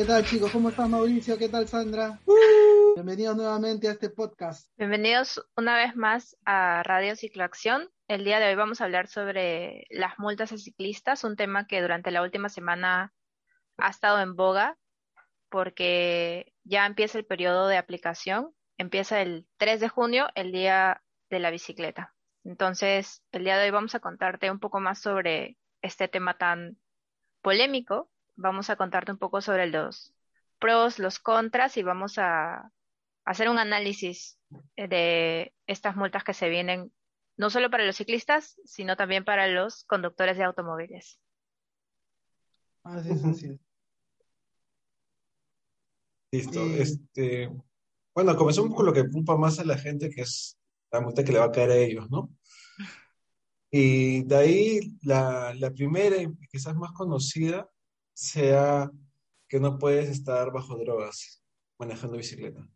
¿Qué 0.00 0.06
tal 0.06 0.24
chicos? 0.24 0.50
¿Cómo 0.50 0.70
estás 0.70 0.88
Mauricio? 0.88 1.36
¿Qué 1.36 1.50
tal 1.50 1.68
Sandra? 1.68 2.18
Bienvenidos 2.94 3.36
nuevamente 3.36 3.86
a 3.86 3.92
este 3.92 4.08
podcast. 4.08 4.70
Bienvenidos 4.78 5.46
una 5.58 5.76
vez 5.76 5.94
más 5.94 6.38
a 6.46 6.82
Radio 6.84 7.14
Cicloacción. 7.16 7.90
El 8.08 8.24
día 8.24 8.40
de 8.40 8.48
hoy 8.48 8.54
vamos 8.54 8.80
a 8.80 8.84
hablar 8.84 9.08
sobre 9.08 9.84
las 9.90 10.18
multas 10.18 10.52
a 10.52 10.56
ciclistas, 10.56 11.22
un 11.22 11.36
tema 11.36 11.66
que 11.66 11.82
durante 11.82 12.12
la 12.12 12.22
última 12.22 12.48
semana 12.48 13.12
ha 13.76 13.90
estado 13.90 14.22
en 14.22 14.36
boga 14.36 14.78
porque 15.50 16.54
ya 16.64 16.86
empieza 16.86 17.18
el 17.18 17.26
periodo 17.26 17.68
de 17.68 17.76
aplicación. 17.76 18.54
Empieza 18.78 19.20
el 19.20 19.46
3 19.58 19.80
de 19.80 19.90
junio, 19.90 20.28
el 20.34 20.50
día 20.50 21.02
de 21.28 21.40
la 21.40 21.50
bicicleta. 21.50 22.14
Entonces, 22.42 23.22
el 23.32 23.44
día 23.44 23.58
de 23.58 23.66
hoy 23.66 23.70
vamos 23.70 23.94
a 23.94 24.00
contarte 24.00 24.50
un 24.50 24.60
poco 24.60 24.80
más 24.80 24.98
sobre 24.98 25.58
este 25.82 26.08
tema 26.08 26.38
tan 26.38 26.78
polémico 27.42 28.10
vamos 28.40 28.70
a 28.70 28.76
contarte 28.76 29.12
un 29.12 29.18
poco 29.18 29.40
sobre 29.40 29.66
los 29.66 30.14
pros, 30.58 30.98
los 30.98 31.18
contras 31.18 31.76
y 31.76 31.82
vamos 31.82 32.18
a 32.18 32.70
hacer 33.24 33.48
un 33.48 33.58
análisis 33.58 34.38
eh, 34.76 34.88
de 34.88 35.54
estas 35.66 35.96
multas 35.96 36.24
que 36.24 36.34
se 36.34 36.48
vienen 36.48 36.92
no 37.36 37.48
solo 37.48 37.70
para 37.70 37.86
los 37.86 37.96
ciclistas, 37.96 38.60
sino 38.64 38.96
también 38.96 39.24
para 39.24 39.48
los 39.48 39.84
conductores 39.84 40.36
de 40.36 40.44
automóviles. 40.44 41.20
Así 42.82 43.10
es, 43.10 43.24
así 43.24 43.46
es. 43.46 43.60
Listo. 46.32 46.62
Este, 46.66 47.50
bueno, 48.14 48.36
comenzamos 48.36 48.74
con 48.74 48.86
lo 48.86 48.92
que 48.92 49.00
ocupa 49.00 49.36
más 49.36 49.58
a 49.58 49.64
la 49.64 49.78
gente, 49.78 50.10
que 50.10 50.22
es 50.22 50.58
la 50.92 51.00
multa 51.00 51.24
que 51.24 51.32
le 51.32 51.38
va 51.38 51.46
a 51.46 51.52
caer 51.52 51.70
a 51.70 51.76
ellos, 51.76 52.10
¿no? 52.10 52.30
Y 53.70 54.24
de 54.24 54.36
ahí 54.36 54.98
la, 55.02 55.54
la 55.54 55.70
primera 55.70 56.16
y 56.20 56.28
quizás 56.50 56.74
más 56.74 56.92
conocida 56.92 57.70
sea 58.20 58.90
que 59.48 59.58
no 59.58 59.78
puedes 59.78 60.10
estar 60.10 60.52
bajo 60.52 60.76
drogas 60.76 61.42
manejando 61.78 62.18
bicicleta. 62.18 62.68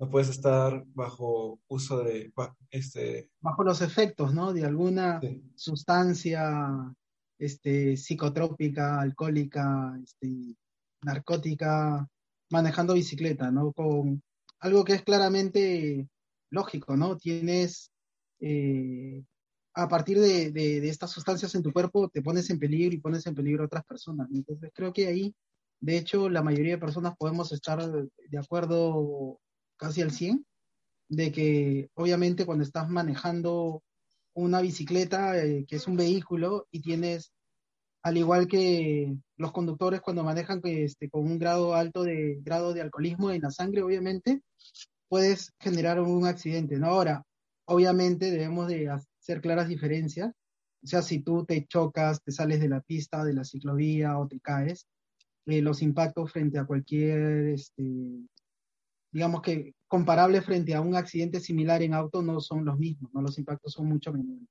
No 0.00 0.10
puedes 0.10 0.28
estar 0.28 0.84
bajo 0.88 1.60
uso 1.68 2.02
de 2.02 2.32
este 2.70 3.30
bajo 3.40 3.62
los 3.64 3.80
efectos, 3.80 4.34
¿no? 4.34 4.52
De 4.52 4.64
alguna 4.64 5.20
sustancia 5.54 6.94
este 7.38 7.96
psicotrópica, 7.96 9.00
alcohólica, 9.00 9.96
este 10.02 10.56
narcótica 11.02 12.06
manejando 12.50 12.94
bicicleta, 12.94 13.50
¿no? 13.50 13.72
Con 13.72 14.22
algo 14.60 14.84
que 14.84 14.94
es 14.94 15.02
claramente 15.02 16.08
lógico, 16.50 16.96
¿no? 16.96 17.16
Tienes 17.16 17.92
eh, 18.40 19.24
a 19.74 19.88
partir 19.88 20.18
de, 20.18 20.88
estas 20.88 21.10
sustancias 21.10 21.54
en 21.54 21.62
tu 21.62 21.72
cuerpo 21.72 22.08
te 22.08 22.22
pones 22.22 22.50
en 22.50 22.58
peligro 22.58 22.94
y 22.94 23.00
pones 23.00 23.26
en 23.26 23.34
peligro 23.34 23.62
a 23.62 23.66
otras 23.66 23.84
personas. 23.84 24.28
Entonces 24.32 24.70
creo 24.74 24.92
que 24.92 25.06
ahí, 25.06 25.34
de 25.80 25.96
hecho, 25.96 26.28
la 26.28 26.42
mayoría 26.42 26.74
de 26.74 26.78
personas 26.78 27.16
podemos 27.16 27.52
estar 27.52 27.80
de 27.90 28.38
acuerdo 28.38 29.38
casi 29.76 30.02
al 30.02 30.10
100 30.10 30.44
de 31.08 31.32
que 31.32 31.90
obviamente 31.94 32.44
cuando 32.44 32.64
estás 32.64 32.88
manejando 32.88 33.82
una 34.34 34.60
bicicleta, 34.60 35.36
eh, 35.42 35.64
que 35.66 35.76
es 35.76 35.86
un 35.86 35.96
vehículo, 35.96 36.66
y 36.70 36.80
tienes, 36.80 37.32
al 38.02 38.16
igual 38.16 38.46
que 38.46 39.16
los 39.36 39.52
conductores 39.52 40.00
cuando 40.00 40.22
manejan 40.22 40.60
este, 40.64 41.10
con 41.10 41.22
un 41.22 41.38
grado 41.38 41.74
alto 41.74 42.04
de 42.04 42.38
grado 42.42 42.72
de 42.74 42.82
alcoholismo 42.82 43.30
en 43.30 43.42
la 43.42 43.50
sangre, 43.50 43.82
obviamente, 43.82 44.42
puedes 45.08 45.52
generar 45.58 46.00
un 46.00 46.26
accidente. 46.26 46.78
¿no? 46.78 46.88
Ahora, 46.88 47.24
obviamente 47.64 48.30
debemos 48.30 48.68
de 48.68 48.88
hacer 49.28 49.42
claras 49.42 49.68
diferencias. 49.68 50.34
O 50.82 50.86
sea, 50.86 51.02
si 51.02 51.20
tú 51.20 51.44
te 51.44 51.66
chocas, 51.66 52.22
te 52.22 52.32
sales 52.32 52.60
de 52.60 52.68
la 52.68 52.80
pista, 52.80 53.24
de 53.24 53.34
la 53.34 53.44
ciclovía 53.44 54.18
o 54.18 54.26
te 54.26 54.40
caes, 54.40 54.86
eh, 55.46 55.60
los 55.60 55.82
impactos 55.82 56.32
frente 56.32 56.58
a 56.58 56.64
cualquier, 56.64 57.48
este, 57.48 57.82
digamos 59.12 59.42
que 59.42 59.74
comparable 59.86 60.40
frente 60.40 60.74
a 60.74 60.80
un 60.80 60.94
accidente 60.94 61.40
similar 61.40 61.82
en 61.82 61.94
auto 61.94 62.22
no 62.22 62.40
son 62.40 62.64
los 62.64 62.78
mismos, 62.78 63.12
¿no? 63.12 63.20
Los 63.20 63.38
impactos 63.38 63.72
son 63.72 63.86
mucho 63.86 64.12
menores. 64.12 64.48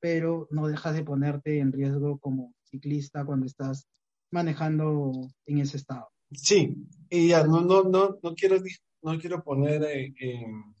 Pero 0.00 0.48
no 0.50 0.66
dejas 0.66 0.94
de 0.94 1.04
ponerte 1.04 1.58
en 1.58 1.72
riesgo 1.72 2.18
como 2.18 2.54
ciclista 2.64 3.24
cuando 3.24 3.46
estás 3.46 3.86
manejando 4.32 5.12
en 5.46 5.58
ese 5.58 5.76
estado. 5.76 6.08
Sí, 6.32 6.74
y 7.08 7.28
ya 7.28 7.44
no, 7.44 7.60
no, 7.60 7.84
no, 7.84 8.18
no 8.22 8.34
quiero, 8.34 8.56
no 9.02 9.18
quiero 9.18 9.42
poner 9.42 9.82
en, 9.84 10.74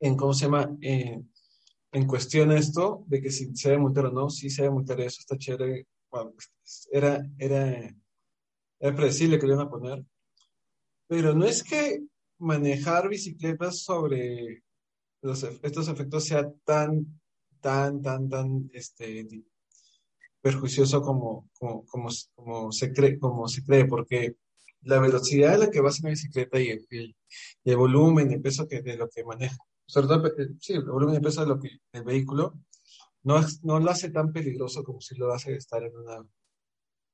en 0.00 0.16
¿cómo 0.16 0.32
se 0.32 0.46
llama? 0.46 0.76
En 1.92 2.06
cuestión 2.06 2.52
esto 2.52 3.04
de 3.06 3.20
que 3.20 3.30
si 3.30 3.54
se 3.54 3.70
debe 3.70 3.82
multar 3.82 4.06
o 4.06 4.12
no, 4.12 4.30
si 4.30 4.50
se 4.50 4.62
debe 4.62 4.74
multar 4.74 5.00
eso, 5.00 5.20
está 5.20 5.36
chévere. 5.36 5.86
era, 6.92 7.26
era, 7.38 7.96
era 8.80 8.96
predecible 8.96 9.38
que 9.38 9.46
lo 9.46 9.54
iban 9.54 9.66
a 9.66 9.70
poner. 9.70 10.04
Pero 11.06 11.34
no 11.34 11.46
es 11.46 11.62
que 11.62 12.02
manejar 12.38 13.08
bicicletas 13.08 13.82
sobre 13.82 14.62
los, 15.22 15.42
estos 15.42 15.88
efectos 15.88 16.24
sea 16.24 16.50
tan, 16.64 17.20
tan, 17.60 18.02
tan, 18.02 18.28
tan 18.28 18.70
este, 18.72 19.26
perjuicioso 20.40 21.02
como, 21.02 21.48
como, 21.58 21.84
como, 22.34 22.72
se 22.72 22.92
cree, 22.92 23.18
como 23.18 23.48
se 23.48 23.64
cree, 23.64 23.86
porque 23.86 24.36
la 24.82 25.00
velocidad 25.00 25.54
a 25.54 25.58
la 25.58 25.70
que 25.70 25.80
vas 25.80 25.98
en 25.98 26.04
la 26.04 26.10
bicicleta 26.10 26.60
y 26.60 26.68
el, 26.68 27.16
el, 27.64 27.76
volumen, 27.76 28.30
el 28.30 28.40
peso 28.40 28.68
que, 28.68 28.80
de 28.82 28.96
lo 28.96 29.08
que 29.08 29.24
maneja, 29.24 29.56
sobre 29.88 30.06
todo, 30.06 30.26
eh, 30.26 30.50
sí, 30.60 30.74
el 30.74 30.84
volumen 30.84 31.14
de 31.14 31.20
peso 31.22 31.44
del 31.44 31.58
el 31.92 32.04
vehículo 32.04 32.58
no, 33.22 33.38
es, 33.38 33.64
no 33.64 33.80
lo 33.80 33.90
hace 33.90 34.10
tan 34.10 34.32
peligroso 34.32 34.84
como 34.84 35.00
si 35.00 35.16
lo 35.16 35.32
hace 35.32 35.54
estar 35.54 35.82
en, 35.82 35.96
una, 35.96 36.26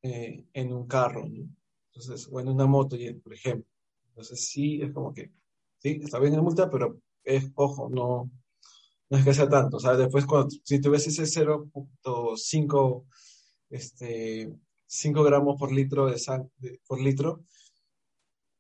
eh, 0.03 0.45
en 0.53 0.73
un 0.73 0.87
carro. 0.87 1.25
Entonces, 1.25 2.29
o 2.31 2.41
en 2.41 2.49
una 2.49 2.67
moto, 2.67 2.97
por 3.23 3.33
ejemplo. 3.33 3.71
Entonces, 4.09 4.49
sí, 4.49 4.83
es 4.83 4.93
como 4.93 5.15
que, 5.15 5.33
sí, 5.79 6.01
está 6.03 6.19
bien 6.19 6.35
la 6.35 6.43
multa, 6.43 6.69
pero 6.69 7.01
es, 7.23 7.51
ojo, 7.55 7.89
no, 7.89 8.31
no 9.09 9.19
es 9.19 9.25
que 9.25 9.35
sea 9.35 9.49
tanto. 9.49 9.77
O 9.77 9.81
sea, 9.81 9.97
después, 9.97 10.27
cuando, 10.27 10.49
si 10.65 10.81
tuviese 10.81 11.11
ese 11.11 11.27
0.5 11.45 13.07
este, 13.71 14.53
5 14.87 15.23
gramos 15.23 15.57
por 15.59 15.71
litro 15.73 16.07
de 16.07 16.19
sangre, 16.19 16.81
por 16.89 17.01
litro, 17.01 17.45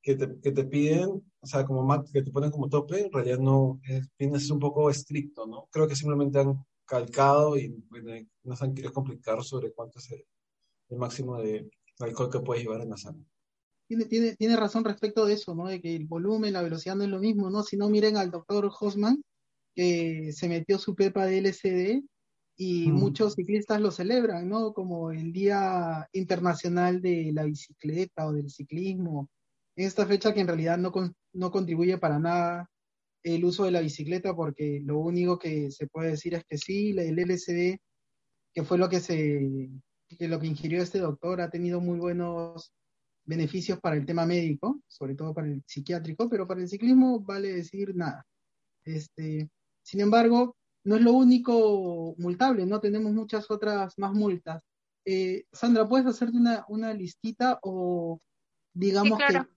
que 0.04 0.16
te, 0.16 0.38
que 0.38 0.52
te 0.52 0.64
piden, 0.64 1.08
o 1.40 1.46
sea, 1.46 1.64
como 1.64 2.04
que 2.12 2.22
te 2.22 2.30
ponen 2.30 2.50
como 2.50 2.68
tope, 2.68 3.00
en 3.00 3.10
realidad 3.10 3.38
no, 3.38 3.80
es, 3.88 4.06
es 4.18 4.50
un 4.50 4.58
poco 4.58 4.90
estricto, 4.90 5.46
¿no? 5.46 5.66
Creo 5.72 5.88
que 5.88 5.96
simplemente 5.96 6.38
han 6.38 6.62
calcado 6.84 7.56
y 7.56 7.68
bueno, 7.88 8.12
no 8.42 8.54
se 8.54 8.64
han 8.66 8.74
querido 8.74 8.92
complicar 8.92 9.42
sobre 9.42 9.72
cuánto 9.72 9.98
es 9.98 10.10
el, 10.12 10.26
máximo 10.98 11.38
de 11.38 11.68
alcohol 11.98 12.30
que 12.30 12.40
puedes 12.40 12.62
llevar 12.62 12.82
en 12.82 12.90
la 12.90 12.98
sangre. 12.98 13.24
Tiene, 13.88 14.04
tiene, 14.04 14.36
tiene 14.36 14.56
razón 14.56 14.84
respecto 14.84 15.24
de 15.24 15.32
eso, 15.32 15.54
¿no? 15.54 15.66
De 15.66 15.80
que 15.80 15.96
el 15.96 16.04
volumen, 16.04 16.52
la 16.52 16.62
velocidad 16.62 16.94
no 16.94 17.04
es 17.04 17.10
lo 17.10 17.18
mismo, 17.18 17.48
¿no? 17.48 17.62
Si 17.62 17.76
no, 17.76 17.88
miren 17.88 18.18
al 18.18 18.30
doctor 18.30 18.70
Hosman, 18.78 19.22
que 19.74 20.32
se 20.32 20.48
metió 20.48 20.78
su 20.78 20.94
pepa 20.94 21.24
de 21.24 21.38
LCD 21.38 22.04
y 22.56 22.90
mm. 22.90 22.94
muchos 22.94 23.34
ciclistas 23.34 23.80
lo 23.80 23.90
celebran, 23.90 24.48
¿no? 24.48 24.74
Como 24.74 25.10
el 25.10 25.32
Día 25.32 26.08
Internacional 26.12 27.00
de 27.00 27.32
la 27.32 27.44
Bicicleta 27.44 28.26
o 28.26 28.32
del 28.32 28.50
Ciclismo, 28.50 29.30
esta 29.76 30.06
fecha 30.06 30.32
que 30.32 30.40
en 30.40 30.46
realidad 30.46 30.78
no, 30.78 30.92
no 31.32 31.50
contribuye 31.50 31.98
para 31.98 32.18
nada 32.18 32.70
el 33.22 33.44
uso 33.44 33.64
de 33.64 33.70
la 33.70 33.80
bicicleta 33.80 34.34
porque 34.34 34.80
lo 34.84 34.98
único 34.98 35.38
que 35.38 35.70
se 35.70 35.86
puede 35.86 36.10
decir 36.10 36.34
es 36.34 36.44
que 36.44 36.58
sí, 36.58 36.90
el 36.90 37.18
LCD, 37.18 37.78
que 38.52 38.62
fue 38.62 38.78
lo 38.78 38.88
que 38.88 39.00
se 39.00 39.70
que 40.18 40.28
lo 40.28 40.38
que 40.38 40.46
ingirió 40.46 40.80
este 40.82 41.00
doctor, 41.00 41.40
ha 41.40 41.50
tenido 41.50 41.80
muy 41.80 41.98
buenos 41.98 42.72
beneficios 43.24 43.80
para 43.80 43.96
el 43.96 44.06
tema 44.06 44.26
médico, 44.26 44.80
sobre 44.86 45.16
todo 45.16 45.34
para 45.34 45.48
el 45.48 45.62
psiquiátrico, 45.66 46.28
pero 46.28 46.46
para 46.46 46.60
el 46.60 46.68
ciclismo 46.68 47.20
vale 47.20 47.52
decir 47.52 47.96
nada. 47.96 48.24
Este, 48.84 49.48
sin 49.82 50.00
embargo, 50.00 50.56
no 50.84 50.96
es 50.96 51.02
lo 51.02 51.14
único 51.14 52.14
multable, 52.18 52.66
no 52.66 52.80
tenemos 52.80 53.12
muchas 53.12 53.50
otras 53.50 53.98
más 53.98 54.12
multas. 54.12 54.62
Eh, 55.06 55.44
Sandra, 55.52 55.88
¿puedes 55.88 56.06
hacerte 56.06 56.36
una, 56.36 56.64
una 56.68 56.92
listita 56.92 57.58
o 57.62 58.20
digamos 58.74 59.18
que 59.18 59.53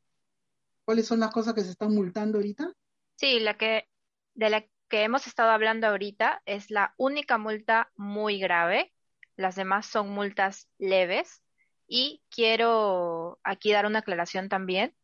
¿Cuáles 0.88 1.06
son 1.06 1.20
las 1.20 1.32
cosas 1.32 1.54
que 1.54 1.64
se 1.64 1.72
están 1.72 1.94
multando 1.94 2.38
ahorita? 2.38 2.72
Sí, 3.18 3.42
la 3.42 3.58
que, 3.58 3.90
de 4.36 4.50
la 4.50 4.62
que 4.88 5.04
hemos 5.04 5.28
estado 5.28 5.52
hablando 5.52 5.86
ahorita 5.86 6.42
es 6.46 6.72
la 6.72 6.94
única 6.96 7.38
multa 7.38 7.92
muy 7.98 8.40
grave. 8.40 8.94
Las 9.36 9.58
demás 9.58 9.86
son 9.86 10.08
multas 10.08 10.70
leves. 10.78 11.44
Y 11.90 12.24
quiero 12.30 13.38
aquí 13.44 13.74
dar 13.74 13.86
una 13.86 14.00
aclaración 14.00 14.48
también 14.48 14.96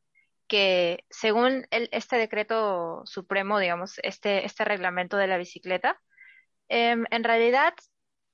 que 0.47 1.03
según 1.09 1.67
este 1.69 2.15
decreto 2.15 3.01
supremo, 3.05 3.59
digamos, 3.59 3.99
este, 4.03 4.45
este 4.45 4.63
reglamento 4.63 5.17
de 5.17 5.27
la 5.27 5.37
bicicleta, 5.37 5.99
em, 6.69 7.03
en 7.11 7.25
realidad 7.25 7.73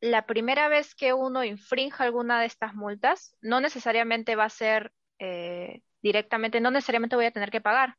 la 0.02 0.28
primera 0.28 0.68
vez 0.68 0.94
que 0.94 1.14
uno 1.14 1.44
infrinja 1.44 2.04
alguna 2.04 2.42
de 2.42 2.46
estas 2.46 2.76
multas, 2.76 3.36
no 3.42 3.60
necesariamente 3.60 4.36
va 4.36 4.46
a 4.46 4.50
ser 4.50 4.92
eh, 5.18 5.82
directamente, 6.02 6.62
no 6.62 6.72
necesariamente 6.72 7.16
voy 7.16 7.26
a 7.26 7.32
tener 7.32 7.52
que 7.52 7.62
pagar. 7.62 7.96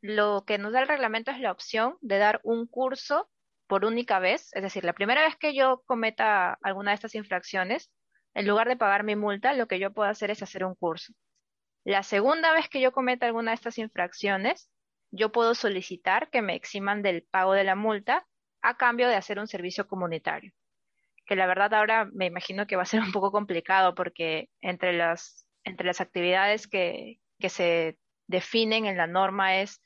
Lo 0.00 0.44
que 0.46 0.58
nos 0.58 0.72
da 0.72 0.80
el 0.80 0.88
reglamento 0.88 1.30
es 1.30 1.40
la 1.40 1.52
opción 1.52 1.96
de 2.00 2.18
dar 2.18 2.40
un 2.44 2.66
curso 2.66 3.28
por 3.66 3.84
única 3.84 4.18
vez, 4.18 4.50
es 4.54 4.62
decir, 4.62 4.84
la 4.84 4.94
primera 4.94 5.22
vez 5.22 5.36
que 5.36 5.54
yo 5.54 5.82
cometa 5.86 6.58
alguna 6.62 6.92
de 6.92 6.96
estas 6.96 7.14
infracciones, 7.14 7.90
en 8.34 8.46
lugar 8.46 8.68
de 8.68 8.76
pagar 8.76 9.04
mi 9.04 9.16
multa, 9.16 9.52
lo 9.52 9.68
que 9.68 9.78
yo 9.78 9.92
puedo 9.92 10.08
hacer 10.08 10.30
es 10.30 10.42
hacer 10.42 10.64
un 10.64 10.74
curso. 10.74 11.12
La 11.84 12.02
segunda 12.02 12.52
vez 12.52 12.68
que 12.68 12.80
yo 12.80 12.92
cometa 12.92 13.26
alguna 13.26 13.50
de 13.50 13.56
estas 13.56 13.78
infracciones, 13.78 14.70
yo 15.10 15.32
puedo 15.32 15.54
solicitar 15.54 16.30
que 16.30 16.42
me 16.42 16.54
eximan 16.54 17.02
del 17.02 17.24
pago 17.24 17.52
de 17.52 17.64
la 17.64 17.74
multa 17.74 18.26
a 18.62 18.76
cambio 18.76 19.08
de 19.08 19.16
hacer 19.16 19.38
un 19.38 19.46
servicio 19.46 19.86
comunitario. 19.88 20.52
Que 21.26 21.36
la 21.36 21.46
verdad 21.46 21.74
ahora 21.74 22.06
me 22.12 22.26
imagino 22.26 22.66
que 22.66 22.76
va 22.76 22.82
a 22.82 22.86
ser 22.86 23.00
un 23.00 23.12
poco 23.12 23.32
complicado 23.32 23.94
porque 23.94 24.50
entre 24.60 24.92
las, 24.92 25.47
entre 25.68 25.86
las 25.86 26.00
actividades 26.00 26.66
que, 26.66 27.20
que 27.38 27.48
se 27.48 27.98
definen 28.26 28.86
en 28.86 28.96
la 28.96 29.06
norma 29.06 29.60
es 29.60 29.82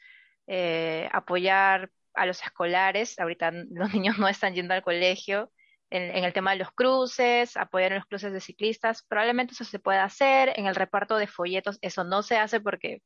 eh, 0.47 1.09
apoyar 1.13 1.91
a 2.15 2.27
los 2.27 2.43
escolares, 2.43 3.19
ahorita 3.19 3.53
los 3.71 3.93
niños 3.95 4.19
no 4.19 4.29
están 4.29 4.55
yendo 4.55 4.75
al 4.75 4.83
colegio, 4.83 5.51
en, 5.91 6.25
el 6.25 6.33
tema 6.33 6.53
de 6.53 6.59
los 6.59 6.71
cruces, 6.73 7.55
apoyar 7.57 7.93
en 7.93 7.99
los 7.99 8.07
cruces 8.07 8.33
de 8.33 8.41
ciclistas, 8.41 9.03
probablemente 9.03 9.53
eso 9.53 9.65
se 9.65 9.79
pueda 9.79 10.05
hacer, 10.05 10.53
en 10.57 10.67
el 10.67 10.75
reparto 10.75 11.19
de 11.19 11.27
folletos 11.27 11.79
eso 11.83 12.03
no 12.03 12.23
se 12.23 12.39
hace 12.39 12.61
porque, 12.61 13.03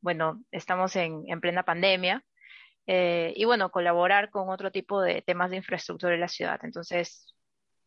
bueno, 0.00 0.42
estamos 0.50 0.96
en, 0.96 1.24
plena 1.40 1.62
pandemia, 1.62 2.24
eh, 2.88 3.32
y 3.36 3.44
bueno, 3.44 3.70
colaborar 3.70 4.30
con 4.30 4.50
otro 4.50 4.72
tipo 4.72 5.00
de 5.02 5.22
temas 5.22 5.50
de 5.50 5.58
infraestructura 5.58 6.14
en 6.14 6.20
la 6.20 6.28
ciudad. 6.28 6.58
Entonces, 6.64 7.32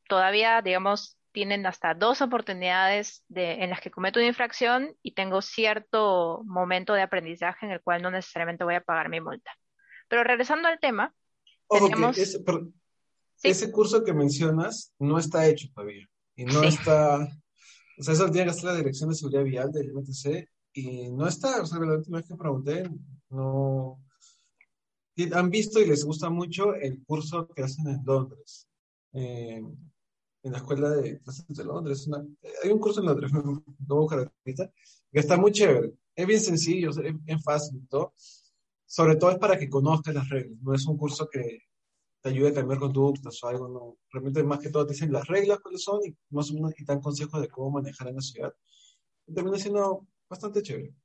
todavía, 0.07 0.61
digamos, 0.61 1.18
tienen 1.31 1.65
hasta 1.65 1.93
dos 1.93 2.21
oportunidades 2.21 3.23
de, 3.27 3.63
en 3.63 3.69
las 3.69 3.81
que 3.81 3.91
cometo 3.91 4.19
una 4.19 4.27
infracción 4.27 4.95
y 5.01 5.13
tengo 5.13 5.41
cierto 5.41 6.41
momento 6.45 6.93
de 6.93 7.01
aprendizaje 7.01 7.65
en 7.65 7.71
el 7.73 7.81
cual 7.81 8.01
no 8.01 8.11
necesariamente 8.11 8.63
voy 8.63 8.75
a 8.75 8.81
pagar 8.81 9.09
mi 9.09 9.21
multa. 9.21 9.51
Pero 10.07 10.23
regresando 10.23 10.67
al 10.67 10.79
tema, 10.79 11.13
ese 13.43 13.71
curso 13.71 14.03
que 14.03 14.13
mencionas 14.13 14.93
no 14.99 15.17
está 15.17 15.47
hecho 15.47 15.67
todavía. 15.73 16.07
Y 16.35 16.45
no 16.45 16.63
está. 16.63 17.27
O 17.97 18.03
sea, 18.03 18.13
eso 18.13 18.31
tiene 18.31 18.45
que 18.45 18.51
estar 18.51 18.71
la 18.71 18.77
Dirección 18.77 19.09
de 19.09 19.15
Seguridad 19.15 19.43
Vial 19.43 19.71
del 19.71 19.93
MTC 19.93 20.49
y 20.73 21.11
no 21.11 21.27
está. 21.27 21.61
O 21.61 21.65
sea, 21.65 21.79
la 21.79 21.95
última 21.95 22.17
vez 22.17 22.27
que 22.27 22.35
pregunté, 22.35 22.89
no. 23.29 23.99
Han 25.33 25.49
visto 25.49 25.81
y 25.81 25.85
les 25.85 26.05
gusta 26.05 26.29
mucho 26.29 26.73
el 26.75 27.03
curso 27.03 27.47
que 27.49 27.63
hacen 27.63 27.87
en 27.87 28.01
Londres. 28.05 28.69
Eh, 29.11 29.61
en 30.43 30.51
la 30.51 30.59
escuela 30.59 30.89
de 30.91 31.19
clases 31.19 31.45
de 31.47 31.63
Londres. 31.63 32.09
hay 32.63 32.69
un 32.69 32.79
curso 32.79 32.99
en 33.01 33.07
Londres, 33.07 33.31
no 33.33 33.63
voy 33.87 34.07
a 34.13 34.31
que 35.11 35.19
está 35.19 35.37
muy 35.37 35.51
chévere. 35.51 35.93
Es 36.15 36.27
bien 36.27 36.39
sencillo, 36.39 36.89
es 36.89 37.25
bien 37.25 37.41
fácil 37.41 37.85
todo 37.89 38.13
sobre 38.89 39.17
todo 39.17 39.29
es 39.29 39.37
para 39.37 39.57
que 39.57 39.69
conozcas 39.69 40.15
las 40.15 40.27
reglas, 40.29 40.59
no 40.63 40.73
es 40.73 40.83
un 40.87 40.97
curso 40.97 41.29
que 41.29 41.59
te 42.21 42.29
ayude 42.29 42.49
a 42.49 42.53
cambiar 42.55 42.79
conductas 42.79 43.41
o 43.43 43.47
algo, 43.47 43.69
no. 43.69 43.97
Realmente 44.11 44.43
más 44.43 44.59
que 44.59 44.71
todo 44.71 44.87
te 44.87 44.93
dicen 44.93 45.13
las 45.13 45.27
reglas 45.27 45.59
cuáles 45.59 45.83
son 45.83 45.99
y 46.03 46.17
más 46.31 46.49
o 46.49 46.55
menos 46.55 46.73
y 46.75 46.83
dan 46.83 46.99
consejos 46.99 47.39
de 47.39 47.49
cómo 47.49 47.69
manejar 47.69 48.07
en 48.07 48.15
la 48.15 48.21
ciudad. 48.21 48.51
Y 49.27 49.33
termina 49.35 49.59
siendo 49.59 50.07
bastante 50.27 50.63
chévere. 50.63 50.95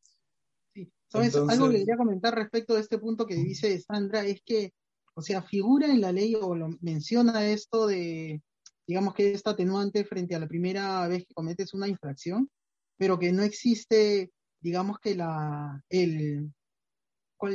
Sí, 0.72 0.90
¿sabes? 1.08 1.36
Algo 1.36 1.68
que 1.68 1.80
quería 1.80 1.98
comentar 1.98 2.34
respecto 2.34 2.72
de 2.72 2.80
este 2.80 2.96
punto 2.96 3.26
que 3.26 3.36
dice 3.36 3.78
Sandra 3.78 4.24
es 4.24 4.40
que, 4.42 4.72
o 5.12 5.20
sea, 5.20 5.42
figura 5.42 5.86
en 5.86 6.00
la 6.00 6.10
ley 6.10 6.34
o 6.40 6.54
lo 6.54 6.70
menciona 6.80 7.46
esto 7.46 7.86
de, 7.86 8.40
digamos 8.86 9.14
que 9.14 9.32
esta 9.32 9.50
atenuante 9.50 10.04
frente 10.04 10.34
a 10.34 10.38
la 10.38 10.48
primera 10.48 11.06
vez 11.08 11.24
que 11.26 11.34
cometes 11.34 11.74
una 11.74 11.88
infracción, 11.88 12.50
pero 12.96 13.18
que 13.18 13.32
no 13.32 13.42
existe, 13.42 14.30
digamos 14.60 14.98
que 14.98 15.14
la, 15.14 15.82
el, 15.88 16.52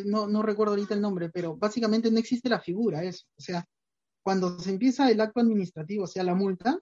no, 0.06 0.28
no 0.28 0.42
recuerdo 0.42 0.74
ahorita 0.74 0.94
el 0.94 1.02
nombre, 1.02 1.30
pero 1.30 1.56
básicamente 1.58 2.12
no 2.12 2.20
existe 2.20 2.50
la 2.50 2.60
figura, 2.60 3.04
eso. 3.04 3.26
O 3.38 3.42
sea, 3.42 3.66
cuando 4.24 4.60
se 4.60 4.72
empieza 4.72 5.10
el 5.10 5.22
acto 5.22 5.40
administrativo, 5.40 6.04
o 6.04 6.08
sea, 6.08 6.24
la 6.24 6.36
multa, 6.36 6.80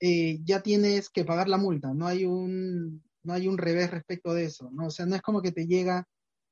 eh, 0.00 0.38
ya 0.44 0.62
tienes 0.62 1.10
que 1.10 1.24
pagar 1.24 1.48
la 1.48 1.58
multa, 1.58 1.92
no 1.94 2.06
hay 2.06 2.24
un, 2.24 3.02
no 3.22 3.32
hay 3.32 3.48
un 3.48 3.58
revés 3.58 3.90
respecto 3.90 4.32
de 4.34 4.44
eso, 4.44 4.70
¿no? 4.70 4.86
O 4.86 4.90
sea, 4.90 5.06
no 5.06 5.16
es 5.16 5.22
como 5.22 5.42
que 5.42 5.52
te 5.52 5.66
llega 5.66 6.06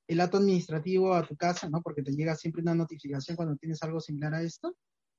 el 0.08 0.20
acto 0.20 0.38
administrativo 0.38 1.14
a 1.14 1.26
tu 1.26 1.36
casa, 1.36 1.68
¿no? 1.68 1.82
Porque 1.82 2.02
te 2.02 2.12
llega 2.12 2.34
siempre 2.36 2.62
una 2.62 2.74
notificación 2.74 3.36
cuando 3.36 3.56
tienes 3.56 3.82
algo 3.82 4.00
similar 4.00 4.34
a 4.34 4.42
esto, 4.42 4.74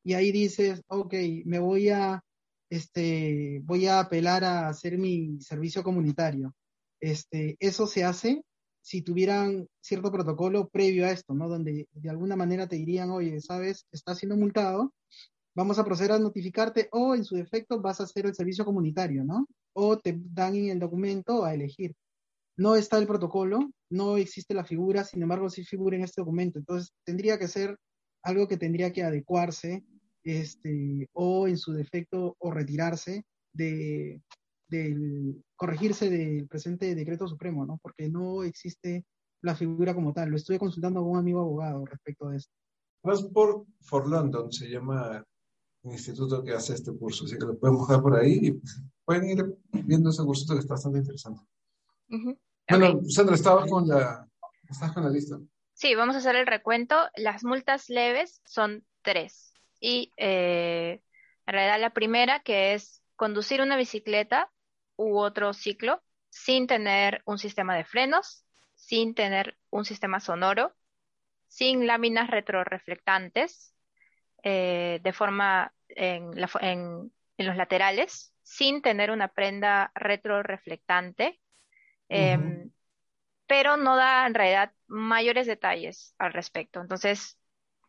y 0.08 0.14
ahí 0.14 0.32
dices, 0.32 0.82
ok, 0.88 1.14
me 1.44 1.60
voy 1.60 1.90
a, 1.90 2.24
este, 2.70 3.60
voy 3.66 3.88
a 3.88 4.00
apelar 4.00 4.46
a 4.46 4.70
hacer 4.70 4.98
mi 4.98 5.42
servicio 5.42 5.84
comunitario. 5.84 6.56
Este, 7.02 7.58
eso 7.60 7.88
se 7.88 8.06
hace 8.06 8.42
si 8.82 9.02
tuvieran 9.02 9.68
cierto 9.82 10.10
protocolo 10.10 10.70
previo 10.70 11.06
a 11.06 11.12
esto, 11.12 11.34
¿no? 11.34 11.50
Donde 11.50 11.90
de 11.92 12.10
alguna 12.10 12.38
manera 12.38 12.70
te 12.70 12.78
dirían, 12.78 13.12
oye, 13.12 13.42
sabes, 13.42 13.86
estás 13.92 14.20
siendo 14.20 14.38
multado, 14.38 14.94
vamos 15.54 15.78
a 15.78 15.84
proceder 15.84 16.14
a 16.14 16.20
notificarte 16.20 16.88
o 16.94 17.14
en 17.14 17.26
su 17.26 17.36
defecto 17.36 17.82
vas 17.82 18.00
a 18.00 18.04
hacer 18.04 18.28
el 18.28 18.34
servicio 18.34 18.64
comunitario, 18.64 19.26
¿no? 19.26 19.46
O 19.74 20.00
te 20.00 20.18
dan 20.18 20.56
en 20.56 20.70
el 20.70 20.80
documento 20.80 21.44
a 21.44 21.54
elegir. 21.54 21.94
No 22.56 22.78
está 22.78 22.98
el 22.98 23.08
protocolo, 23.08 23.60
no 23.90 24.16
existe 24.16 24.54
la 24.54 24.64
figura, 24.64 25.04
sin 25.04 25.22
embargo 25.22 25.50
sí 25.50 25.66
figura 25.66 25.98
en 25.98 26.04
este 26.04 26.22
documento. 26.22 26.60
Entonces 26.60 26.94
tendría 27.04 27.38
que 27.38 27.50
ser 27.50 27.78
algo 28.24 28.48
que 28.48 28.56
tendría 28.56 28.94
que 28.94 29.04
adecuarse 29.04 29.84
este, 30.28 31.10
o 31.14 31.48
en 31.48 31.58
su 31.58 31.72
defecto 31.72 32.36
o 32.40 32.52
retirarse 32.52 33.24
de, 33.54 34.22
del 34.68 35.44
corregirse 35.56 36.10
del 36.10 36.48
presente 36.48 36.94
decreto 36.96 37.28
supremo, 37.28 37.66
¿no? 37.66 37.80
Porque 37.82 38.10
no 38.10 38.44
existe 38.44 39.06
la 39.42 39.56
figura 39.56 39.94
como 39.94 40.14
tal. 40.14 40.30
Lo 40.30 40.36
estuve 40.36 40.60
consultando 40.60 41.02
con 41.02 41.12
un 41.12 41.18
amigo 41.18 41.40
abogado 41.40 41.86
respecto 41.86 42.30
de 42.30 42.38
esto. 42.38 42.52
Transport 43.02 43.68
for 43.82 44.08
London 44.08 44.52
se 44.52 44.70
llama 44.70 45.24
el 45.84 45.92
instituto 45.92 46.44
que 46.44 46.52
hace 46.52 46.74
este 46.74 46.92
curso, 46.92 47.24
así 47.24 47.38
que 47.38 47.46
lo 47.46 47.58
pueden 47.58 47.78
buscar 47.78 48.02
por 48.02 48.16
ahí 48.18 48.40
y 48.48 48.62
pueden 49.06 49.30
ir 49.30 49.58
viendo 49.86 50.10
ese 50.10 50.24
curso 50.24 50.54
que 50.54 50.60
está 50.60 50.74
bastante 50.74 51.00
interesante. 51.00 51.42
Bueno, 52.70 53.00
Sandra, 53.08 53.36
estabas 53.36 53.70
con 53.70 53.88
la, 53.88 54.28
estás 54.70 54.92
con 54.92 55.04
la 55.04 55.10
lista. 55.10 55.40
Sí, 55.74 55.96
vamos 55.96 56.16
a 56.16 56.18
hacer 56.18 56.36
el 56.36 56.48
recuento. 56.48 56.96
Las 57.16 57.46
multas 57.46 57.88
leves 57.88 58.42
son 58.46 58.86
tres. 59.04 59.54
Y 59.80 60.14
eh, 60.18 61.02
en 61.46 61.54
realidad 61.54 61.80
la 61.80 61.92
primera, 61.92 62.40
que 62.42 62.74
es 62.74 63.04
conducir 63.16 63.62
una 63.62 63.78
bicicleta 63.78 64.52
u 64.96 65.18
otro 65.18 65.54
ciclo 65.54 66.02
sin 66.30 66.68
tener 66.68 67.22
un 67.26 67.38
sistema 67.38 67.76
de 67.76 67.86
frenos, 67.86 68.46
sin 68.76 69.16
tener 69.16 69.58
un 69.70 69.86
sistema 69.86 70.20
sonoro, 70.20 70.76
sin 71.48 71.88
láminas 71.88 72.30
retroreflectantes 72.30 73.74
eh, 74.44 75.00
de 75.04 75.14
forma 75.14 75.74
en, 75.90 76.32
los 77.38 77.56
laterales, 77.56 78.34
sin 78.44 78.82
tener 78.82 79.12
una 79.12 79.28
prenda 79.28 79.92
retroreflectante, 79.96 81.40
em, 82.10 82.72
pero 83.46 83.78
no 83.78 83.96
da 83.96 84.26
en 84.26 84.34
realidad 84.34 84.74
mayores 84.88 85.48
detalles 85.48 86.16
al 86.18 86.34
respecto. 86.34 86.82
Entonces, 86.82 87.38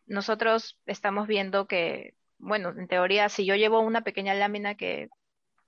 nosotros 0.09 0.79
estamos 0.85 1.27
viendo 1.27 1.67
que, 1.67 2.15
bueno, 2.37 2.69
en 2.69 2.87
teoría, 2.87 3.29
si 3.29 3.45
yo 3.45 3.55
llevo 3.55 3.79
una 3.79 4.03
pequeña 4.03 4.33
lámina 4.33 4.75
que 4.75 5.09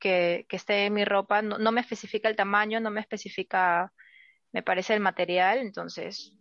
que, 0.01 0.47
esté 0.49 0.87
en 0.87 0.93
mi 0.93 1.05
ropa. 1.05 1.41
No, 1.41 1.71
me 1.71 1.79
especifica 1.79 2.27
el 2.27 2.35
tamaño, 2.35 2.81
no 2.81 2.91
me 2.91 2.99
especifica, 2.99 3.93
me 4.51 4.63
parece, 4.63 4.93
el 4.93 4.99
material, 4.99 5.59
entonces 5.59 6.33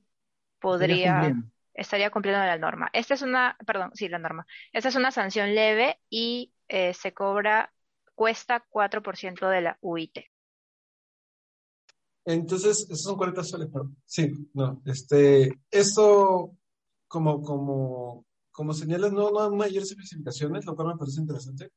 podría, 0.59 1.37
estaría 1.75 2.11
cumpliendo 2.11 2.45
la 2.45 2.59
norma. 2.59 2.90
Esta 2.92 3.14
es 3.14 3.23
una, 3.23 3.57
perdón, 3.64 3.92
sí, 3.95 4.09
la 4.09 4.19
norma. 4.19 4.47
Esta 4.73 4.88
es 4.88 4.97
una 4.97 5.12
sanción 5.12 5.54
leve 5.54 6.00
y 6.09 6.52
eh, 6.69 6.92
se 6.95 7.12
cobra, 7.12 7.73
cuesta 8.14 8.66
4% 8.69 9.49
de 9.49 9.61
la 9.61 9.78
UIT. 9.80 10.19
Entonces, 12.25 12.83
esos 12.85 13.02
son 13.02 13.16
40 13.16 13.42
soles, 13.45 13.69
sí, 14.04 14.50
no, 14.52 14.83
este, 14.85 15.59
esto, 15.71 16.52
como, 17.11 17.43
como, 17.43 18.25
como 18.52 18.73
señalas, 18.73 19.12
no, 19.12 19.31
no 19.33 19.40
hay 19.43 19.50
mayores 19.50 19.90
especificaciones, 19.90 20.64
lo 20.64 20.76
cual 20.76 20.88
me 20.88 20.97
parece 20.97 21.21
interesante. 21.21 21.73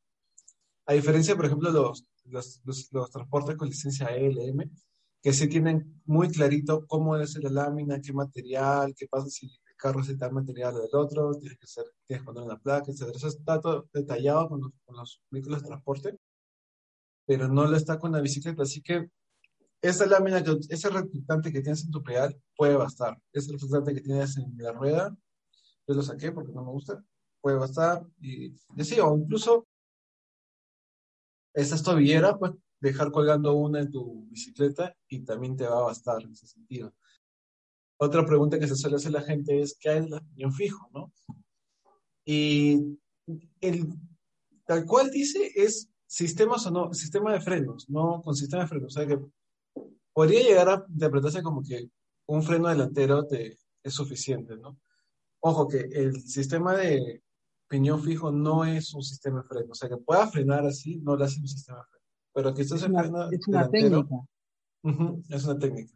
A 0.86 0.94
diferencia, 0.94 1.36
por 1.36 1.46
ejemplo, 1.48 1.72
los, 1.72 2.06
los, 2.26 2.62
los, 2.92 3.10
transportes 3.10 3.58
con 3.58 3.68
licencia 3.68 4.08
ELM, 4.16 4.70
que 5.24 5.34
sí 5.34 5.50
tienen 5.50 6.02
muy 6.06 6.30
clarito 6.30 6.86
cómo 6.86 7.18
es 7.18 7.36
la 7.42 7.50
lámina, 7.50 8.00
qué 8.00 8.14
material, 8.14 8.94
qué 8.96 9.08
pasa 9.08 9.28
si 9.28 9.48
el 9.48 9.76
carro 9.76 10.02
es 10.02 10.08
de 10.08 10.18
tal 10.18 10.34
material 10.34 10.76
o 10.76 10.82
del 10.82 10.96
otro, 10.96 11.32
tienes 11.34 11.58
que, 11.58 11.66
ser, 11.66 11.86
tienes 12.06 12.22
que 12.22 12.32
poner 12.32 12.48
la 12.48 12.60
placa, 12.60 12.92
etc. 12.92 13.16
Eso 13.16 13.28
está 13.28 13.60
todo 13.60 13.90
detallado 13.92 14.50
con 14.50 14.62
los, 14.62 14.72
con 14.86 14.96
los 14.98 15.20
vehículos 15.32 15.64
de 15.64 15.68
transporte. 15.68 16.20
pero 17.26 17.48
no 17.48 17.66
lo 17.66 17.76
está 17.76 17.98
con 17.98 18.12
la 18.12 18.22
bicicleta. 18.22 18.62
Así 18.64 18.82
que 18.84 19.10
esa 19.82 20.06
lámina, 20.06 20.44
ese 20.70 20.90
reflectante 20.90 21.52
que 21.52 21.62
tienes 21.62 21.84
en 21.84 21.92
tu 21.92 22.04
pedal 22.04 22.40
puede 22.56 22.76
bastar. 22.78 23.18
Ese 23.34 23.52
reflectante 23.52 23.94
que 23.94 24.02
tienes 24.02 24.38
en 24.38 24.56
la 24.58 24.72
rueda, 24.72 25.16
yo 25.88 25.96
lo 25.96 26.02
saqué 26.02 26.32
porque 26.32 26.52
no 26.52 26.64
me 26.64 26.72
gusta, 26.72 27.04
puede 27.42 27.58
bastar. 27.58 28.06
Y, 28.22 28.56
decía, 28.76 29.06
o 29.06 29.18
incluso 29.18 29.68
esa 31.54 31.82
tobillera, 31.82 32.38
pues 32.38 32.54
dejar 32.80 33.12
colgando 33.12 33.54
una 33.54 33.80
en 33.80 33.92
tu 33.92 34.26
bicicleta 34.28 34.96
y 35.08 35.20
también 35.24 35.56
te 35.56 35.66
va 35.66 35.80
a 35.80 35.84
bastar 35.84 36.22
en 36.22 36.32
ese 36.32 36.48
sentido. 36.48 36.94
Otra 37.98 38.26
pregunta 38.26 38.60
que 38.60 38.68
se 38.68 38.76
suele 38.76 38.98
hacer 38.98 39.12
la 39.12 39.22
gente 39.22 39.62
es, 39.62 39.78
¿qué 39.80 39.98
es 39.98 40.06
el 40.06 40.22
piñón 40.36 40.54
fijo? 40.54 40.90
¿no? 40.94 41.14
Y 42.26 42.98
el, 43.62 43.88
tal 44.66 44.86
cual 44.86 45.10
dice 45.12 45.52
es 45.56 45.90
sistemas 46.06 46.66
o 46.68 46.72
no, 46.72 46.94
sistema 46.94 47.32
de 47.32 47.40
frenos, 47.40 47.90
no 47.90 48.22
con 48.22 48.36
sistema 48.36 48.64
de 48.64 48.70
frenos. 48.70 48.96
O 48.96 49.00
sea 49.00 49.08
que 49.08 49.20
podría 50.12 50.42
llegar 50.42 50.70
a 50.70 50.86
interpretarse 50.90 51.42
como 51.42 51.64
que 51.64 51.90
un 52.28 52.44
freno 52.44 52.68
delantero 52.68 53.26
te, 53.26 53.58
es 53.82 53.94
suficiente, 53.94 54.58
¿no? 54.58 54.78
Ojo 55.46 55.68
que 55.68 55.78
el 55.78 56.22
sistema 56.22 56.74
de 56.74 57.22
piñón 57.68 58.02
fijo 58.02 58.32
no 58.32 58.64
es 58.64 58.94
un 58.94 59.04
sistema 59.04 59.42
de 59.42 59.48
freno, 59.50 59.72
o 59.72 59.76
sea 59.76 59.90
que 59.90 59.98
pueda 59.98 60.26
frenar 60.28 60.66
así, 60.66 61.00
no 61.00 61.18
le 61.18 61.26
hace 61.26 61.42
un 61.42 61.48
sistema 61.48 61.80
de 61.80 61.84
freno. 61.84 62.06
Pero 62.34 62.54
que 62.54 62.62
esto 62.62 62.76
es, 62.76 62.84
una, 62.84 63.30
es 63.30 63.48
una 63.48 63.70
técnica. 63.70 64.16
es 65.30 65.44
una 65.44 65.60
técnica, 65.60 65.94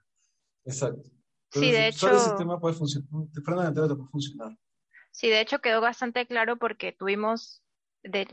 exacto. 0.66 1.10
sí, 1.52 1.72
de 1.72 1.88
hecho. 1.88 2.10
el 2.10 2.20
sistema 2.20 2.60
puede 2.60 2.76
funcionar, 2.76 3.08
el 3.34 3.42
freno 3.42 3.62
delantero 3.62 3.88
te 3.88 3.96
puede 3.96 4.10
funcionar. 4.10 4.58
Sí, 5.12 5.30
de 5.30 5.40
hecho 5.40 5.60
quedó 5.60 5.80
bastante 5.80 6.28
claro 6.28 6.58
porque 6.58 6.92
tuvimos, 6.92 7.64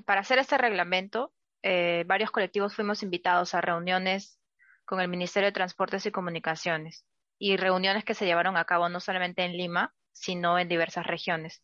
para 0.04 0.20
hacer 0.20 0.40
este 0.40 0.58
reglamento, 0.58 1.32
eh, 1.62 2.02
varios 2.08 2.32
colectivos 2.32 2.74
fuimos 2.74 3.04
invitados 3.04 3.54
a 3.54 3.60
reuniones 3.60 4.40
con 4.84 5.00
el 5.00 5.06
Ministerio 5.06 5.46
de 5.46 5.52
Transportes 5.52 6.04
y 6.06 6.10
Comunicaciones 6.10 7.06
y 7.38 7.56
reuniones 7.56 8.04
que 8.04 8.14
se 8.14 8.26
llevaron 8.26 8.56
a 8.56 8.64
cabo 8.64 8.88
no 8.88 8.98
solamente 8.98 9.44
en 9.44 9.56
Lima, 9.56 9.94
sino 10.14 10.58
en 10.58 10.68
diversas 10.68 11.06
regiones. 11.06 11.62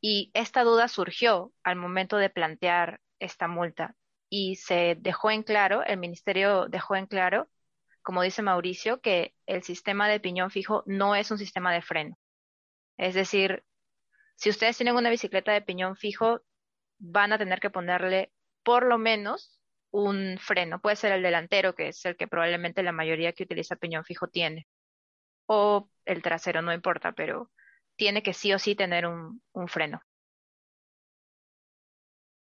Y 0.00 0.30
esta 0.34 0.64
duda 0.64 0.88
surgió 0.88 1.52
al 1.62 1.76
momento 1.76 2.16
de 2.16 2.30
plantear 2.30 3.00
esta 3.20 3.48
multa 3.48 3.94
y 4.30 4.56
se 4.56 4.96
dejó 4.98 5.30
en 5.30 5.42
claro, 5.42 5.84
el 5.84 5.98
Ministerio 5.98 6.66
dejó 6.68 6.96
en 6.96 7.06
claro, 7.06 7.50
como 8.02 8.22
dice 8.22 8.42
Mauricio, 8.42 9.00
que 9.00 9.34
el 9.46 9.62
sistema 9.62 10.08
de 10.08 10.20
piñón 10.20 10.50
fijo 10.50 10.82
no 10.86 11.14
es 11.14 11.30
un 11.30 11.38
sistema 11.38 11.72
de 11.72 11.82
freno. 11.82 12.16
Es 12.96 13.14
decir, 13.14 13.64
si 14.36 14.50
ustedes 14.50 14.76
tienen 14.76 14.96
una 14.96 15.10
bicicleta 15.10 15.52
de 15.52 15.62
piñón 15.62 15.96
fijo, 15.96 16.40
van 16.98 17.32
a 17.32 17.38
tener 17.38 17.60
que 17.60 17.70
ponerle 17.70 18.32
por 18.62 18.86
lo 18.86 18.98
menos 18.98 19.60
un 19.90 20.38
freno. 20.40 20.80
Puede 20.80 20.96
ser 20.96 21.12
el 21.12 21.22
delantero, 21.22 21.74
que 21.74 21.88
es 21.88 22.04
el 22.06 22.16
que 22.16 22.28
probablemente 22.28 22.82
la 22.82 22.92
mayoría 22.92 23.32
que 23.32 23.44
utiliza 23.44 23.76
piñón 23.76 24.04
fijo 24.04 24.28
tiene. 24.28 24.66
O 25.46 25.90
el 26.06 26.22
trasero, 26.22 26.62
no 26.62 26.72
importa, 26.72 27.12
pero 27.12 27.50
tiene 28.02 28.24
que 28.24 28.34
sí 28.34 28.52
o 28.52 28.58
sí 28.58 28.74
tener 28.74 29.06
un, 29.06 29.40
freno. 29.68 30.02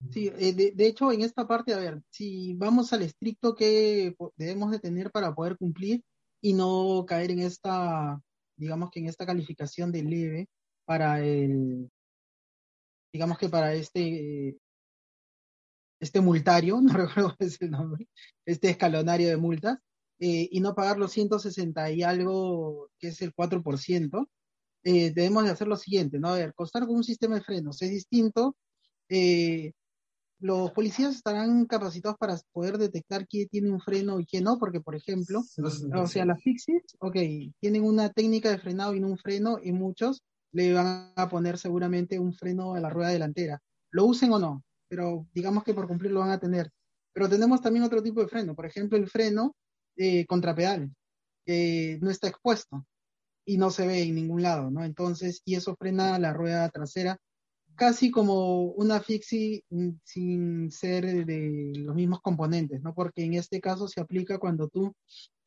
Sí, 0.10 0.32
eh, 0.38 0.54
de, 0.54 0.88
hecho, 0.88 1.12
en 1.12 1.20
esta 1.20 1.46
parte, 1.46 1.74
a 1.74 1.80
ver, 1.80 2.02
si 2.10 2.54
vamos 2.54 2.94
al 2.94 3.02
estricto 3.02 3.56
que 3.56 4.16
debemos 4.38 4.72
de 4.72 4.80
tener 4.80 5.12
para 5.12 5.36
poder 5.36 5.58
cumplir 5.58 6.02
y 6.42 6.54
no 6.54 7.04
caer 7.06 7.32
en 7.32 7.40
esta, 7.40 8.22
digamos 8.56 8.90
que 8.90 9.02
en 9.02 9.08
esta 9.08 9.26
calificación 9.26 9.92
de 9.92 10.04
leve 10.04 10.48
para 10.86 11.20
el, 11.20 11.90
digamos 13.12 13.38
que 13.38 13.50
para 13.50 13.74
este 13.74 14.56
este 16.00 16.22
multario, 16.22 16.80
no 16.82 16.94
recuerdo 16.94 17.36
cuál 17.36 17.50
es 17.50 17.62
el 17.62 17.72
nombre, 17.72 18.08
este 18.46 18.70
escalonario 18.70 19.28
de 19.28 19.36
multas, 19.36 19.78
eh, 20.22 20.48
y 20.50 20.62
no 20.62 20.74
pagar 20.74 20.98
los 20.98 21.12
160 21.12 21.92
y 21.92 22.04
algo 22.04 22.90
que 22.98 23.10
es 23.10 23.22
el 23.22 23.34
4%, 23.36 24.30
eh, 24.84 25.12
debemos 25.12 25.44
de 25.44 25.52
hacer 25.52 25.68
lo 25.68 25.76
siguiente, 25.76 26.20
¿no? 26.20 26.30
A 26.30 26.36
ver, 26.36 26.54
costar 26.54 26.86
con 26.86 26.96
un 26.96 27.04
sistema 27.04 27.36
de 27.36 27.42
frenos 27.42 27.82
es 27.82 27.90
distinto. 27.90 28.56
Eh, 29.10 29.74
los 30.40 30.72
policías 30.72 31.16
estarán 31.16 31.66
capacitados 31.66 32.18
para 32.18 32.38
poder 32.54 32.78
detectar 32.78 33.28
quién 33.28 33.50
tiene 33.50 33.72
un 33.72 33.82
freno 33.82 34.20
y 34.20 34.26
quién 34.26 34.46
no, 34.46 34.58
porque, 34.58 34.80
por 34.80 34.96
ejemplo, 34.96 35.42
o 35.42 36.08
sea, 36.08 36.26
las 36.26 36.42
fixes, 36.42 36.84
ok, 37.00 37.18
tienen 37.60 37.84
una 37.84 38.10
técnica 38.10 38.50
de 38.50 38.58
frenado 38.58 38.96
y 38.96 39.02
no 39.02 39.08
un 39.08 39.18
freno, 39.18 39.60
y 39.62 39.74
muchos 39.74 40.24
le 40.54 40.74
van 40.74 41.12
a 41.16 41.28
poner 41.30 41.58
seguramente 41.58 42.20
un 42.20 42.34
freno 42.34 42.74
a 42.74 42.80
la 42.80 42.90
rueda 42.90 43.10
delantera. 43.10 43.62
Lo 43.92 44.06
usen 44.06 44.32
o 44.32 44.40
no, 44.40 44.64
pero 44.88 45.28
digamos 45.34 45.64
que 45.66 45.74
por 45.74 45.88
cumplir 45.88 46.12
lo 46.12 46.22
van 46.22 46.32
a 46.32 46.40
tener. 46.40 46.72
Pero 47.12 47.28
tenemos 47.28 47.62
también 47.62 47.84
otro 47.84 48.02
tipo 48.02 48.22
de 48.22 48.30
freno, 48.30 48.56
por 48.56 48.66
ejemplo, 48.66 48.98
el 48.98 49.10
freno 49.10 49.56
eh, 49.98 50.26
contrapedal, 50.26 50.90
que 51.46 52.00
no 52.02 52.10
está 52.10 52.30
expuesto 52.30 52.86
y 53.50 53.58
no 53.58 53.72
se 53.72 53.88
ve 53.88 54.04
en 54.04 54.14
ningún 54.14 54.44
lado, 54.44 54.70
¿no? 54.70 54.84
Entonces, 54.84 55.42
y 55.44 55.56
eso 55.56 55.76
frena 55.76 56.20
la 56.20 56.34
rueda 56.34 56.70
trasera 56.70 57.18
casi 57.74 58.12
como 58.12 58.66
una 58.66 59.00
fixie 59.00 59.64
sin 60.04 60.70
ser 60.70 61.26
de 61.26 61.72
los 61.76 61.96
mismos 61.96 62.22
componentes, 62.22 62.84
¿no? 62.84 62.94
Porque 62.94 63.24
en 63.24 63.34
este 63.34 63.60
caso 63.60 63.88
se 63.88 64.02
aplica 64.02 64.38
cuando 64.38 64.68
tú 64.68 64.94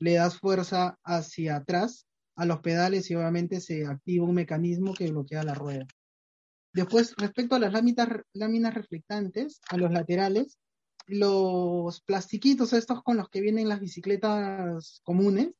le 0.00 0.14
das 0.14 0.37
fuerza 0.37 0.99
hacia 1.04 1.56
atrás 1.56 2.06
a 2.35 2.44
los 2.44 2.59
pedales 2.59 3.09
y 3.09 3.14
obviamente 3.14 3.61
se 3.61 3.87
activa 3.87 4.25
un 4.25 4.35
mecanismo 4.35 4.94
que 4.94 5.12
bloquea 5.12 5.44
la 5.44 5.54
rueda. 5.54 5.87
Después, 6.73 7.14
respecto 7.18 7.54
a 7.54 7.61
las 7.61 7.73
láminas 7.73 8.75
reflectantes, 8.75 9.61
a 9.68 9.76
los 9.76 9.92
laterales, 9.92 10.59
los 11.06 12.00
plastiquitos 12.00 12.73
estos 12.73 13.00
con 13.04 13.16
los 13.16 13.28
que 13.28 13.42
vienen 13.42 13.68
las 13.68 13.78
bicicletas 13.78 15.02
comunes, 15.04 15.50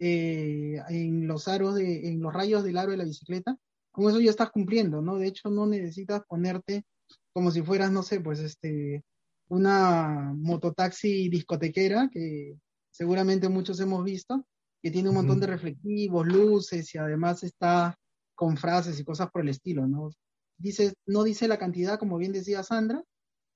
eh, 0.00 0.82
en 0.88 1.28
los 1.28 1.46
aros 1.46 1.76
de, 1.76 2.08
en 2.08 2.20
los 2.20 2.32
rayos 2.32 2.64
del 2.64 2.78
aro 2.78 2.90
de 2.90 2.96
la 2.96 3.04
bicicleta, 3.04 3.56
con 3.92 4.08
eso 4.08 4.20
ya 4.20 4.30
estás 4.30 4.50
cumpliendo, 4.50 5.00
¿no? 5.02 5.16
De 5.18 5.28
hecho, 5.28 5.50
no 5.50 5.66
necesitas 5.66 6.22
ponerte 6.26 6.84
como 7.32 7.52
si 7.52 7.62
fueras, 7.62 7.92
no 7.92 8.02
sé, 8.02 8.20
pues 8.20 8.40
este, 8.40 9.04
una 9.48 10.32
mototaxi 10.36 11.28
discotequera 11.28 12.08
que 12.12 12.56
seguramente 12.90 13.48
muchos 13.48 13.78
hemos 13.80 14.02
visto, 14.02 14.44
que 14.82 14.90
tiene 14.90 15.10
un 15.10 15.16
montón 15.16 15.38
de 15.38 15.46
reflectivos, 15.46 16.26
luces 16.26 16.92
y 16.94 16.98
además 16.98 17.42
está 17.44 17.96
con 18.34 18.56
frases 18.56 18.98
y 18.98 19.04
cosas 19.04 19.30
por 19.30 19.42
el 19.42 19.50
estilo, 19.50 19.86
¿no? 19.86 20.10
dice, 20.60 20.94
no 21.06 21.24
dice 21.24 21.48
la 21.48 21.58
cantidad, 21.58 21.98
como 21.98 22.18
bien 22.18 22.32
decía 22.32 22.62
Sandra, 22.62 23.02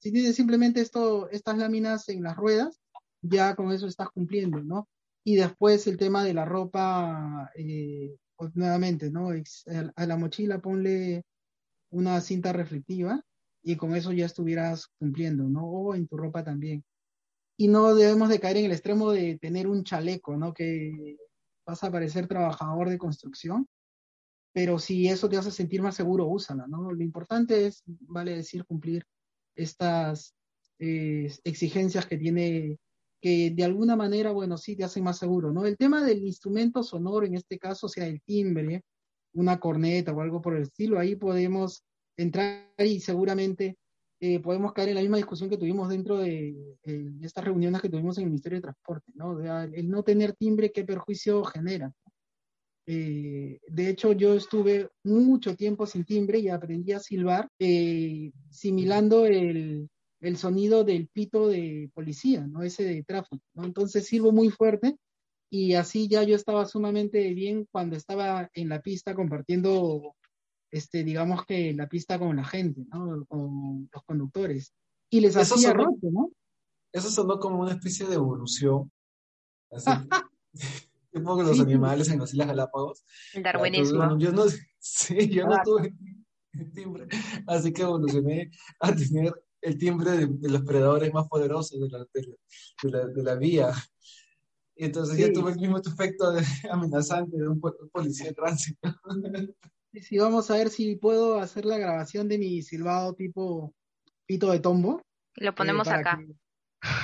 si 0.01 0.11
dice 0.11 0.33
simplemente 0.33 0.81
esto, 0.81 1.31
estas 1.31 1.59
láminas 1.59 2.09
en 2.09 2.23
las 2.23 2.37
ruedas, 2.37 2.81
ya 3.23 3.55
con 3.55 3.73
eso 3.73 3.87
estás 3.87 4.09
cumpliendo, 4.11 4.63
¿no? 4.63 4.89
Y 5.25 5.37
después 5.37 5.87
el 5.87 5.97
tema 5.97 6.25
de 6.25 6.35
la 6.35 6.45
ropa, 6.45 7.50
eh, 7.57 8.16
pues, 8.37 8.54
nuevamente, 8.54 9.11
¿no? 9.11 9.31
A 9.97 10.07
la 10.07 10.16
mochila 10.16 10.61
ponle 10.61 11.25
una 11.90 12.21
cinta 12.21 12.52
reflectiva 12.52 13.23
y 13.62 13.76
con 13.76 13.95
eso 13.97 14.12
ya 14.12 14.26
estuvieras 14.26 14.88
cumpliendo, 14.99 15.45
¿no? 15.45 15.64
O 15.66 15.95
en 15.95 16.07
tu 16.07 16.16
ropa 16.16 16.45
también. 16.45 16.85
Y 17.57 17.69
no 17.69 17.95
debemos 17.95 18.28
de 18.28 18.40
caer 18.40 18.59
en 18.59 18.66
el 18.66 18.73
extremo 18.73 19.12
de 19.12 19.38
tener 19.38 19.66
un 19.69 19.85
chaleco, 19.85 20.37
¿no? 20.37 20.52
Que 20.52 21.16
vas 21.66 21.83
a 21.85 21.90
parecer 21.90 22.26
trabajador 22.28 22.90
de 22.90 22.99
construcción 22.99 23.69
pero 24.54 24.78
si 24.78 25.09
eso 25.09 25.28
te 25.28 25.37
hace 25.37 25.50
sentir 25.50 25.83
más 25.83 25.97
seguro, 25.97 26.26
úsala, 26.26 26.69
¿no? 26.69 26.93
Lo 26.93 27.02
importante 27.02 27.66
es, 27.66 27.83
vale 27.87 28.37
decir, 28.37 28.64
cumplir 28.64 29.04
estas 29.57 30.33
eh, 30.78 31.35
exigencias 31.43 32.07
que 32.07 32.16
tiene, 32.16 32.78
que 33.25 33.50
de 33.52 33.64
alguna 33.64 33.97
manera, 33.97 34.33
bueno, 34.33 34.59
sí 34.59 34.76
te 34.76 34.85
hacen 34.85 35.02
más 35.02 35.16
seguro, 35.16 35.50
¿no? 35.50 35.64
El 35.64 35.78
tema 35.78 36.04
del 36.04 36.23
instrumento 36.26 36.83
sonoro, 36.83 37.25
en 37.25 37.35
este 37.35 37.59
caso, 37.59 37.88
sea 37.88 38.07
el 38.07 38.21
timbre, 38.21 38.83
una 39.33 39.59
corneta 39.59 40.12
o 40.12 40.21
algo 40.21 40.43
por 40.43 40.54
el 40.54 40.64
estilo, 40.64 40.99
ahí 40.99 41.16
podemos 41.16 41.83
entrar 42.19 42.69
y 42.76 43.00
seguramente 43.00 43.78
eh, 44.21 44.40
podemos 44.40 44.75
caer 44.75 44.90
en 44.90 44.97
la 44.97 45.00
misma 45.00 45.16
discusión 45.16 45.49
que 45.49 45.57
tuvimos 45.57 45.88
dentro 45.88 46.19
de, 46.19 46.76
estas 47.23 47.47
reuniones 47.47 47.81
que 47.81 47.88
tuvimos 47.88 48.19
en 48.19 48.25
el 48.25 48.28
Ministerio 48.28 48.59
de 48.59 48.62
Transporte, 48.64 49.11
¿no? 49.14 49.40
el 49.40 49.88
no 49.88 50.02
tener 50.02 50.35
timbre, 50.35 50.71
¿qué 50.71 50.85
perjuicio 50.85 51.45
genera? 51.45 51.95
Eh, 52.87 53.59
de 53.66 53.88
hecho, 53.88 54.12
yo 54.12 54.35
estuve 54.35 54.90
mucho 55.02 55.57
tiempo 55.57 55.87
sin 55.87 56.04
timbre 56.04 56.40
y 56.40 56.50
aprendí 56.50 56.93
a 56.93 57.00
silbar, 57.00 57.49
eh, 57.59 58.33
similando 58.50 59.25
el, 59.25 59.88
el, 60.25 60.37
sonido 60.37 60.85
del 60.85 61.09
pito 61.09 61.49
de 61.49 61.90
policía, 61.95 62.47
¿no? 62.47 62.62
Ese 62.62 62.85
de 62.85 63.02
tráfico, 63.02 63.43
¿no? 63.54 63.64
Entonces 63.64 64.07
silbo 64.07 64.33
muy 64.33 64.50
fuerte 64.50 64.97
y 65.50 65.75
así 65.75 66.09
ya 66.09 66.23
yo 66.23 66.35
estaba 66.37 66.64
sumamente 66.66 67.33
bien 67.33 67.66
cuando 67.71 67.97
estaba 67.97 68.50
en 68.54 68.69
la 68.69 68.81
pista 68.83 69.14
compartiendo, 69.14 70.16
este, 70.71 71.04
digamos 71.04 71.45
que 71.47 71.73
la 71.75 71.88
pista 71.88 72.19
con 72.19 72.37
la 72.37 72.45
gente, 72.45 72.83
¿no? 72.93 73.25
Con 73.26 73.88
los 73.93 74.04
conductores. 74.04 74.75
Y 75.11 75.21
les 75.21 75.37
hacía 75.37 75.71
sonó, 75.71 75.97
¿no? 76.02 76.31
Eso 76.93 77.11
sonó 77.11 77.38
como 77.38 77.61
una 77.61 77.73
especie 77.73 78.07
de 78.07 78.14
evolución. 78.14 78.90
Así. 79.71 79.90
tipo 81.12 81.37
que 81.37 81.43
los 81.45 81.61
animales 81.61 82.11
en 82.11 82.19
las 82.19 82.33
Islas 82.33 82.49
Galápagos. 82.49 83.04
El 83.35 83.43
darwinismo. 83.43 84.19
Yo 84.19 84.33
no, 84.33 84.45
sí, 84.78 85.28
yo 85.28 85.47
no 85.47 85.57
tuve 85.64 85.95
timbre, 86.73 87.09
así 87.47 87.73
que 87.73 87.83
evolucioné 87.83 88.50
a 88.81 88.95
tener 88.95 89.33
el 89.64 89.78
timbre 89.78 90.11
de, 90.11 90.49
los 90.49 90.62
predadores 90.62 91.12
más 91.12 91.26
poderosos 91.26 91.80
de 91.80 91.88
la, 91.88 93.06
de 93.06 93.23
la, 93.23 93.35
vía. 93.35 93.73
Y 94.76 94.85
entonces 94.85 95.16
ya 95.16 95.33
tuve 95.33 95.52
el 95.52 95.59
mismo 95.59 95.78
efecto 95.78 96.33
de, 96.33 96.42
amenazante 96.71 97.37
de 97.37 97.49
un, 97.49 97.61
policía 97.61 98.26
de 98.26 98.35
tránsito. 98.35 98.94
Sí, 100.02 100.18
vamos 100.18 100.50
a 100.50 100.54
ver 100.54 100.71
si 100.71 100.97
puedo 100.97 101.38
hacer 101.38 101.64
la 101.64 101.78
grabación 101.78 102.28
de 102.28 102.37
mi 102.37 102.62
silbado 102.62 103.14
tipo 103.14 103.73
pito 104.26 104.50
de 104.50 104.59
tombo. 104.59 105.00
Lo 105.37 105.54
ponemos 105.54 105.87
eh, 105.87 105.92
acá. 105.92 106.21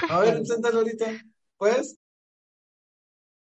A 0.09 0.19
ver, 0.19 0.39
inténtalo 0.39 0.81
ahorita. 0.81 1.07
¿Puedes? 1.57 2.01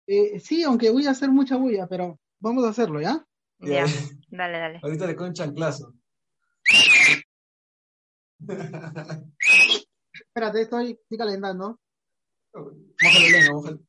Eh, 0.05 0.37
sí, 0.37 0.63
aunque 0.63 0.89
voy 0.89 1.07
a 1.07 1.11
hacer 1.11 1.29
mucha 1.31 1.55
bulla, 1.55 1.87
pero 1.87 2.19
vamos 2.41 2.65
a 2.65 2.71
hacerlo, 2.71 2.99
¿ya? 2.99 3.25
Ya, 3.59 3.85
dale, 4.27 4.57
dale. 4.57 4.79
Ahorita 4.83 5.07
le 5.07 5.15
con 5.15 5.31
chanclazo. 5.31 5.93
Espérate, 10.13 10.61
estoy, 10.61 10.91
estoy 10.91 11.17
calentando. 11.17 11.79
Mójale 12.53 13.31
lengua, 13.31 13.79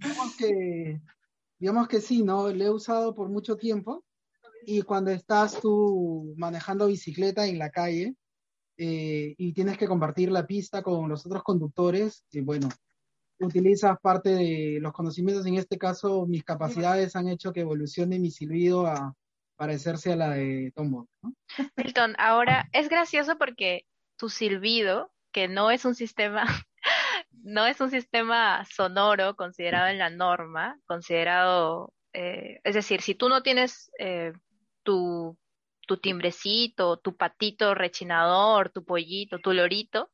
digamos 0.00 0.36
que, 0.36 1.00
digamos 1.58 1.88
que 1.88 2.00
sí, 2.00 2.22
¿no? 2.22 2.50
Lo 2.50 2.64
he 2.64 2.70
usado 2.70 3.14
por 3.14 3.28
mucho 3.28 3.56
tiempo 3.56 4.04
y 4.66 4.82
cuando 4.82 5.10
estás 5.10 5.60
tú 5.60 6.34
manejando 6.36 6.86
bicicleta 6.86 7.46
en 7.46 7.58
la 7.58 7.70
calle 7.70 8.14
eh, 8.76 9.34
y 9.36 9.52
tienes 9.52 9.78
que 9.78 9.86
compartir 9.86 10.30
la 10.32 10.46
pista 10.46 10.82
con 10.82 11.08
los 11.08 11.24
otros 11.26 11.42
conductores, 11.42 12.24
y 12.32 12.40
bueno, 12.40 12.68
utilizas 13.38 13.96
parte 14.00 14.30
de 14.30 14.78
los 14.80 14.92
conocimientos, 14.92 15.46
en 15.46 15.54
este 15.54 15.78
caso 15.78 16.26
mis 16.26 16.44
capacidades 16.44 17.14
han 17.14 17.28
hecho 17.28 17.52
que 17.52 17.60
evolucione 17.60 18.18
mi 18.18 18.30
silbido 18.30 18.86
a 18.86 19.14
parecerse 19.56 20.12
a 20.12 20.16
la 20.16 20.30
de 20.30 20.72
Tombo. 20.74 21.08
¿no? 21.22 21.34
Milton, 21.76 22.14
ahora 22.18 22.68
es 22.72 22.88
gracioso 22.88 23.38
porque 23.38 23.86
tu 24.16 24.28
silbido, 24.28 25.12
que 25.32 25.48
no 25.48 25.70
es 25.70 25.84
un 25.84 25.94
sistema, 25.94 26.44
no 27.30 27.66
es 27.66 27.80
un 27.80 27.90
sistema 27.90 28.64
sonoro 28.64 29.36
considerado 29.36 29.88
en 29.88 29.98
la 29.98 30.10
norma, 30.10 30.78
considerado, 30.86 31.92
eh, 32.12 32.60
es 32.64 32.74
decir, 32.74 33.02
si 33.02 33.14
tú 33.14 33.28
no 33.28 33.42
tienes 33.42 33.90
eh, 33.98 34.32
tu, 34.82 35.36
tu 35.86 35.96
timbrecito, 35.98 36.98
tu 36.98 37.16
patito 37.16 37.74
rechinador, 37.74 38.70
tu 38.70 38.84
pollito, 38.84 39.38
tu 39.38 39.52
lorito, 39.52 40.10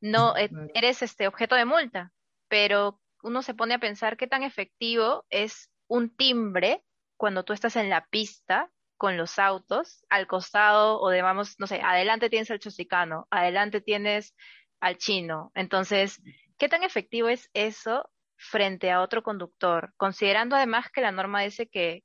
no 0.00 0.36
eh, 0.36 0.50
eres 0.74 1.02
este 1.02 1.26
objeto 1.26 1.54
de 1.54 1.64
multa 1.64 2.12
pero 2.48 3.00
uno 3.22 3.42
se 3.42 3.54
pone 3.54 3.74
a 3.74 3.78
pensar 3.78 4.16
qué 4.16 4.26
tan 4.26 4.42
efectivo 4.42 5.24
es 5.30 5.70
un 5.88 6.14
timbre 6.14 6.82
cuando 7.16 7.44
tú 7.44 7.52
estás 7.52 7.76
en 7.76 7.90
la 7.90 8.06
pista 8.06 8.70
con 8.96 9.16
los 9.16 9.38
autos, 9.38 10.04
al 10.08 10.26
costado 10.26 11.00
o 11.00 11.10
de, 11.10 11.22
vamos, 11.22 11.56
no 11.58 11.66
sé, 11.66 11.80
adelante 11.82 12.30
tienes 12.30 12.50
al 12.50 12.58
chosicano, 12.60 13.26
adelante 13.30 13.80
tienes 13.80 14.34
al 14.80 14.96
chino. 14.96 15.52
Entonces, 15.54 16.22
¿qué 16.58 16.68
tan 16.68 16.82
efectivo 16.82 17.28
es 17.28 17.50
eso 17.52 18.08
frente 18.36 18.90
a 18.90 19.02
otro 19.02 19.22
conductor? 19.22 19.92
Considerando 19.96 20.56
además 20.56 20.90
que 20.90 21.02
la 21.02 21.12
norma 21.12 21.42
dice 21.42 21.68
que 21.68 22.04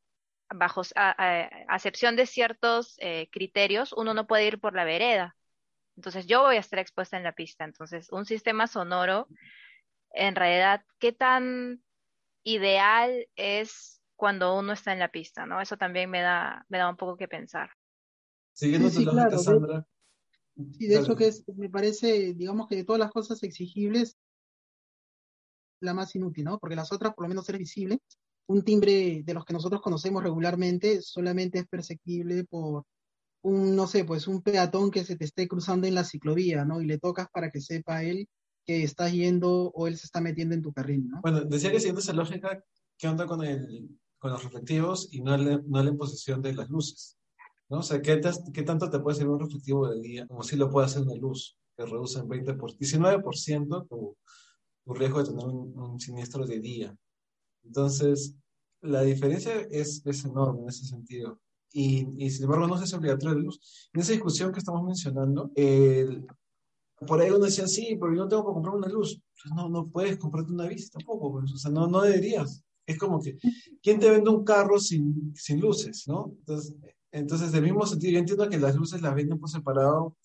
bajo 0.54 0.82
a, 0.96 1.50
acepción 1.70 2.16
de 2.16 2.26
ciertos 2.26 2.96
eh, 3.00 3.30
criterios, 3.32 3.94
uno 3.94 4.14
no 4.14 4.28
puede 4.28 4.48
ir 4.48 4.60
por 4.60 4.76
la 4.76 4.84
vereda. 4.84 5.36
Entonces, 5.96 6.28
yo 6.28 6.42
voy 6.42 6.58
a 6.58 6.60
estar 6.60 6.80
expuesta 6.80 7.18
en 7.18 7.24
la 7.24 7.34
pista. 7.34 7.64
Entonces, 7.64 8.10
un 8.12 8.26
sistema 8.26 8.68
sonoro 8.68 9.28
en 10.14 10.36
realidad 10.36 10.84
qué 11.00 11.14
tan 11.14 11.82
ideal 12.44 13.28
es 13.36 14.01
cuando 14.22 14.56
uno 14.56 14.74
está 14.74 14.94
en 14.94 15.00
la 15.00 15.10
pista, 15.10 15.48
¿no? 15.48 15.60
Eso 15.60 15.78
también 15.78 16.08
me 16.08 16.22
da, 16.22 16.64
me 16.70 16.78
da 16.78 16.88
un 16.88 16.96
poco 16.96 17.18
que 17.18 17.28
pensar. 17.28 17.72
Siguiendo 18.54 18.92
sí, 18.92 18.98
sí, 18.98 19.06
Sandra. 19.44 19.84
Sí, 20.78 20.86
de 20.86 21.00
hecho 21.00 21.16
que 21.16 21.26
es, 21.26 21.44
me 21.56 21.72
parece, 21.72 22.36
digamos 22.36 22.68
que 22.68 22.76
de 22.76 22.84
todas 22.84 23.00
las 23.00 23.10
cosas 23.10 23.42
exigibles, 23.42 24.16
la 25.80 25.96
más 25.96 26.14
inútil, 26.14 26.44
¿no? 26.44 26.60
Porque 26.60 26.76
las 26.76 26.92
otras 26.92 27.16
por 27.16 27.26
lo 27.26 27.30
menos 27.30 27.50
es 27.50 27.58
visible. 27.58 27.98
Un 28.46 28.62
timbre 28.62 29.24
de 29.26 29.34
los 29.34 29.44
que 29.44 29.54
nosotros 29.54 29.82
conocemos 29.82 30.22
regularmente 30.22 31.02
solamente 31.02 31.58
es 31.58 31.68
perceptible 31.68 32.44
por 32.44 32.84
un, 33.42 33.76
no 33.76 33.88
sé, 33.88 34.06
pues 34.06 34.28
un 34.28 34.44
peatón 34.44 34.92
que 34.92 35.04
se 35.04 35.16
te 35.16 35.26
esté 35.26 35.48
cruzando 35.48 35.88
en 35.88 35.96
la 35.96 36.04
ciclovía, 36.04 36.64
¿no? 36.64 36.80
Y 36.80 36.86
le 36.86 37.00
tocas 37.00 37.28
para 37.34 37.50
que 37.50 37.60
sepa 37.60 38.04
él 38.04 38.30
que 38.68 38.84
estás 38.84 39.14
yendo 39.14 39.72
o 39.74 39.88
él 39.88 39.98
se 39.98 40.06
está 40.06 40.22
metiendo 40.22 40.54
en 40.54 40.62
tu 40.62 40.72
carril, 40.72 41.10
¿no? 41.10 41.22
Bueno, 41.22 41.44
decía 41.44 41.72
que 41.72 41.80
siguiendo 41.80 42.02
esa 42.02 42.14
lógica, 42.14 42.64
¿qué 43.00 43.08
onda 43.08 43.26
con, 43.26 43.44
el, 43.44 43.98
con 44.22 44.32
los 44.32 44.44
reflectivos 44.44 45.10
y 45.12 45.22
no, 45.22 45.36
no 45.36 45.84
la 45.84 45.90
imposición 45.90 46.42
de 46.42 46.54
las 46.54 46.70
luces? 46.70 47.18
¿no? 47.70 47.80
O 47.80 47.84
sea, 47.84 48.02
¿qué, 48.02 48.22
¿qué, 48.54 48.64
tanto 48.64 48.90
te 48.90 49.00
puede 49.00 49.18
servir 49.18 49.32
un 49.32 49.40
reflectivo 49.40 49.90
de 49.90 50.00
día 50.00 50.28
como 50.28 50.44
si 50.44 50.56
lo 50.56 50.70
puede 50.70 50.86
hacer 50.86 51.02
una 51.02 51.16
luz 51.16 51.58
que 51.76 51.86
reduce 51.86 52.20
en 52.20 52.28
20 52.28 52.54
por, 52.54 52.72
19% 52.78 53.88
tu, 53.88 54.16
tu 54.86 54.94
riesgo 54.94 55.24
de 55.24 55.30
tener 55.30 55.46
un, 55.46 56.00
siniestro 56.00 56.46
de 56.46 56.60
día? 56.60 56.96
Entonces, 57.64 58.36
la 58.82 59.02
diferencia 59.02 59.54
es, 59.72 60.06
es 60.06 60.26
enorme 60.26 60.62
en 60.62 60.70
ese 60.70 60.86
sentido. 60.86 61.40
Y, 61.74 62.06
y, 62.24 62.30
sin 62.30 62.44
embargo 62.44 62.68
no 62.68 62.86
se 62.86 62.96
obligatorio 62.96 63.36
de 63.36 63.42
luz. 63.42 63.90
En 63.94 64.02
esa 64.02 64.12
discusión 64.12 64.52
que 64.52 64.60
estamos 64.60 64.84
mencionando, 64.84 65.52
el, 65.56 66.28
por 67.08 67.20
ahí 67.20 67.32
uno 67.32 67.46
decía, 67.46 67.68
sí, 67.68 67.98
pero 68.00 68.14
yo 68.14 68.24
no 68.24 68.28
tengo 68.28 68.46
que 68.46 68.54
comprar 68.54 68.76
una 68.76 68.88
luz. 68.88 69.20
Pues 69.42 69.56
no, 69.56 69.70
no 69.70 69.88
puedes 69.88 70.18
comprarte 70.18 70.52
una 70.52 70.68
bici 70.68 70.90
tampoco, 70.90 71.32
pues, 71.32 71.52
o 71.52 71.58
sea, 71.58 71.72
no, 71.72 71.88
no 71.88 72.02
deberías. 72.02 72.64
Es 72.92 72.98
como 72.98 73.22
que, 73.22 73.38
¿quién 73.82 74.00
te 74.00 74.10
vende 74.10 74.30
un 74.30 74.44
carro 74.44 74.80
sin, 74.80 75.34
sin 75.36 75.60
luces, 75.60 76.08
no? 76.08 76.34
Entonces, 76.40 76.76
entonces, 77.12 77.52
del 77.52 77.64
mismo 77.64 77.86
sentido, 77.86 78.14
yo 78.14 78.20
entiendo 78.20 78.50
que 78.50 78.58
las 78.58 78.76
luces 78.76 79.02
las 79.02 79.14
venden 79.14 79.38
por 79.40 79.50
separado 79.50 80.16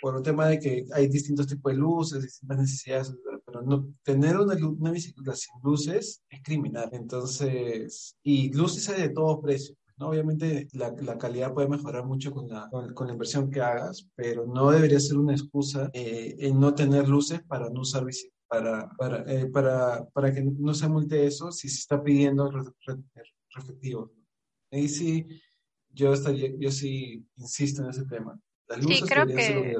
por 0.00 0.16
un 0.16 0.22
tema 0.22 0.48
de 0.48 0.58
que 0.58 0.84
hay 0.92 1.06
distintos 1.06 1.46
tipos 1.46 1.72
de 1.72 1.78
luces, 1.78 2.22
distintas 2.22 2.58
necesidades, 2.58 3.14
pero 3.46 3.62
no, 3.62 3.88
tener 4.02 4.36
una, 4.36 4.54
una 4.66 4.90
bicicleta 4.90 5.36
sin 5.36 5.54
luces 5.62 6.22
es 6.28 6.42
criminal. 6.42 6.88
Entonces, 6.92 8.16
y 8.22 8.52
luces 8.52 8.96
de 8.96 9.10
todos 9.10 9.40
precios. 9.40 9.78
Obviamente 9.98 10.66
la, 10.72 10.92
la, 11.00 11.16
calidad 11.16 11.54
puede 11.54 11.68
mejorar 11.68 12.04
mucho 12.04 12.32
con 12.32 12.48
la, 12.48 12.68
con, 12.68 13.06
la, 13.06 13.12
inversión 13.12 13.48
que 13.50 13.60
hagas, 13.60 14.08
pero 14.16 14.44
no 14.46 14.72
debería 14.72 14.98
ser 14.98 15.18
una 15.18 15.32
excusa 15.32 15.90
eh, 15.92 16.34
en 16.40 16.58
no 16.58 16.74
tener 16.74 17.08
luces 17.08 17.40
para 17.44 17.70
no 17.70 17.82
usar 17.82 18.04
para, 18.52 18.86
para, 18.98 19.32
eh, 19.32 19.46
para, 19.46 20.04
para, 20.10 20.32
que 20.32 20.42
no 20.42 20.74
se 20.74 20.86
multe 20.86 21.26
eso 21.26 21.50
si 21.50 21.70
se 21.70 21.78
está 21.78 22.02
pidiendo 22.02 22.50
reflectivos. 23.50 24.10
Ahí 24.70 24.88
sí, 24.90 25.26
yo, 25.88 26.12
estaría, 26.12 26.50
yo 26.58 26.70
sí 26.70 27.26
insisto 27.36 27.82
en 27.82 27.88
ese 27.88 28.04
tema. 28.04 28.38
Las 28.68 28.78
luces 28.82 28.98
sí, 28.98 29.04
creo 29.06 29.26
que, 29.26 29.74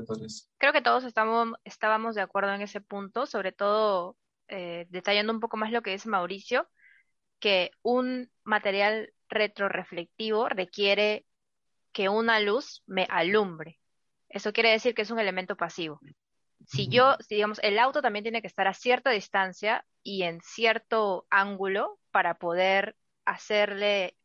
creo 0.57 0.73
que 0.73 0.81
todos 0.81 1.05
estamos, 1.05 1.51
estábamos 1.65 2.15
de 2.15 2.23
acuerdo 2.23 2.55
en 2.55 2.63
ese 2.63 2.81
punto, 2.81 3.27
sobre 3.27 3.53
todo 3.53 4.17
eh, 4.49 4.87
detallando 4.89 5.35
un 5.35 5.41
poco 5.41 5.59
más 5.59 5.71
lo 5.71 5.83
que 5.83 5.91
dice 5.91 6.09
Mauricio, 6.09 6.67
que 7.41 7.73
un 7.83 8.31
material 8.43 9.13
retroreflectivo 9.29 10.49
requiere 10.49 11.27
que 11.93 12.09
una 12.09 12.41
luz 12.41 12.83
me 12.87 13.07
alumbre. 13.11 13.79
Eso 14.31 14.55
quiere 14.55 14.71
decir 14.71 14.95
que 14.95 15.03
es 15.03 15.11
un 15.11 15.19
elemento 15.19 15.57
pasivo. 15.57 16.01
Si 16.67 16.89
yo, 16.89 17.17
si 17.21 17.37
digamos, 17.37 17.59
el 17.63 17.79
auto 17.79 18.03
también 18.03 18.23
tiene 18.23 18.41
que 18.41 18.47
estar 18.47 18.67
a 18.67 18.75
cierta 18.75 19.11
distancia 19.11 19.85
y 20.03 20.23
en 20.23 20.41
cierto 20.41 21.27
ángulo 21.31 21.99
para 22.11 22.35
poder 22.35 22.97
hacerle, 23.25 24.17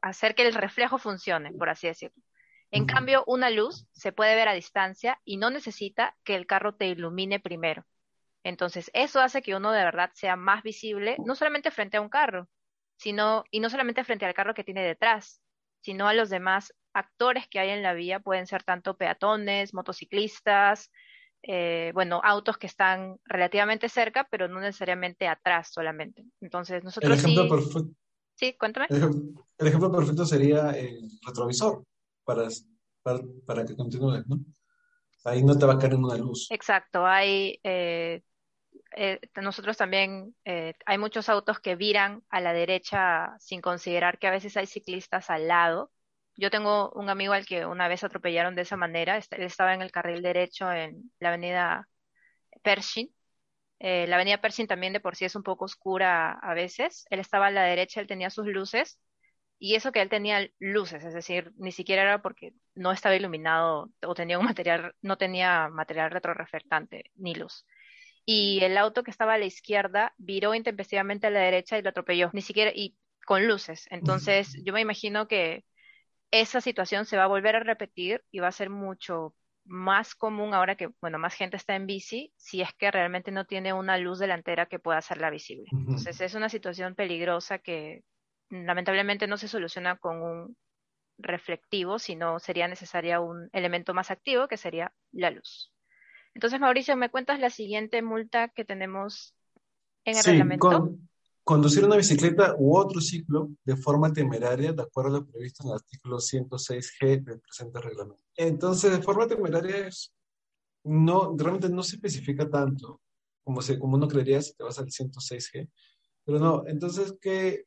hacer 0.00 0.34
que 0.34 0.46
el 0.46 0.54
reflejo 0.54 0.98
funcione, 0.98 1.52
por 1.52 1.68
así 1.68 1.86
decirlo. 1.86 2.22
En 2.70 2.86
cambio, 2.86 3.22
una 3.26 3.50
luz 3.50 3.86
se 3.92 4.12
puede 4.12 4.34
ver 4.34 4.48
a 4.48 4.54
distancia 4.54 5.20
y 5.24 5.36
no 5.36 5.50
necesita 5.50 6.16
que 6.24 6.34
el 6.36 6.46
carro 6.46 6.74
te 6.74 6.86
ilumine 6.86 7.38
primero. 7.38 7.84
Entonces, 8.44 8.90
eso 8.94 9.20
hace 9.20 9.42
que 9.42 9.54
uno 9.54 9.72
de 9.72 9.84
verdad 9.84 10.10
sea 10.14 10.36
más 10.36 10.62
visible, 10.62 11.16
no 11.24 11.34
solamente 11.34 11.70
frente 11.70 11.98
a 11.98 12.00
un 12.00 12.08
carro, 12.08 12.48
sino, 12.96 13.44
y 13.50 13.60
no 13.60 13.68
solamente 13.68 14.04
frente 14.04 14.24
al 14.24 14.34
carro 14.34 14.54
que 14.54 14.64
tiene 14.64 14.82
detrás, 14.82 15.42
sino 15.82 16.08
a 16.08 16.14
los 16.14 16.30
demás 16.30 16.74
actores 16.94 17.46
que 17.48 17.58
hay 17.58 17.70
en 17.70 17.82
la 17.82 17.92
vía, 17.92 18.20
pueden 18.20 18.46
ser 18.46 18.62
tanto 18.62 18.96
peatones, 18.96 19.74
motociclistas, 19.74 20.90
eh, 21.42 21.90
bueno, 21.94 22.20
autos 22.22 22.58
que 22.58 22.66
están 22.66 23.18
relativamente 23.24 23.88
cerca, 23.88 24.26
pero 24.30 24.48
no 24.48 24.60
necesariamente 24.60 25.28
atrás 25.28 25.70
solamente. 25.72 26.24
Entonces, 26.40 26.84
nosotros 26.84 27.12
el 27.12 27.18
ejemplo 27.18 27.48
perfecto, 27.48 27.94
sí, 28.34 28.54
cuéntame. 28.58 28.86
El, 28.90 29.66
ejemplo 29.66 29.92
perfecto 29.92 30.24
sería 30.24 30.70
el 30.70 31.10
retrovisor 31.26 31.84
para, 32.24 32.48
para, 33.02 33.64
que 33.64 33.76
continúe, 33.76 34.24
¿no? 34.26 34.40
Ahí 35.24 35.42
no 35.42 35.56
te 35.56 35.66
va 35.66 35.74
a 35.74 35.78
caer 35.78 35.94
una 35.94 36.16
luz. 36.16 36.48
Exacto, 36.50 37.06
hay 37.06 37.60
eh, 37.62 38.22
eh, 38.96 39.20
nosotros 39.40 39.76
también 39.76 40.34
eh, 40.44 40.74
hay 40.84 40.98
muchos 40.98 41.28
autos 41.28 41.60
que 41.60 41.76
viran 41.76 42.22
a 42.28 42.40
la 42.40 42.52
derecha 42.52 43.36
sin 43.38 43.60
considerar 43.60 44.18
que 44.18 44.26
a 44.26 44.30
veces 44.30 44.56
hay 44.56 44.66
ciclistas 44.66 45.30
al 45.30 45.48
lado. 45.48 45.90
Yo 46.36 46.50
tengo 46.50 46.90
un 46.92 47.10
amigo 47.10 47.32
al 47.34 47.46
que 47.46 47.66
una 47.66 47.88
vez 47.88 48.04
atropellaron 48.04 48.54
de 48.54 48.62
esa 48.62 48.76
manera. 48.76 49.16
Él 49.18 49.42
estaba 49.42 49.74
en 49.74 49.82
el 49.82 49.92
carril 49.92 50.22
derecho 50.22 50.70
en 50.72 51.12
la 51.20 51.28
avenida 51.30 51.88
Pershing. 52.62 53.14
Eh, 53.80 54.06
la 54.08 54.16
avenida 54.16 54.40
Pershing 54.40 54.68
también 54.68 54.92
de 54.92 55.00
por 55.00 55.16
sí 55.16 55.24
es 55.26 55.36
un 55.36 55.42
poco 55.42 55.66
oscura 55.66 56.32
a 56.32 56.54
veces. 56.54 57.06
Él 57.10 57.20
estaba 57.20 57.48
a 57.48 57.50
la 57.50 57.64
derecha, 57.64 58.00
él 58.00 58.06
tenía 58.06 58.30
sus 58.30 58.46
luces 58.46 59.00
Y 59.58 59.76
eso 59.76 59.92
que 59.92 60.02
él 60.02 60.10
tenía 60.10 60.48
luces, 60.60 61.04
es 61.04 61.14
decir, 61.14 61.52
ni 61.56 61.72
siquiera 61.72 62.02
era 62.02 62.22
porque 62.22 62.54
no 62.74 62.92
estaba 62.92 63.16
iluminado 63.16 63.90
o 64.02 64.14
tenía 64.14 64.38
un 64.38 64.44
material, 64.46 64.94
no 65.02 65.18
tenía 65.18 65.68
material 65.70 66.10
retroreflectante 66.12 67.12
ni 67.16 67.34
luz. 67.34 67.66
Y 68.26 68.60
el 68.62 68.78
auto 68.78 69.02
que 69.04 69.10
estaba 69.10 69.34
a 69.34 69.38
la 69.38 69.46
izquierda 69.46 70.14
viró 70.18 70.54
intempestivamente 70.54 71.26
a 71.28 71.30
la 71.30 71.40
derecha 71.40 71.78
y 71.78 71.82
lo 71.82 71.90
atropelló, 71.90 72.30
ni 72.34 72.42
siquiera, 72.42 72.72
y 72.74 72.96
con 73.26 73.46
luces. 73.48 73.86
Entonces, 73.90 74.54
yo 74.64 74.72
me 74.72 74.80
imagino 74.80 75.28
que 75.28 75.64
esa 76.32 76.60
situación 76.60 77.04
se 77.04 77.16
va 77.16 77.24
a 77.24 77.28
volver 77.28 77.54
a 77.54 77.60
repetir 77.60 78.24
y 78.32 78.40
va 78.40 78.48
a 78.48 78.52
ser 78.52 78.70
mucho 78.70 79.36
más 79.64 80.14
común 80.14 80.54
ahora 80.54 80.74
que, 80.76 80.88
bueno, 81.00 81.18
más 81.18 81.34
gente 81.34 81.56
está 81.56 81.76
en 81.76 81.86
bici, 81.86 82.32
si 82.36 82.62
es 82.62 82.72
que 82.74 82.90
realmente 82.90 83.30
no 83.30 83.44
tiene 83.44 83.72
una 83.72 83.98
luz 83.98 84.18
delantera 84.18 84.66
que 84.66 84.80
pueda 84.80 84.98
hacerla 84.98 85.30
visible. 85.30 85.64
Entonces 85.70 86.20
es 86.20 86.34
una 86.34 86.48
situación 86.48 86.94
peligrosa 86.96 87.58
que 87.58 88.02
lamentablemente 88.48 89.26
no 89.26 89.36
se 89.36 89.46
soluciona 89.46 89.96
con 89.98 90.22
un 90.22 90.56
reflectivo, 91.18 91.98
sino 91.98 92.38
sería 92.40 92.66
necesaria 92.66 93.20
un 93.20 93.48
elemento 93.52 93.94
más 93.94 94.10
activo 94.10 94.48
que 94.48 94.56
sería 94.56 94.92
la 95.12 95.30
luz. 95.30 95.72
Entonces, 96.34 96.58
Mauricio, 96.58 96.96
¿me 96.96 97.10
cuentas 97.10 97.38
la 97.38 97.50
siguiente 97.50 98.00
multa 98.00 98.48
que 98.48 98.64
tenemos 98.64 99.34
en 100.04 100.16
el 100.16 100.24
reglamento? 100.24 100.88
Conducir 101.44 101.84
una 101.84 101.96
bicicleta 101.96 102.54
u 102.58 102.76
otro 102.76 103.00
ciclo 103.00 103.50
de 103.64 103.76
forma 103.76 104.12
temeraria, 104.12 104.72
de 104.72 104.82
acuerdo 104.82 105.16
a 105.16 105.20
lo 105.20 105.26
previsto 105.26 105.64
en 105.64 105.70
el 105.70 105.74
artículo 105.76 106.18
106G 106.18 107.24
del 107.24 107.40
presente 107.40 107.80
reglamento. 107.80 108.22
Entonces, 108.36 108.92
de 108.92 109.02
forma 109.02 109.26
temeraria 109.26 109.88
no, 110.84 111.34
realmente 111.36 111.68
no 111.68 111.82
se 111.82 111.96
especifica 111.96 112.48
tanto 112.48 113.00
como, 113.44 113.60
se, 113.60 113.78
como 113.78 113.96
uno 113.96 114.06
creería 114.06 114.40
si 114.40 114.54
te 114.54 114.62
vas 114.62 114.78
al 114.78 114.86
106G, 114.86 115.68
pero 116.24 116.38
no, 116.38 116.62
entonces 116.66 117.14
que 117.20 117.64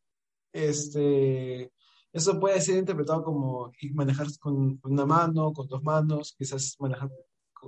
este, 0.53 1.69
eso 2.13 2.39
puede 2.39 2.61
ser 2.61 2.77
interpretado 2.77 3.23
como 3.23 3.73
manejar 3.93 4.27
con 4.39 4.79
una 4.83 5.05
mano, 5.05 5.51
con 5.51 5.67
dos 5.67 5.83
manos, 5.83 6.33
quizás 6.37 6.77
manejar 6.79 7.09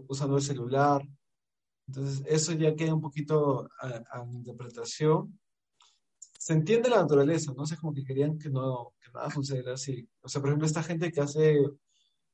usando 0.08 0.38
el 0.38 0.44
celular. 0.44 1.06
Entonces, 1.88 2.24
eso 2.28 2.54
ya 2.54 2.76
queda 2.76 2.94
un 2.94 3.02
poquito 3.02 3.68
a, 3.82 4.04
a 4.12 4.26
interpretación 4.32 5.38
se 6.48 6.54
entiende 6.54 6.90
la 6.90 7.02
naturaleza, 7.02 7.52
¿no? 7.54 7.64
O 7.64 7.66
sea, 7.66 7.76
como 7.76 7.94
que 7.94 8.06
querían 8.06 8.40
que, 8.40 8.50
no, 8.50 8.94
que 9.02 9.12
nada 9.12 9.30
sucediera 9.30 9.74
así. 9.74 10.08
O 10.22 10.30
sea, 10.30 10.40
por 10.40 10.50
ejemplo, 10.50 10.66
esta 10.66 10.82
gente 10.82 11.12
que 11.12 11.20
hace, 11.20 11.60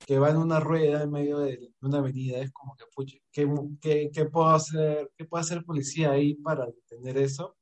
que 0.05 0.19
va 0.19 0.29
en 0.29 0.37
una 0.37 0.59
rueda 0.59 1.01
en 1.01 1.09
medio 1.09 1.39
de 1.39 1.73
una 1.81 1.97
avenida, 1.97 2.37
es 2.37 2.51
como 2.51 2.75
que, 2.75 2.85
pucha, 2.93 3.17
¿qué, 3.31 3.51
qué, 3.81 4.11
qué 4.13 4.25
puedo 4.25 4.49
hacer, 4.49 5.11
qué 5.17 5.25
puede 5.25 5.41
hacer 5.41 5.65
policía 5.65 6.11
ahí 6.11 6.35
para 6.35 6.67
detener 6.67 7.17
eso? 7.17 7.57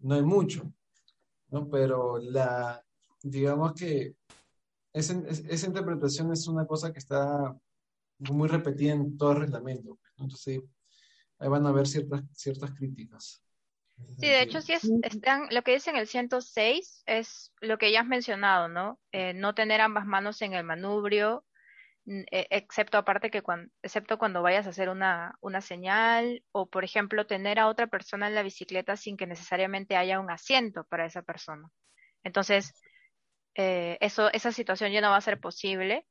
No 0.00 0.16
hay 0.16 0.24
mucho, 0.24 0.72
¿no? 1.50 1.68
Pero 1.70 2.18
la, 2.18 2.84
digamos 3.22 3.74
que 3.74 4.16
esa, 4.92 5.22
esa 5.28 5.66
interpretación 5.68 6.32
es 6.32 6.48
una 6.48 6.66
cosa 6.66 6.92
que 6.92 6.98
está 6.98 7.56
muy 8.18 8.48
repetida 8.48 8.94
en 8.94 9.16
todo 9.16 9.30
el 9.30 9.42
reglamento. 9.42 9.96
Entonces, 10.16 10.60
ahí 11.38 11.48
van 11.48 11.66
a 11.66 11.68
haber 11.68 11.86
ciertas, 11.86 12.24
ciertas 12.32 12.72
críticas. 12.72 13.43
Sí, 14.18 14.28
de 14.28 14.42
hecho, 14.42 14.60
sí 14.60 14.72
es, 14.72 14.90
están, 15.02 15.48
lo 15.50 15.62
que 15.62 15.74
dice 15.74 15.90
en 15.90 15.96
el 15.96 16.06
106 16.06 17.02
es 17.06 17.52
lo 17.60 17.78
que 17.78 17.92
ya 17.92 18.00
has 18.00 18.06
mencionado, 18.06 18.68
¿no? 18.68 18.98
Eh, 19.12 19.34
no 19.34 19.54
tener 19.54 19.80
ambas 19.80 20.06
manos 20.06 20.40
en 20.42 20.54
el 20.54 20.64
manubrio, 20.64 21.44
e, 22.06 22.46
excepto 22.50 22.98
aparte 22.98 23.30
que 23.30 23.42
cuando, 23.42 23.72
excepto 23.82 24.18
cuando 24.18 24.42
vayas 24.42 24.66
a 24.66 24.70
hacer 24.70 24.88
una, 24.88 25.36
una 25.40 25.60
señal, 25.60 26.44
o 26.52 26.68
por 26.68 26.84
ejemplo, 26.84 27.26
tener 27.26 27.58
a 27.58 27.68
otra 27.68 27.86
persona 27.86 28.28
en 28.28 28.34
la 28.34 28.42
bicicleta 28.42 28.96
sin 28.96 29.16
que 29.16 29.26
necesariamente 29.26 29.96
haya 29.96 30.20
un 30.20 30.30
asiento 30.30 30.84
para 30.84 31.06
esa 31.06 31.22
persona. 31.22 31.68
Entonces, 32.22 32.74
eh, 33.54 33.98
eso, 34.00 34.32
esa 34.32 34.52
situación 34.52 34.92
ya 34.92 35.00
no 35.00 35.10
va 35.10 35.16
a 35.16 35.20
ser 35.20 35.40
posible. 35.40 36.06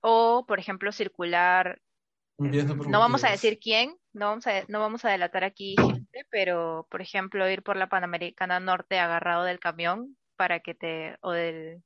O, 0.00 0.44
por 0.46 0.58
ejemplo, 0.58 0.90
circular 0.90 1.80
no 2.38 2.98
vamos 2.98 3.24
a 3.24 3.30
decir 3.30 3.58
quién, 3.60 3.96
no 4.12 4.26
vamos 4.26 4.46
a, 4.46 4.64
no 4.68 4.80
vamos 4.80 5.04
a 5.04 5.10
delatar 5.10 5.44
aquí 5.44 5.76
pero 6.30 6.86
por 6.90 7.00
ejemplo 7.02 7.48
ir 7.48 7.62
por 7.62 7.76
la 7.76 7.88
Panamericana 7.88 8.60
Norte 8.60 8.98
agarrado 8.98 9.44
del 9.44 9.60
camión 9.60 10.16
para 10.36 10.60
que 10.60 10.74
te, 10.74 11.16
o 11.20 11.32
del, 11.32 11.82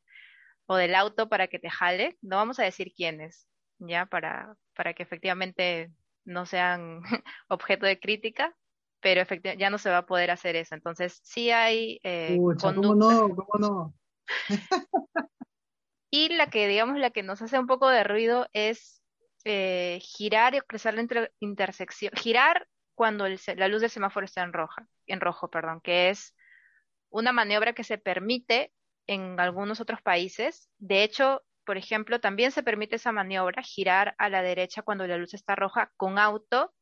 o 0.66 0.76
del 0.76 0.94
auto 0.94 1.28
para 1.28 1.48
que 1.48 1.58
te 1.58 1.70
jale, 1.70 2.16
no 2.22 2.36
vamos 2.36 2.58
a 2.58 2.64
decir 2.64 2.92
quiénes, 2.94 3.48
ya, 3.78 4.06
para, 4.06 4.56
para 4.74 4.94
que 4.94 5.02
efectivamente 5.02 5.92
no 6.24 6.46
sean 6.46 7.00
objeto 7.48 7.86
de 7.86 8.00
crítica, 8.00 8.54
pero 9.00 9.20
efectivamente 9.20 9.60
ya 9.60 9.70
no 9.70 9.78
se 9.78 9.90
va 9.90 9.98
a 9.98 10.06
poder 10.06 10.30
hacer 10.30 10.56
eso. 10.56 10.74
Entonces, 10.74 11.20
sí 11.22 11.50
hay 11.50 12.00
eh, 12.02 12.38
¿cómo 12.60 12.94
no? 12.94 13.28
¿Cómo 13.34 13.52
no? 13.58 13.94
y 16.10 16.30
la 16.30 16.50
que, 16.50 16.66
digamos, 16.66 16.98
la 16.98 17.10
que 17.10 17.22
nos 17.22 17.42
hace 17.42 17.58
un 17.58 17.66
poco 17.66 17.88
de 17.88 18.04
ruido 18.04 18.48
es 18.52 19.02
eh, 19.44 20.00
girar 20.02 20.54
y 20.54 20.60
cruzar 20.60 20.94
la 20.94 21.30
intersección, 21.38 22.12
girar 22.16 22.66
cuando 22.96 23.26
la 23.28 23.68
luz 23.68 23.82
del 23.82 23.90
semáforo 23.90 24.24
está 24.24 24.42
en 24.42 24.52
roja, 24.52 24.88
en 25.06 25.20
rojo, 25.20 25.48
perdón, 25.48 25.80
que 25.80 26.10
es 26.10 26.34
una 27.10 27.32
maniobra 27.32 27.74
que 27.74 27.84
se 27.84 27.98
permite 27.98 28.72
en 29.06 29.38
algunos 29.38 29.80
otros 29.80 30.02
países. 30.02 30.70
De 30.78 31.04
hecho, 31.04 31.44
por 31.64 31.76
ejemplo, 31.76 32.20
también 32.20 32.52
se 32.52 32.62
permite 32.62 32.96
esa 32.96 33.12
maniobra, 33.12 33.62
girar 33.62 34.14
a 34.18 34.28
la 34.30 34.42
derecha 34.42 34.82
cuando 34.82 35.06
la 35.06 35.18
luz 35.18 35.34
está 35.34 35.54
roja 35.54 35.92
con 35.96 36.18
auto. 36.18 36.72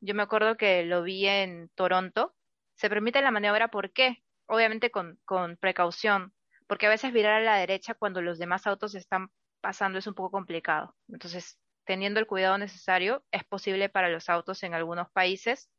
Yo 0.00 0.14
me 0.14 0.22
acuerdo 0.22 0.56
que 0.56 0.84
lo 0.84 1.02
vi 1.02 1.26
en 1.26 1.68
Toronto. 1.74 2.34
Se 2.74 2.88
permite 2.88 3.20
la 3.20 3.30
maniobra, 3.32 3.68
¿por 3.68 3.92
qué? 3.92 4.22
Obviamente 4.46 4.90
con, 4.90 5.18
con 5.24 5.56
precaución, 5.56 6.34
porque 6.66 6.86
a 6.86 6.90
veces 6.90 7.12
virar 7.12 7.40
a 7.40 7.44
la 7.44 7.56
derecha 7.56 7.94
cuando 7.94 8.22
los 8.22 8.38
demás 8.38 8.66
autos 8.66 8.94
están 8.94 9.28
pasando 9.60 9.98
es 9.98 10.06
un 10.06 10.14
poco 10.14 10.30
complicado. 10.30 10.94
Entonces, 11.08 11.58
teniendo 11.84 12.20
el 12.20 12.26
cuidado 12.26 12.58
necesario, 12.58 13.24
es 13.30 13.44
posible 13.44 13.88
para 13.88 14.08
los 14.08 14.28
autos 14.28 14.62
en 14.62 14.74
algunos 14.74 15.10
países. 15.10 15.70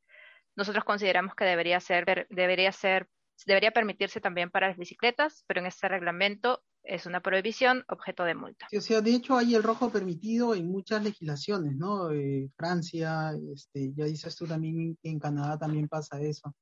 Nosotros 0.56 0.86
consideramos 0.86 1.36
que 1.36 1.46
debería 1.46 1.80
ser, 1.80 2.28
debería 2.30 2.72
ser, 2.72 3.10
debería 3.46 3.72
permitirse 3.72 4.22
también 4.22 4.50
para 4.50 4.70
las 4.70 4.78
bicicletas, 4.78 5.44
pero 5.48 5.60
en 5.60 5.68
este 5.68 5.88
reglamento 5.88 6.63
es 6.84 7.06
una 7.06 7.22
prohibición 7.22 7.84
objeto 7.89 8.24
de 8.24 8.36
multa. 8.36 8.68
o 8.76 8.82
sea, 8.82 9.02
de 9.02 9.15
hecho 9.15 9.36
hay 9.36 9.56
el 9.56 9.63
rojo 9.63 9.89
permitido 9.89 10.54
en 10.54 10.68
muchas 10.68 11.04
legislaciones, 11.04 11.76
¿no? 11.76 12.12
Eh, 12.12 12.50
Francia, 12.56 13.32
este, 13.54 13.91
ya 13.96 14.06
dices 14.06 14.36
tú 14.36 14.46
también, 14.46 14.98
en 15.02 15.20
Canadá 15.20 15.58
también 15.58 15.88
pasa 15.88 16.22
eso. 16.22 16.56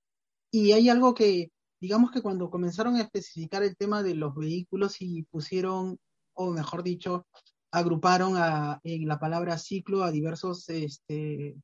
Y 0.52 0.72
hay 0.72 0.90
algo 0.90 1.14
que, 1.14 1.52
digamos 1.80 2.12
que 2.12 2.22
cuando 2.22 2.50
comenzaron 2.50 2.96
a 2.96 3.02
especificar 3.02 3.64
el 3.64 3.76
tema 3.76 4.02
de 4.02 4.16
los 4.16 4.34
vehículos 4.36 5.02
y 5.02 5.24
pusieron, 5.24 6.00
o 6.34 6.52
mejor 6.52 6.84
dicho, 6.84 7.28
agruparon 7.74 8.36
en 8.84 9.08
la 9.08 9.20
palabra 9.20 9.58
ciclo 9.58 10.04
a 10.04 10.12
diversos 10.12 10.70
este, 10.70 11.56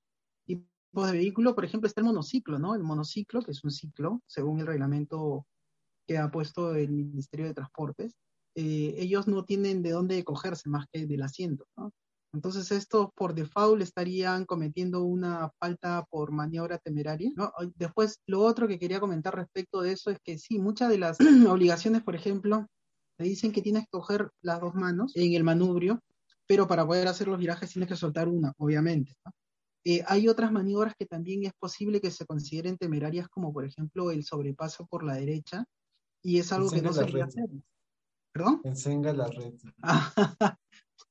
tipos 0.44 1.06
de 1.06 1.12
vehículos. 1.12 1.54
Por 1.54 1.66
ejemplo, 1.66 1.88
está 1.88 2.02
el 2.02 2.08
monociclo, 2.08 2.58
¿no? 2.58 2.74
El 2.74 2.84
monociclo, 2.84 3.44
que 3.44 3.52
es 3.52 3.64
un 3.64 3.70
ciclo, 3.70 4.22
según 4.26 4.60
el 4.60 4.68
reglamento 4.68 5.46
que 6.08 6.18
ha 6.18 6.32
puesto 6.32 6.76
el 6.76 6.90
Ministerio 6.90 7.46
de 7.46 7.54
Transportes. 7.54 8.16
Eh, 8.56 8.96
ellos 8.98 9.28
no 9.28 9.46
tienen 9.46 9.84
de 9.84 9.92
dónde 9.92 10.24
cogerse 10.24 10.68
más 10.68 10.88
que 10.92 11.06
del 11.06 11.22
asiento, 11.22 11.66
¿no? 11.78 11.94
Entonces, 12.34 12.72
estos 12.72 13.10
por 13.16 13.36
default 13.36 13.82
estarían 13.82 14.46
cometiendo 14.46 15.04
una 15.04 15.52
falta 15.60 16.06
por 16.10 16.32
maniobra 16.32 16.78
temeraria. 16.78 17.32
¿no? 17.36 17.52
Después, 17.76 18.20
lo 18.28 18.42
otro 18.42 18.68
que 18.68 18.78
quería 18.78 19.00
comentar 19.00 19.36
respecto 19.36 19.82
de 19.82 19.94
eso 19.94 20.12
es 20.12 20.20
que 20.24 20.38
sí, 20.38 20.60
muchas 20.60 20.90
de 20.90 21.00
las 21.00 21.18
obligaciones, 21.50 22.04
por 22.04 22.16
ejemplo, 22.16 22.68
te 23.20 23.26
dicen 23.26 23.52
que 23.52 23.62
tienes 23.62 23.84
que 23.84 23.90
coger 23.92 24.32
las 24.42 24.62
dos 24.62 24.74
manos 24.76 25.12
en 25.14 25.34
el 25.34 25.44
manubrio, 25.44 26.02
pero 26.48 26.68
para 26.68 26.88
poder 26.88 27.10
hacer 27.10 27.28
los 27.28 27.38
virajes 27.38 27.70
tienes 27.70 27.90
que 27.90 27.98
soltar 27.98 28.30
una, 28.30 28.54
obviamente. 28.58 29.14
Eh, 29.84 30.02
hay 30.08 30.30
otras 30.30 30.54
maniobras 30.54 30.96
que 30.98 31.06
también 31.06 31.44
es 31.44 31.52
posible 31.60 32.00
que 32.00 32.12
se 32.12 32.26
consideren 32.26 32.78
temerarias, 32.78 33.28
como 33.28 33.52
por 33.52 33.66
ejemplo 33.66 34.12
el 34.12 34.24
sobrepaso 34.24 34.88
por 34.88 35.04
la 35.04 35.16
derecha, 35.16 35.66
y 36.24 36.40
es 36.40 36.54
algo 36.54 36.72
que 36.72 36.82
no 36.82 36.94
se 36.94 37.04
debe 37.04 37.24
hacer. 37.24 37.50
¿Perdón? 38.32 38.62
Ensenga 38.64 39.12
la 39.12 39.28
red. 39.28 39.54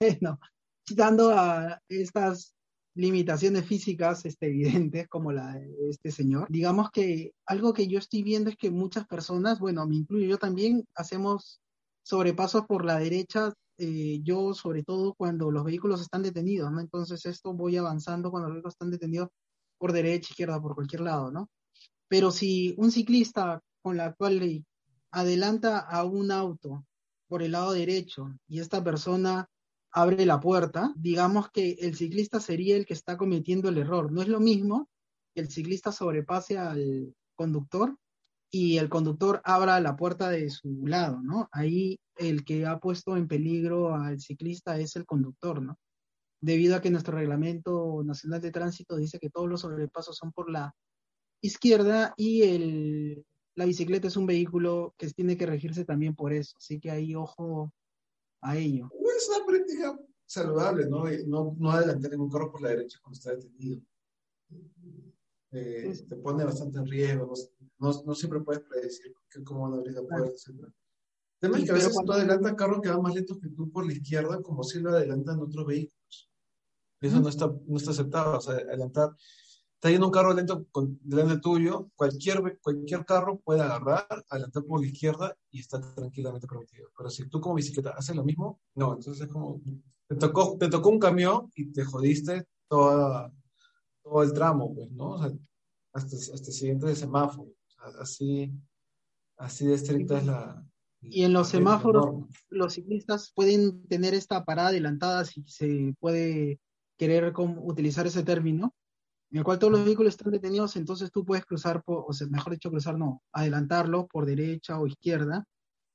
bueno, 0.00 0.40
quitando 0.86 1.30
a 1.30 1.78
estas 1.90 2.54
limitaciones 2.94 3.66
físicas 3.66 4.24
este, 4.24 4.46
evidentes 4.46 5.08
como 5.08 5.30
la 5.30 5.52
de 5.52 5.90
este 5.90 6.10
señor. 6.10 6.46
Digamos 6.48 6.90
que 6.90 7.32
algo 7.44 7.74
que 7.74 7.86
yo 7.86 7.98
estoy 7.98 8.22
viendo 8.22 8.48
es 8.48 8.56
que 8.56 8.70
muchas 8.70 9.06
personas, 9.06 9.60
bueno, 9.60 9.86
me 9.86 9.96
incluyo 9.96 10.26
yo 10.26 10.38
también, 10.38 10.86
hacemos 10.94 11.60
sobrepasos 12.08 12.64
por 12.64 12.86
la 12.86 12.98
derecha, 12.98 13.52
eh, 13.76 14.20
yo 14.22 14.54
sobre 14.54 14.82
todo 14.82 15.12
cuando 15.12 15.50
los 15.50 15.62
vehículos 15.62 16.00
están 16.00 16.22
detenidos, 16.22 16.72
¿no? 16.72 16.80
Entonces 16.80 17.26
esto 17.26 17.52
voy 17.52 17.76
avanzando 17.76 18.30
cuando 18.30 18.48
los 18.48 18.54
vehículos 18.54 18.74
están 18.74 18.90
detenidos 18.90 19.28
por 19.76 19.92
derecha, 19.92 20.28
izquierda, 20.30 20.58
por 20.58 20.74
cualquier 20.74 21.02
lado, 21.02 21.30
¿no? 21.30 21.50
Pero 22.08 22.30
si 22.30 22.74
un 22.78 22.90
ciclista 22.90 23.60
con 23.82 23.98
la 23.98 24.16
ley 24.30 24.64
adelanta 25.10 25.80
a 25.80 26.04
un 26.04 26.32
auto 26.32 26.86
por 27.28 27.42
el 27.42 27.52
lado 27.52 27.72
derecho 27.72 28.34
y 28.48 28.60
esta 28.60 28.82
persona 28.82 29.46
abre 29.92 30.24
la 30.24 30.40
puerta, 30.40 30.94
digamos 30.96 31.50
que 31.50 31.72
el 31.72 31.94
ciclista 31.94 32.40
sería 32.40 32.74
el 32.74 32.86
que 32.86 32.94
está 32.94 33.18
cometiendo 33.18 33.68
el 33.68 33.76
error. 33.76 34.10
No 34.10 34.22
es 34.22 34.28
lo 34.28 34.40
mismo 34.40 34.88
que 35.34 35.42
el 35.42 35.50
ciclista 35.50 35.92
sobrepase 35.92 36.56
al 36.56 37.14
conductor 37.34 37.94
y 38.50 38.78
el 38.78 38.88
conductor 38.88 39.40
abra 39.44 39.80
la 39.80 39.96
puerta 39.96 40.30
de 40.30 40.48
su 40.50 40.86
lado, 40.86 41.20
¿no? 41.22 41.48
Ahí 41.52 42.00
el 42.16 42.44
que 42.44 42.66
ha 42.66 42.78
puesto 42.78 43.16
en 43.16 43.28
peligro 43.28 43.94
al 43.94 44.20
ciclista 44.20 44.78
es 44.78 44.96
el 44.96 45.04
conductor, 45.04 45.62
¿no? 45.62 45.78
Debido 46.40 46.76
a 46.76 46.80
que 46.80 46.90
nuestro 46.90 47.16
reglamento 47.16 48.02
nacional 48.04 48.40
de 48.40 48.50
tránsito 48.50 48.96
dice 48.96 49.18
que 49.18 49.30
todos 49.30 49.48
los 49.48 49.60
sobrepasos 49.62 50.16
son 50.16 50.32
por 50.32 50.50
la 50.50 50.74
izquierda 51.42 52.14
y 52.16 52.42
el, 52.42 53.24
la 53.54 53.64
bicicleta 53.64 54.08
es 54.08 54.16
un 54.16 54.26
vehículo 54.26 54.94
que 54.96 55.08
tiene 55.10 55.36
que 55.36 55.46
regirse 55.46 55.84
también 55.84 56.14
por 56.14 56.32
eso. 56.32 56.56
Así 56.58 56.78
que 56.80 56.90
ahí 56.90 57.14
ojo 57.14 57.72
a 58.40 58.56
ello. 58.56 58.88
Es 59.16 59.28
una 59.28 59.44
práctica 59.44 59.98
saludable, 60.26 60.86
¿no? 60.88 61.04
No, 61.26 61.56
no 61.58 61.70
adelantar 61.70 62.14
un 62.16 62.30
carro 62.30 62.52
por 62.52 62.62
la 62.62 62.68
derecha 62.68 62.98
cuando 63.02 63.18
está 63.18 63.34
detenido. 63.34 63.82
Eh, 65.50 65.94
te 66.06 66.16
pone 66.16 66.44
bastante 66.44 66.78
en 66.78 66.86
riesgo, 66.86 67.32
no, 67.78 68.02
no, 68.04 68.14
siempre 68.14 68.40
puedes 68.40 68.62
predecir 68.62 69.14
cómo 69.44 69.62
van 69.62 69.74
a 69.74 69.76
abrir 69.76 69.94
la 69.94 70.02
puerta, 70.02 70.28
etc. 70.28 70.48
El 70.50 70.72
tema 71.40 71.58
es 71.58 71.64
que 71.64 71.70
a 71.70 71.74
veces 71.74 71.96
tú 72.04 72.12
adelantas 72.12 72.54
carros 72.54 72.80
que 72.82 72.90
van 72.90 73.00
más 73.00 73.14
lentos 73.14 73.38
que 73.38 73.48
tú 73.48 73.70
por 73.70 73.86
la 73.86 73.92
izquierda, 73.92 74.42
como 74.42 74.62
si 74.62 74.80
lo 74.80 74.90
adelantan 74.90 75.40
otros 75.40 75.66
vehículos. 75.66 76.30
Eso 77.00 77.20
no, 77.20 77.28
está, 77.28 77.50
no 77.66 77.76
está 77.76 77.92
aceptado. 77.92 78.38
O 78.38 78.40
sea, 78.40 78.54
adelantar 78.56 79.14
está 79.78 79.90
yendo 79.90 80.06
un 80.06 80.12
carro 80.12 80.34
lento 80.34 80.66
con, 80.72 80.98
delante 81.04 81.38
tuyo, 81.38 81.88
cualquier, 81.94 82.58
cualquier 82.60 83.04
carro 83.04 83.38
puede 83.38 83.60
agarrar, 83.60 84.06
adelantar 84.28 84.64
por 84.64 84.80
la 84.80 84.88
izquierda 84.88 85.36
y 85.52 85.60
está 85.60 85.80
tranquilamente 85.94 86.48
permitido. 86.48 86.90
Pero 86.96 87.10
si 87.10 87.28
tú 87.28 87.40
como 87.40 87.54
bicicleta 87.54 87.90
haces 87.90 88.16
lo 88.16 88.24
mismo, 88.24 88.60
no, 88.74 88.94
entonces 88.94 89.20
es 89.20 89.28
como, 89.28 89.60
te 90.08 90.16
tocó, 90.16 90.56
te 90.58 90.68
tocó 90.68 90.88
un 90.88 90.98
camión 90.98 91.48
y 91.54 91.70
te 91.70 91.84
jodiste 91.84 92.48
toda, 92.66 93.32
todo 94.08 94.22
el 94.22 94.32
tramo, 94.32 94.74
pues, 94.74 94.90
¿no? 94.90 95.10
O 95.10 95.18
sea, 95.18 95.30
hasta, 95.92 96.16
hasta 96.16 96.46
el 96.48 96.52
siguiente 96.52 96.94
semáforo. 96.94 97.52
así, 98.00 98.52
así 99.36 99.66
de 99.66 99.74
estricta 99.74 100.18
es 100.18 100.26
la... 100.26 100.64
Y 101.00 101.22
en 101.22 101.32
los 101.32 101.48
semáforos, 101.48 102.26
los 102.48 102.74
ciclistas 102.74 103.30
pueden 103.32 103.86
tener 103.86 104.14
esta 104.14 104.44
parada 104.44 104.70
adelantada 104.70 105.24
si 105.24 105.44
se 105.46 105.94
puede 106.00 106.58
querer 106.98 107.32
utilizar 107.36 108.04
ese 108.08 108.24
término, 108.24 108.74
en 109.30 109.38
el 109.38 109.44
cual 109.44 109.60
todos 109.60 109.72
los 109.72 109.84
vehículos 109.84 110.14
están 110.14 110.32
detenidos, 110.32 110.74
entonces 110.74 111.12
tú 111.12 111.24
puedes 111.24 111.44
cruzar, 111.44 111.84
por, 111.84 112.04
o 112.08 112.12
sea, 112.12 112.26
mejor 112.26 112.54
dicho, 112.54 112.70
cruzar 112.70 112.98
no, 112.98 113.22
adelantarlo 113.32 114.08
por 114.08 114.26
derecha 114.26 114.80
o 114.80 114.88
izquierda 114.88 115.44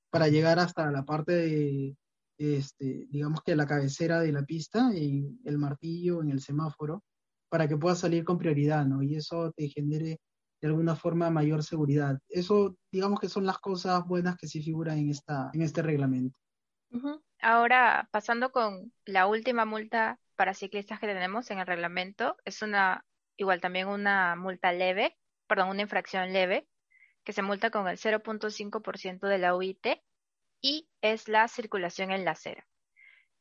para 0.10 0.30
llegar 0.30 0.60
hasta 0.60 0.90
la 0.90 1.04
parte 1.04 1.34
de, 1.34 1.98
este, 2.38 3.08
digamos 3.10 3.42
que 3.44 3.56
la 3.56 3.68
cabecera 3.68 4.22
de 4.22 4.32
la 4.32 4.44
pista, 4.44 4.96
y 4.96 5.38
el 5.44 5.58
martillo, 5.58 6.22
en 6.22 6.32
el 6.32 6.40
semáforo, 6.40 7.04
para 7.54 7.68
que 7.68 7.78
puedas 7.78 8.00
salir 8.00 8.24
con 8.24 8.40
prioridad, 8.40 8.84
¿no? 8.84 9.04
Y 9.04 9.16
eso 9.16 9.52
te 9.52 9.70
genere 9.70 10.20
de 10.60 10.68
alguna 10.68 10.96
forma 10.96 11.30
mayor 11.30 11.64
seguridad. 11.64 12.18
Eso, 12.28 12.76
digamos 12.92 13.20
que 13.20 13.30
son 13.30 13.46
las 13.46 13.60
cosas 13.60 14.04
buenas 14.08 14.38
que 14.38 14.48
sí 14.48 14.64
figuran 14.64 14.98
en, 14.98 15.12
esta, 15.12 15.52
en 15.54 15.62
este 15.62 15.84
reglamento. 15.84 16.36
Ahora, 17.40 18.10
pasando 18.10 18.52
con 18.52 18.92
la 19.06 19.28
última 19.28 19.66
multa 19.66 20.20
para 20.36 20.56
ciclistas 20.56 21.00
que 21.00 21.06
tenemos 21.06 21.52
en 21.52 21.60
el 21.60 21.68
reglamento, 21.68 22.38
es 22.44 22.64
una 22.64 23.06
igual 23.38 23.62
también 23.62 23.88
una 23.88 24.36
multa 24.36 24.72
leve, 24.72 25.16
perdón, 25.46 25.70
una 25.70 25.84
infracción 25.84 26.34
leve, 26.34 26.68
que 27.24 27.34
se 27.34 27.44
multa 27.44 27.70
con 27.70 27.88
el 27.88 28.00
0.5% 28.00 29.28
de 29.28 29.38
la 29.38 29.56
UIT 29.56 30.02
y 30.60 30.90
es 31.02 31.28
la 31.28 31.48
circulación 31.48 32.10
en 32.10 32.26
la 32.26 32.32
acera. 32.32 32.66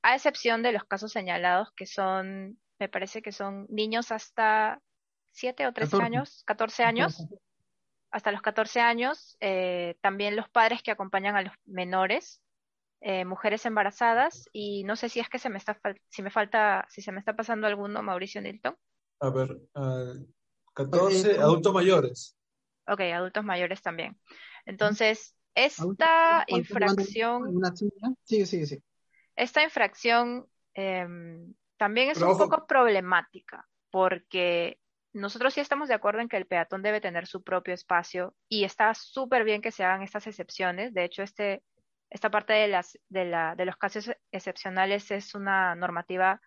A 0.03 0.17
excepción 0.17 0.63
de 0.63 0.73
los 0.73 0.85
casos 0.85 1.13
señalados 1.13 1.73
que 1.75 1.87
son, 1.87 2.59
me 2.83 2.89
parece 2.89 3.23
que 3.23 3.31
son 3.31 3.67
niños 3.69 4.11
hasta 4.11 4.83
7 5.31 5.69
o 5.69 5.73
13 5.73 6.03
años, 6.03 6.43
14 6.47 6.83
años, 6.83 7.25
hasta 8.11 8.33
los 8.33 8.43
14 8.43 8.81
años, 8.81 9.37
eh, 9.39 9.97
también 10.01 10.35
los 10.35 10.49
padres 10.49 10.83
que 10.83 10.91
acompañan 10.91 11.37
a 11.37 11.43
los 11.43 11.55
menores, 11.65 12.43
eh, 13.01 13.25
mujeres 13.25 13.65
embarazadas 13.67 14.49
y 14.53 14.83
no 14.83 14.97
sé 14.97 15.09
si 15.09 15.21
es 15.21 15.29
que 15.29 15.39
se 15.39 15.49
me 15.49 15.59
está 15.59 15.79
si 16.09 16.23
me 16.23 16.31
falta 16.31 16.85
si 16.89 17.03
se 17.03 17.13
me 17.13 17.21
está 17.21 17.37
pasando 17.37 17.69
alguno 17.69 18.03
Mauricio 18.03 18.43
Nilton. 18.43 18.77
A 19.21 19.31
ver, 19.31 19.57
14 20.75 21.39
adultos 21.39 21.73
mayores. 21.73 22.37
Ok, 22.89 23.01
adultos 23.15 23.45
mayores 23.45 23.81
también. 23.81 24.19
Entonces, 24.67 25.37
esta 25.55 26.45
infracción... 26.49 27.63
Sí, 28.25 28.45
sí, 28.45 28.67
sí. 28.67 28.83
Esta 29.37 29.63
infracción 29.63 30.49
em, 30.75 31.55
también 31.83 32.11
es 32.11 32.23
un 32.23 32.39
poco 32.39 32.65
problemática 32.65 33.69
porque 33.91 34.79
nosotros 35.13 35.53
sí 35.53 35.59
estamos 35.59 35.89
de 35.89 35.95
acuerdo 35.95 36.21
en 36.21 36.29
que 36.29 36.37
el 36.37 36.47
peatón 36.47 36.81
debe 36.81 37.01
tener 37.01 37.27
su 37.27 37.43
propio 37.43 37.75
espacio 37.75 38.37
y 38.49 38.63
está 38.63 38.95
súper 38.95 39.43
bien 39.43 39.61
que 39.61 39.73
se 39.73 39.83
hagan 39.83 40.05
estas 40.05 40.29
excepciones. 40.29 40.95
De 40.95 41.03
hecho, 41.03 41.25
este, 41.25 41.65
esta 42.09 42.31
parte 42.31 42.53
de, 42.53 42.69
las, 42.69 42.97
de, 43.09 43.25
la, 43.25 43.57
de 43.57 43.65
los 43.65 43.77
casos 43.79 44.13
excepcionales 44.31 45.11
es 45.11 45.35
una 45.35 45.75
normativa 45.75 46.41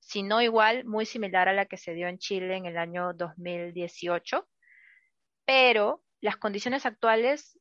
si 0.00 0.24
no 0.24 0.42
igual, 0.42 0.84
muy 0.84 1.06
similar 1.06 1.48
a 1.48 1.52
la 1.52 1.66
que 1.66 1.76
se 1.76 1.94
dio 1.94 2.08
en 2.08 2.18
Chile 2.18 2.56
en 2.56 2.66
el 2.66 2.76
año 2.76 3.12
2018, 3.12 4.48
pero 5.44 6.02
las 6.20 6.38
condiciones 6.38 6.86
actuales, 6.86 7.56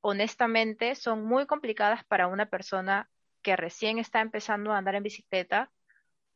honestamente, 0.00 0.94
son 0.94 1.26
muy 1.26 1.44
complicadas 1.44 2.06
para 2.06 2.26
una 2.26 2.46
persona 2.48 3.10
que 3.42 3.54
recién 3.54 3.98
está 3.98 4.22
empezando 4.22 4.72
a 4.72 4.78
andar 4.78 4.94
en 4.94 5.02
bicicleta 5.02 5.70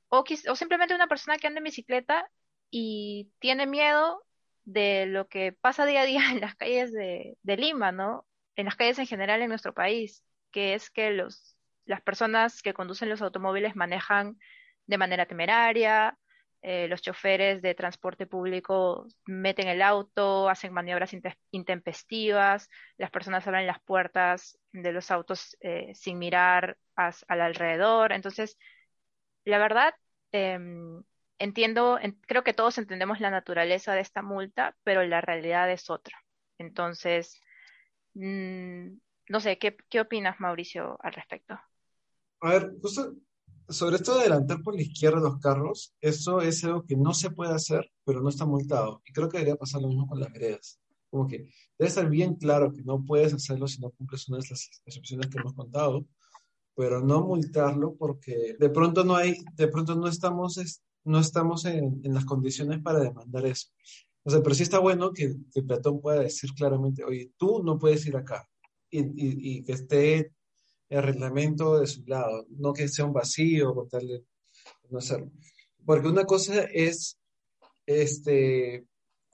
o, 0.09 0.25
simplemente 0.57 0.95
una 0.95 1.07
persona 1.07 1.39
que 1.39 1.47
anda 1.47 1.59
en 1.59 1.65
bicicleta 1.65 2.31
y 2.71 3.31
tiene 3.39 3.67
miedo 3.67 4.25
de 4.65 5.07
lo 5.07 5.29
que 5.29 5.53
pasa 5.53 5.87
día 5.87 6.03
a 6.03 6.05
día 6.05 6.21
en 6.31 6.41
las 6.41 6.55
calles 6.57 6.93
de, 6.93 7.37
de 7.43 7.57
Lima, 7.57 7.93
¿no? 7.93 8.27
En 8.57 8.67
las 8.67 8.77
calles 8.77 8.99
en 8.99 9.07
general 9.07 9.43
en 9.43 9.49
nuestro 9.49 9.73
país, 9.75 10.25
que 10.51 10.75
es 10.75 10.91
que 10.91 11.11
los, 11.11 11.57
las 11.85 12.03
personas 12.03 12.63
que 12.63 12.75
conducen 12.75 13.09
los 13.09 13.23
automóviles 13.23 13.77
manejan 13.77 14.39
de 14.87 14.99
manera 14.99 15.27
temeraria, 15.27 16.19
eh, 16.61 16.89
los 16.89 17.03
choferes 17.03 17.63
de 17.63 17.75
transporte 17.75 18.27
público 18.27 19.07
meten 19.27 19.69
el 19.69 19.81
auto, 19.81 20.49
hacen 20.49 20.73
maniobras 20.73 21.13
intempestivas, 21.53 22.69
las 22.97 23.11
personas 23.13 23.47
abren 23.47 23.67
las 23.67 23.81
puertas 23.81 24.59
de 24.73 24.93
los 24.93 25.13
autos 25.13 25.57
eh, 25.61 25.93
sin 25.95 26.19
mirar 26.19 26.77
al 26.97 27.41
alrededor. 27.41 28.13
Entonces, 28.13 28.59
la 29.49 29.59
verdad, 29.59 29.95
em, 30.33 31.03
entiendo, 31.39 31.99
creo 32.27 32.45
que 32.45 32.55
todos 32.55 32.79
entendemos 32.79 33.21
la 33.21 33.31
naturaleza 33.31 33.95
de 33.95 34.01
esta 34.01 34.23
multa, 34.23 34.77
pero 34.85 35.05
la 35.05 35.21
realidad 35.21 35.71
es 35.71 35.91
otra. 35.91 36.17
Entonces, 36.59 37.41
mm, 38.15 38.89
no 39.29 39.41
sé, 39.41 39.59
¿qué, 39.59 39.77
¿qué 39.89 40.01
opinas, 40.01 40.41
Mauricio, 40.41 40.99
al 41.03 41.13
respecto? 41.13 41.59
A 42.41 42.51
ver, 42.51 42.73
justo 42.81 43.15
sobre 43.69 43.97
esto 43.97 44.15
de 44.15 44.21
adelantar 44.21 44.63
por 44.63 44.75
la 44.75 44.83
izquierda 44.83 45.21
los 45.21 45.39
carros, 45.39 45.95
eso 46.01 46.41
es 46.41 46.65
algo 46.65 46.85
que 46.85 46.97
no 46.97 47.13
se 47.13 47.31
puede 47.31 47.53
hacer, 47.53 47.91
pero 48.05 48.21
no 48.21 48.29
está 48.29 48.47
multado. 48.47 49.03
Y 49.05 49.13
creo 49.13 49.29
que 49.29 49.39
debería 49.39 49.57
pasar 49.57 49.83
lo 49.83 49.89
mismo 49.89 50.07
con 50.07 50.21
las 50.21 50.33
veredas. 50.33 50.81
Como 51.11 51.27
que 51.27 51.49
debe 51.79 51.89
estar 51.89 52.09
bien 52.09 52.35
claro 52.35 52.73
que 52.73 52.83
no 52.83 53.05
puedes 53.05 53.33
hacerlo 53.35 53.69
si 53.69 53.81
no 53.81 53.91
cumples 53.91 54.29
una 54.29 54.39
de 54.39 54.49
las 54.51 54.71
excepciones 54.87 55.29
que 55.29 55.39
hemos 55.39 55.55
contado, 55.55 56.05
pero 56.79 57.01
no 57.01 57.23
multarlo 57.23 57.97
porque 57.97 58.55
de 58.57 58.71
pronto 58.71 59.03
no 59.03 59.17
hay, 59.17 59.35
de 59.57 59.67
pronto 59.67 59.97
no 59.97 60.07
estamos, 60.07 60.61
no 61.03 61.19
estamos 61.19 61.65
en, 61.65 62.01
en 62.05 62.15
las 62.15 62.25
condiciones 62.25 62.81
para 62.81 63.01
demandar 63.01 63.47
eso. 63.47 63.71
O 64.23 64.31
sea, 64.31 64.41
pero 64.45 64.55
sí 64.55 64.63
está 64.63 64.79
bueno 64.79 65.13
que, 65.13 65.25
el 65.55 65.67
peatón 65.67 66.01
pueda 66.01 66.21
decir 66.21 66.51
claramente, 66.55 67.03
oye, 67.03 67.33
tú 67.37 67.65
no 67.65 67.81
puedes 67.81 68.07
ir 68.07 68.17
acá. 68.17 68.49
Y, 68.91 69.01
y, 69.01 69.09
y 69.17 69.65
que 69.65 69.73
esté 69.73 70.33
el 70.89 71.03
reglamento 71.03 71.81
de 71.81 71.89
su 71.89 72.05
lado, 72.07 72.47
no 72.51 72.73
que 72.73 72.87
sea 72.87 73.07
un 73.07 73.13
vacío 73.13 73.75
con 73.75 73.89
tal 73.89 74.25
no 74.89 74.99
hacerlo. 74.99 75.33
Porque 75.85 76.07
una 76.07 76.27
cosa 76.27 76.63
es 76.63 77.19
este, 77.87 78.87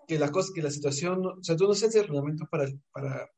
que, 0.09 0.18
la 0.18 0.33
cosa, 0.33 0.50
que 0.54 0.62
la 0.62 0.70
situación, 0.70 1.26
o 1.26 1.44
sea, 1.44 1.57
tú 1.57 1.64
no 1.64 1.72
haces 1.72 1.94
el 1.94 2.04
reglamento 2.04 2.46
para, 2.50 2.70
para 2.90 3.28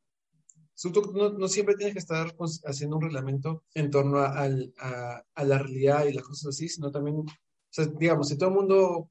tú 0.83 1.13
no, 1.15 1.31
no, 1.31 1.49
siempre 1.49 1.75
tienes 1.75 1.95
que 1.95 2.01
estar 2.01 2.35
haciendo 2.65 2.97
un 2.97 3.03
reglamento 3.03 3.65
en 3.75 3.91
torno 3.91 4.19
a, 4.19 4.45
a, 4.45 5.25
a, 5.35 5.45
la 5.45 5.59
realidad 5.59 6.07
y 6.07 6.13
las 6.13 6.25
cosas 6.25 6.49
así, 6.49 6.69
sino 6.69 6.91
también, 6.91 7.17
o 7.17 7.27
sea, 7.71 7.87
digamos, 7.87 8.29
si 8.29 8.37
todo 8.37 8.51
el 8.51 8.55
mundo 8.57 9.11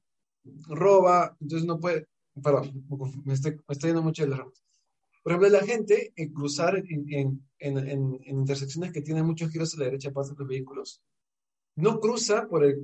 roba, 0.68 1.36
entonces 1.40 1.66
no 1.66 1.78
puede, 1.80 2.06
perdón, 2.42 2.84
me 3.24 3.34
estoy, 3.34 3.52
me 3.52 3.72
estoy 3.72 3.88
yendo 3.90 4.02
mucho 4.02 4.22
de 4.22 4.28
las 4.28 4.38
ramas. 4.38 4.62
Por 5.22 5.32
ejemplo, 5.32 5.48
la 5.48 5.66
gente 5.66 6.12
en 6.14 6.32
cruzar 6.32 6.76
en, 6.76 7.42
en, 7.58 8.20
intersecciones 8.26 8.92
que 8.92 9.02
tienen 9.02 9.26
muchos 9.26 9.50
giros 9.50 9.74
a 9.74 9.78
la 9.78 9.86
derecha 9.86 10.12
pasan 10.12 10.36
los 10.38 10.46
vehículos, 10.46 11.02
no 11.76 12.00
cruza 12.00 12.48
por 12.48 12.64
el, 12.64 12.82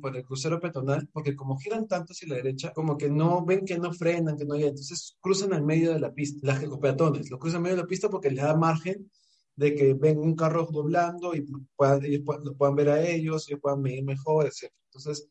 por 0.00 0.16
el 0.16 0.24
crucero 0.24 0.60
peatonal, 0.60 1.08
porque 1.12 1.34
como 1.34 1.58
giran 1.58 1.88
tanto 1.88 2.12
hacia 2.12 2.28
la 2.28 2.36
derecha, 2.36 2.72
como 2.72 2.96
que 2.96 3.10
no 3.10 3.44
ven 3.44 3.64
que 3.64 3.78
no 3.78 3.92
frenan, 3.92 4.36
que 4.36 4.44
no 4.44 4.54
hay, 4.54 4.64
entonces 4.64 5.16
cruzan 5.20 5.52
al 5.52 5.64
medio 5.64 5.92
de 5.92 6.00
la 6.00 6.12
pista, 6.12 6.60
los 6.62 6.78
peatones, 6.78 7.30
lo 7.30 7.38
cruzan 7.38 7.58
al 7.58 7.62
medio 7.62 7.76
de 7.76 7.82
la 7.82 7.88
pista 7.88 8.08
porque 8.08 8.30
les 8.30 8.44
da 8.44 8.56
margen 8.56 9.10
de 9.56 9.74
que 9.74 9.94
ven 9.94 10.18
un 10.18 10.34
carro 10.34 10.68
doblando 10.70 11.34
y 11.34 11.46
puedan, 11.76 12.04
ellos 12.04 12.22
puedan, 12.24 12.44
lo 12.44 12.54
puedan 12.54 12.76
ver 12.76 12.88
a 12.90 13.02
ellos, 13.02 13.48
ellos 13.48 13.60
puedan 13.60 13.80
medir 13.80 14.04
mejor, 14.04 14.46
etc. 14.46 14.70
Entonces, 14.90 15.28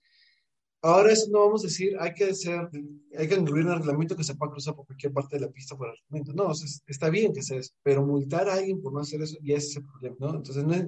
Ahora 0.86 1.13
eso 1.13 1.30
no 1.32 1.39
vamos 1.39 1.63
a 1.63 1.67
decir, 1.67 1.95
hay 1.97 2.13
que 2.13 2.26
hacer, 2.26 2.69
hay 3.17 3.28
que 3.30 3.36
incluir 3.36 3.65
el 3.65 3.78
reglamento 3.78 4.17
que 4.17 4.23
se 4.26 4.36
pueda 4.36 4.52
cruzar 4.52 4.76
por 4.76 4.86
cualquier 4.86 5.13
parte 5.13 5.38
de 5.38 5.45
la 5.45 5.49
pista 5.49 5.78
por 5.78 5.88
el 5.88 5.95
reglamento. 5.95 6.34
No, 6.34 6.52
está 6.86 7.10
bien 7.10 7.32
que 7.32 7.41
sea 7.41 7.58
eso, 7.58 7.73
pero 7.82 8.06
multar 8.06 8.49
a 8.49 8.56
alguien 8.56 8.82
por 8.82 8.91
no 8.91 8.99
hacer 8.99 9.21
eso 9.21 9.38
ya 9.41 9.56
es 9.56 9.73
el 9.78 9.86
problema, 9.86 10.17
¿no? 10.19 10.36
Entonces 10.36 10.65
no 10.65 10.73
es, 10.73 10.86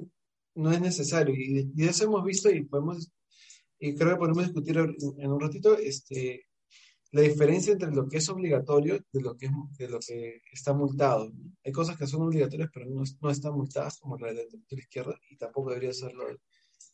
no 0.56 0.72
es 0.72 0.82
necesario. 0.82 1.36
Y, 1.36 1.72
y, 1.76 1.84
eso 1.86 2.06
hemos 2.06 2.24
visto 2.24 2.50
y 2.50 2.64
podemos, 2.64 3.12
y 3.80 3.96
creo 3.96 4.12
que 4.12 4.20
podemos 4.20 4.44
discutir 4.44 4.78
en, 4.78 5.32
un 5.32 5.40
ratito, 5.40 5.78
este, 5.78 6.48
la 7.12 7.22
diferencia 7.22 7.74
entre 7.74 7.92
lo 7.92 8.08
que 8.08 8.18
es 8.18 8.30
obligatorio 8.30 9.00
de 9.12 9.22
lo 9.22 9.38
que, 9.38 9.50
de 9.78 9.90
lo 9.90 10.00
que 10.00 10.42
está 10.52 10.74
multado. 10.74 11.32
Hay 11.64 11.72
cosas 11.72 11.98
que 11.98 12.08
son 12.08 12.24
obligatorias, 12.24 12.70
pero 12.74 12.88
no, 12.88 13.04
no 13.22 13.30
están 13.30 13.54
multadas, 13.54 14.00
como 14.00 14.18
la 14.18 14.34
de 14.34 14.48
la 14.70 14.80
izquierda, 14.80 15.18
y 15.30 15.38
tampoco 15.38 15.70
debería 15.70 15.94
serlo 15.94 16.26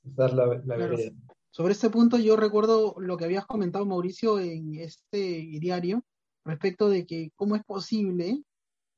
dar 0.03 0.33
la, 0.33 0.61
la 0.65 0.77
vereda. 0.77 1.11
Sobre 1.49 1.73
este 1.73 1.89
punto, 1.89 2.17
yo 2.17 2.37
recuerdo 2.37 2.95
lo 2.97 3.17
que 3.17 3.25
habías 3.25 3.45
comentado, 3.45 3.85
Mauricio, 3.85 4.39
en 4.39 4.75
este 4.75 5.47
diario, 5.59 6.03
respecto 6.45 6.89
de 6.89 7.05
que 7.05 7.31
cómo 7.35 7.55
es 7.55 7.63
posible, 7.63 8.41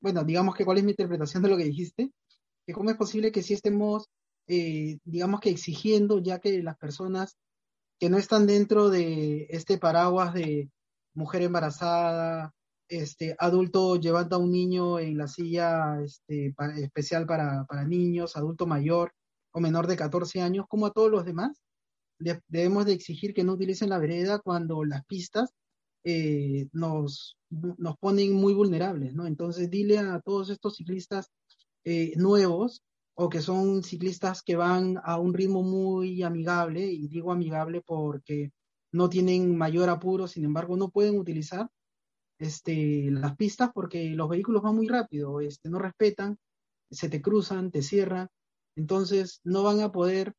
bueno, 0.00 0.24
digamos 0.24 0.54
que 0.54 0.64
cuál 0.64 0.78
es 0.78 0.84
mi 0.84 0.92
interpretación 0.92 1.42
de 1.42 1.48
lo 1.48 1.56
que 1.56 1.64
dijiste, 1.64 2.12
que 2.64 2.72
cómo 2.72 2.90
es 2.90 2.96
posible 2.96 3.32
que 3.32 3.42
si 3.42 3.54
estemos, 3.54 4.08
eh, 4.46 4.98
digamos 5.04 5.40
que 5.40 5.50
exigiendo, 5.50 6.18
ya 6.18 6.38
que 6.38 6.62
las 6.62 6.76
personas 6.76 7.36
que 7.98 8.10
no 8.10 8.18
están 8.18 8.46
dentro 8.46 8.90
de 8.90 9.46
este 9.50 9.78
paraguas 9.78 10.34
de 10.34 10.70
mujer 11.14 11.42
embarazada, 11.42 12.52
este, 12.88 13.34
adulto 13.38 13.96
llevando 13.96 14.36
a 14.36 14.38
un 14.38 14.50
niño 14.52 14.98
en 14.98 15.16
la 15.16 15.28
silla 15.28 16.00
este, 16.02 16.54
especial 16.76 17.26
para, 17.26 17.66
niños, 17.86 18.36
adulto 18.36 18.66
mayor 18.66 19.12
o 19.52 19.60
menor 19.60 19.86
de 19.86 19.96
14 19.96 20.40
años, 20.42 20.66
como 20.68 20.86
a 20.86 20.92
todos 20.92 21.10
los 21.10 21.24
demás, 21.24 21.62
debemos 22.48 22.86
de 22.86 22.92
exigir 22.92 23.34
que 23.34 23.44
no 23.44 23.54
utilicen 23.54 23.88
la 23.90 23.98
vereda 23.98 24.38
cuando 24.40 24.84
las 24.84 25.04
pistas 25.06 25.54
eh, 26.04 26.68
nos, 26.72 27.38
nos 27.50 27.96
ponen 27.98 28.34
muy 28.34 28.52
vulnerables, 28.54 29.14
¿no? 29.14 29.26
Entonces 29.26 29.70
dile 29.70 29.98
a 29.98 30.20
todos 30.20 30.50
estos 30.50 30.76
ciclistas 30.76 31.30
eh, 31.84 32.12
nuevos 32.16 32.82
o 33.14 33.28
que 33.28 33.40
son 33.40 33.82
ciclistas 33.82 34.42
que 34.42 34.56
van 34.56 35.00
a 35.04 35.18
un 35.18 35.34
ritmo 35.34 35.62
muy 35.62 36.22
amigable, 36.22 36.84
y 36.86 37.08
digo 37.08 37.32
amigable 37.32 37.80
porque 37.80 38.52
no 38.92 39.08
tienen 39.08 39.56
mayor 39.56 39.88
apuro, 39.88 40.26
sin 40.28 40.44
embargo, 40.44 40.76
no 40.76 40.90
pueden 40.90 41.18
utilizar 41.18 41.68
este, 42.38 43.10
las 43.10 43.36
pistas 43.36 43.70
porque 43.72 44.10
los 44.10 44.28
vehículos 44.28 44.62
van 44.62 44.76
muy 44.76 44.88
rápido, 44.88 45.40
este, 45.40 45.68
no 45.68 45.78
respetan, 45.78 46.38
se 46.90 47.08
te 47.08 47.22
cruzan, 47.22 47.70
te 47.70 47.82
cierran, 47.82 48.28
entonces 48.76 49.40
no 49.44 49.62
van 49.62 49.80
a 49.80 49.92
poder 49.92 50.34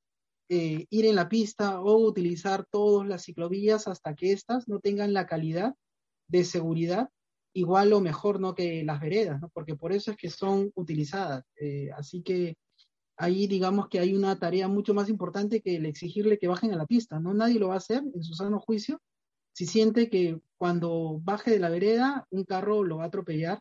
eh, 0.49 0.85
ir 0.89 1.05
en 1.05 1.15
la 1.15 1.29
pista 1.29 1.81
o 1.81 1.97
utilizar 1.97 2.65
todas 2.69 3.07
las 3.07 3.23
ciclovías 3.23 3.87
hasta 3.87 4.13
que 4.15 4.31
éstas 4.31 4.67
no 4.67 4.79
tengan 4.79 5.13
la 5.13 5.25
calidad 5.25 5.73
de 6.27 6.43
seguridad 6.43 7.09
igual 7.53 7.93
o 7.93 8.01
mejor 8.01 8.39
¿no? 8.39 8.53
que 8.53 8.83
las 8.83 8.99
veredas, 8.99 9.41
¿no? 9.41 9.49
porque 9.49 9.75
por 9.75 9.93
eso 9.93 10.11
es 10.11 10.17
que 10.17 10.29
son 10.29 10.71
utilizadas. 10.75 11.45
Eh, 11.59 11.89
así 11.97 12.21
que 12.21 12.57
ahí 13.17 13.47
digamos 13.47 13.87
que 13.87 13.99
hay 13.99 14.13
una 14.15 14.37
tarea 14.37 14.67
mucho 14.67 14.93
más 14.93 15.09
importante 15.09 15.61
que 15.61 15.77
el 15.77 15.85
exigirle 15.85 16.37
que 16.37 16.47
bajen 16.47 16.73
a 16.73 16.77
la 16.77 16.85
pista, 16.85 17.19
¿no? 17.19 17.33
Nadie 17.33 17.59
lo 17.59 17.69
va 17.69 17.75
a 17.75 17.77
hacer 17.77 18.03
en 18.13 18.23
su 18.23 18.33
sano 18.33 18.59
juicio 18.59 19.01
si 19.53 19.65
siente 19.65 20.09
que 20.09 20.39
cuando 20.57 21.21
baje 21.23 21.51
de 21.51 21.59
la 21.59 21.69
vereda 21.69 22.27
un 22.29 22.43
carro 22.43 22.83
lo 22.83 22.97
va 22.97 23.05
a 23.05 23.07
atropellar 23.07 23.59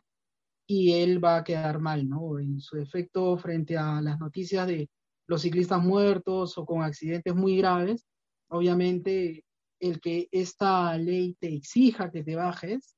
y 0.67 0.93
él 0.93 1.23
va 1.23 1.37
a 1.37 1.43
quedar 1.43 1.79
mal, 1.79 2.09
¿no? 2.09 2.39
En 2.39 2.59
su 2.59 2.77
efecto 2.77 3.37
frente 3.37 3.77
a 3.77 4.01
las 4.01 4.19
noticias 4.19 4.67
de 4.67 4.89
los 5.27 5.41
ciclistas 5.41 5.81
muertos 5.81 6.57
o 6.57 6.65
con 6.65 6.83
accidentes 6.83 7.33
muy 7.33 7.57
graves, 7.57 8.05
obviamente 8.49 9.45
el 9.79 9.99
que 10.01 10.27
esta 10.31 10.97
ley 10.97 11.35
te 11.39 11.53
exija 11.53 12.11
que 12.11 12.23
te 12.23 12.35
bajes, 12.35 12.95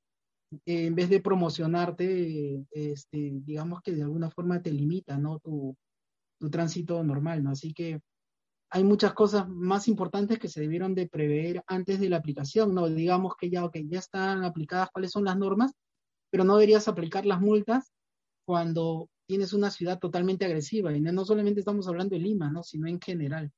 en 0.66 0.96
vez 0.96 1.10
de 1.10 1.20
promocionarte, 1.20 2.66
este, 2.72 3.32
digamos 3.44 3.82
que 3.82 3.92
de 3.92 4.04
alguna 4.04 4.32
forma 4.32 4.62
te 4.62 4.72
limita, 4.72 5.18
¿no? 5.18 5.40
Tu, 5.40 5.76
tu 6.40 6.50
tránsito 6.50 7.04
normal, 7.04 7.44
¿no? 7.44 7.52
Así 7.52 7.74
que 7.74 8.02
hay 8.70 8.84
muchas 8.84 9.14
cosas 9.14 9.48
más 9.48 9.88
importantes 9.88 10.40
que 10.40 10.50
se 10.50 10.62
debieron 10.62 10.94
de 10.94 11.08
prever 11.08 11.64
antes 11.68 12.00
de 12.00 12.10
la 12.10 12.18
aplicación, 12.18 12.74
¿no? 12.74 12.88
Digamos 12.90 13.36
que 13.40 13.50
ya, 13.50 13.64
okay, 13.64 13.88
ya 13.88 14.00
están 14.00 14.44
aplicadas 14.44 14.90
cuáles 14.92 15.12
son 15.12 15.24
las 15.24 15.38
normas, 15.38 15.72
pero 16.30 16.44
no 16.44 16.56
deberías 16.56 16.88
aplicar 16.88 17.26
las 17.26 17.40
multas 17.40 17.94
cuando 18.46 19.10
tienes 19.28 19.54
una 19.54 19.72
ciudad 19.72 20.00
totalmente 20.00 20.46
agresiva. 20.46 20.96
Y 20.96 21.02
no, 21.02 21.26
solamente 21.26 21.62
estamos 21.62 21.88
hablando 21.88 22.16
de 22.16 22.22
Lima, 22.22 22.50
¿no? 22.52 22.64
Sino 22.64 22.88
en 22.88 23.00
general. 23.00 23.52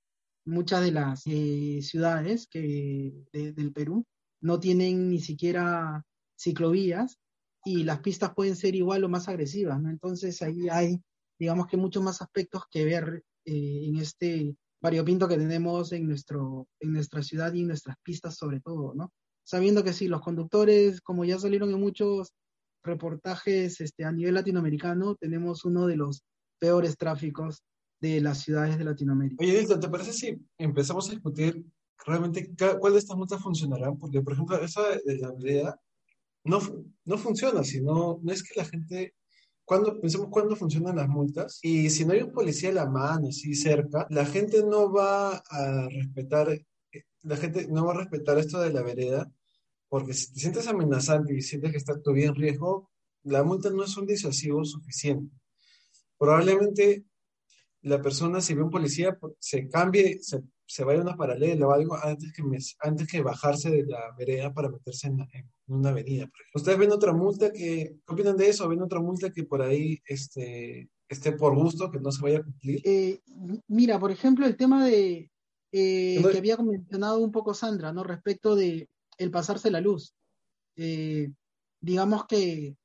Muchas 0.46 0.84
de 0.84 0.92
las 0.92 1.24
eh, 1.26 1.80
ciudades 1.82 2.48
que, 2.48 3.14
del 3.32 3.72
Perú 3.74 4.06
no 4.42 4.60
tienen 4.60 5.10
ni 5.10 5.20
siquiera 5.20 6.04
ciclovías 6.40 7.20
y 7.66 7.84
las 7.84 8.00
pistas 8.00 8.34
pueden 8.34 8.56
ser 8.56 8.76
igual 8.76 9.04
o 9.04 9.10
más 9.10 9.28
agresivas, 9.28 9.82
¿no? 9.82 9.90
Entonces 9.90 10.42
ahí 10.42 10.70
hay 10.70 11.02
digamos 11.40 11.68
que 11.68 11.78
muchos 11.78 12.04
más 12.04 12.22
aspectos 12.22 12.64
que 12.70 12.86
ver 12.86 13.24
eh, 13.46 13.86
en 13.86 13.96
este 13.98 14.56
variopinto 14.82 15.28
que 15.28 15.38
tenemos 15.38 15.92
en, 15.92 16.08
nuestro, 16.08 16.68
en 16.80 16.94
nuestra 16.94 17.24
ciudad 17.24 17.54
y 17.54 17.62
en 17.62 17.68
nuestras 17.68 17.96
pistas 18.04 18.36
sobre 18.36 18.60
todo, 18.60 18.94
¿no? 18.94 19.12
Sabiendo 19.44 19.84
que 19.84 19.94
sí, 19.94 20.08
los 20.08 20.22
conductores, 20.22 21.02
como 21.02 21.26
ya 21.26 21.40
salieron 21.40 21.72
en 21.72 21.80
muchos 21.80 22.34
reportajes 22.84 23.82
este, 23.82 24.06
a 24.06 24.12
nivel 24.12 24.36
latinoamericano, 24.36 25.16
tenemos 25.16 25.66
uno 25.66 25.88
de 25.88 25.98
los 25.98 26.24
peores 26.60 26.98
tráficos 26.98 27.64
de 28.00 28.22
las 28.22 28.40
ciudades 28.40 28.78
de 28.78 28.84
Latinoamérica. 28.86 29.44
Oye, 29.44 29.58
Dilton, 29.58 29.80
¿te 29.80 29.90
parece 29.90 30.14
si 30.14 30.40
empezamos 30.58 31.10
a 31.10 31.12
discutir 31.12 31.66
realmente 32.06 32.50
cuál 32.80 32.94
de 32.94 33.00
estas 33.00 33.18
multas 33.18 33.42
funcionará? 33.42 33.92
Porque, 33.94 34.22
por 34.22 34.34
ejemplo, 34.34 34.58
esa 34.62 34.82
de 35.04 35.18
la 35.18 35.34
no, 36.46 36.60
no 37.06 37.18
funciona, 37.18 37.64
sino 37.64 38.20
no 38.22 38.32
es 38.32 38.44
que 38.44 38.60
la 38.60 38.66
gente 38.66 39.14
cuando, 39.70 40.02
pensemos 40.02 40.30
cuándo 40.32 40.56
funcionan 40.56 40.96
las 40.96 41.08
multas 41.08 41.60
y 41.62 41.92
si 41.92 42.04
no 42.04 42.14
hay 42.14 42.24
un 42.24 42.32
policía 42.32 42.70
a 42.70 42.74
la 42.74 42.90
mano, 42.90 43.28
así 43.30 43.54
cerca, 43.54 44.08
la 44.10 44.26
gente 44.26 44.64
no 44.64 44.92
va 44.92 45.44
a 45.48 45.88
respetar, 45.90 46.60
la 47.22 47.38
gente 47.38 47.68
no 47.68 47.86
va 47.86 47.94
a 47.94 47.98
respetar 47.98 48.40
esto 48.40 48.60
de 48.60 48.74
la 48.74 48.82
vereda, 48.82 49.32
porque 49.88 50.14
si 50.16 50.34
te 50.34 50.40
sientes 50.40 50.68
amenazante 50.68 51.36
y 51.36 51.44
sientes 51.44 51.70
que 51.70 51.78
está 51.78 52.02
tu 52.02 52.14
vida 52.14 52.30
en 52.30 52.36
riesgo, 52.36 52.90
la 53.22 53.44
multa 53.44 53.70
no 53.70 53.84
es 53.84 53.96
un 53.96 54.08
disuasivo 54.08 54.66
suficiente. 54.66 55.38
Probablemente 56.18 57.06
la 57.84 58.02
persona, 58.02 58.42
si 58.42 58.56
ve 58.56 58.64
un 58.64 58.72
policía, 58.72 59.20
se 59.38 59.70
cambie, 59.70 60.18
se 60.24 60.42
se 60.70 60.84
vaya 60.84 61.00
a 61.00 61.02
una 61.02 61.18
paralela 61.18 61.68
o 61.68 61.72
algo 61.72 61.98
antes 62.04 62.32
que, 62.32 62.44
antes 62.82 63.08
que 63.08 63.24
bajarse 63.24 63.72
de 63.72 63.86
la 63.88 64.14
vereda 64.16 64.54
para 64.54 64.70
meterse 64.70 65.08
en, 65.08 65.18
una 65.66 65.90
avenida. 65.90 66.30
¿Ustedes 66.54 66.78
ven 66.78 66.92
otra 66.92 67.12
multa 67.12 67.52
que, 67.52 67.96
qué 68.06 68.14
opinan 68.14 68.38
de 68.38 68.50
eso? 68.50 68.70
¿Ven 68.70 68.84
otra 68.84 69.00
multa 69.00 69.32
que 69.32 69.44
por 69.46 69.64
ahí 69.64 70.00
este, 70.06 70.88
esté 71.08 71.32
por 71.32 71.56
gusto, 71.56 71.90
que 71.90 72.00
no 72.00 72.12
se 72.12 72.22
vaya 72.22 72.38
a 72.38 72.44
cumplir? 72.44 72.82
Eh, 72.84 73.20
mira, 73.68 74.00
por 74.00 74.12
ejemplo, 74.12 74.46
el 74.46 74.56
tema 74.58 74.86
de 74.86 75.32
eh, 75.72 76.24
que 76.32 76.38
había 76.38 76.58
mencionado 76.58 77.20
un 77.20 77.32
poco 77.32 77.56
Sandra, 77.56 77.92
¿no? 77.92 78.04
Respecto 78.04 78.56
de 78.56 78.88
el 79.18 79.32
pasarse 79.32 79.72
la 79.72 79.82
luz. 79.82 80.14
Eh, 80.76 81.32
digamos 81.82 82.28
que 82.28 82.76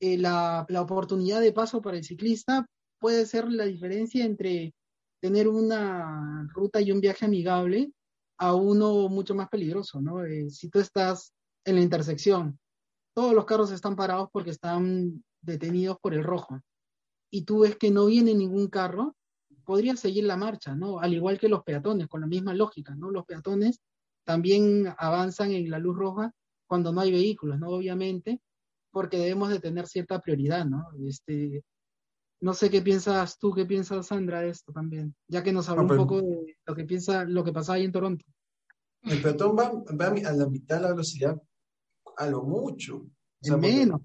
la, 0.00 0.64
la 0.70 0.80
oportunidad 0.80 1.42
de 1.42 1.52
paso 1.52 1.82
para 1.82 1.98
el 1.98 2.04
ciclista 2.04 2.66
puede 2.98 3.26
ser 3.26 3.52
la 3.52 3.66
diferencia 3.66 4.24
entre 4.24 4.72
tener 5.20 5.48
una 5.48 6.48
ruta 6.52 6.80
y 6.80 6.92
un 6.92 7.00
viaje 7.00 7.24
amigable 7.24 7.92
a 8.38 8.54
uno 8.54 9.08
mucho 9.08 9.34
más 9.34 9.48
peligroso, 9.48 10.00
¿no? 10.00 10.24
Eh, 10.24 10.50
si 10.50 10.68
tú 10.68 10.78
estás 10.78 11.32
en 11.64 11.76
la 11.76 11.82
intersección, 11.82 12.58
todos 13.14 13.34
los 13.34 13.44
carros 13.44 13.72
están 13.72 13.96
parados 13.96 14.28
porque 14.32 14.50
están 14.50 15.24
detenidos 15.40 15.98
por 16.00 16.14
el 16.14 16.22
rojo, 16.22 16.60
y 17.30 17.42
tú 17.42 17.60
ves 17.60 17.76
que 17.76 17.90
no 17.90 18.06
viene 18.06 18.34
ningún 18.34 18.68
carro, 18.68 19.16
podrías 19.64 20.00
seguir 20.00 20.24
la 20.24 20.36
marcha, 20.36 20.74
¿no? 20.74 20.98
Al 21.00 21.12
igual 21.12 21.38
que 21.38 21.48
los 21.48 21.62
peatones, 21.62 22.08
con 22.08 22.20
la 22.22 22.26
misma 22.26 22.54
lógica, 22.54 22.94
¿no? 22.94 23.10
Los 23.10 23.26
peatones 23.26 23.80
también 24.24 24.94
avanzan 24.98 25.52
en 25.52 25.70
la 25.70 25.78
luz 25.78 25.96
roja 25.96 26.32
cuando 26.66 26.92
no 26.92 27.00
hay 27.00 27.12
vehículos, 27.12 27.58
¿no? 27.58 27.68
Obviamente, 27.68 28.40
porque 28.90 29.18
debemos 29.18 29.50
de 29.50 29.60
tener 29.60 29.86
cierta 29.86 30.20
prioridad, 30.20 30.64
¿no? 30.64 30.88
Este, 31.06 31.62
no 32.40 32.54
sé 32.54 32.70
qué 32.70 32.82
piensas 32.82 33.38
tú, 33.38 33.52
qué 33.52 33.66
piensas 33.66 34.06
Sandra 34.06 34.40
de 34.40 34.50
esto 34.50 34.72
también, 34.72 35.14
ya 35.26 35.42
que 35.42 35.52
nos 35.52 35.68
habló 35.68 35.82
un 35.82 35.96
poco 35.96 36.22
de 36.22 36.56
lo 36.66 36.74
que 36.74 36.84
piensa, 36.84 37.24
lo 37.24 37.44
que 37.44 37.52
pasa 37.52 37.74
ahí 37.74 37.84
en 37.84 37.92
Toronto. 37.92 38.24
El 39.02 39.22
peatón 39.22 39.56
va, 39.56 39.66
a 39.68 40.32
la 40.32 40.48
mitad 40.48 40.76
de 40.76 40.82
la 40.82 40.90
velocidad, 40.90 41.40
a 42.16 42.26
lo 42.26 42.42
mucho. 42.42 43.06
menos, 43.58 44.00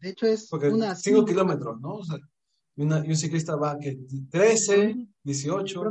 de 0.00 0.08
hecho 0.08 0.26
es 0.26 0.52
una 0.52 0.94
5 0.94 1.24
kilómetros, 1.24 1.80
¿no? 1.80 1.94
O 1.96 2.04
sea, 2.04 2.18
y, 2.76 2.82
un 2.82 3.16
ciclista 3.16 3.56
va 3.56 3.78
que 3.78 3.98
13, 4.30 4.96
18. 5.22 5.82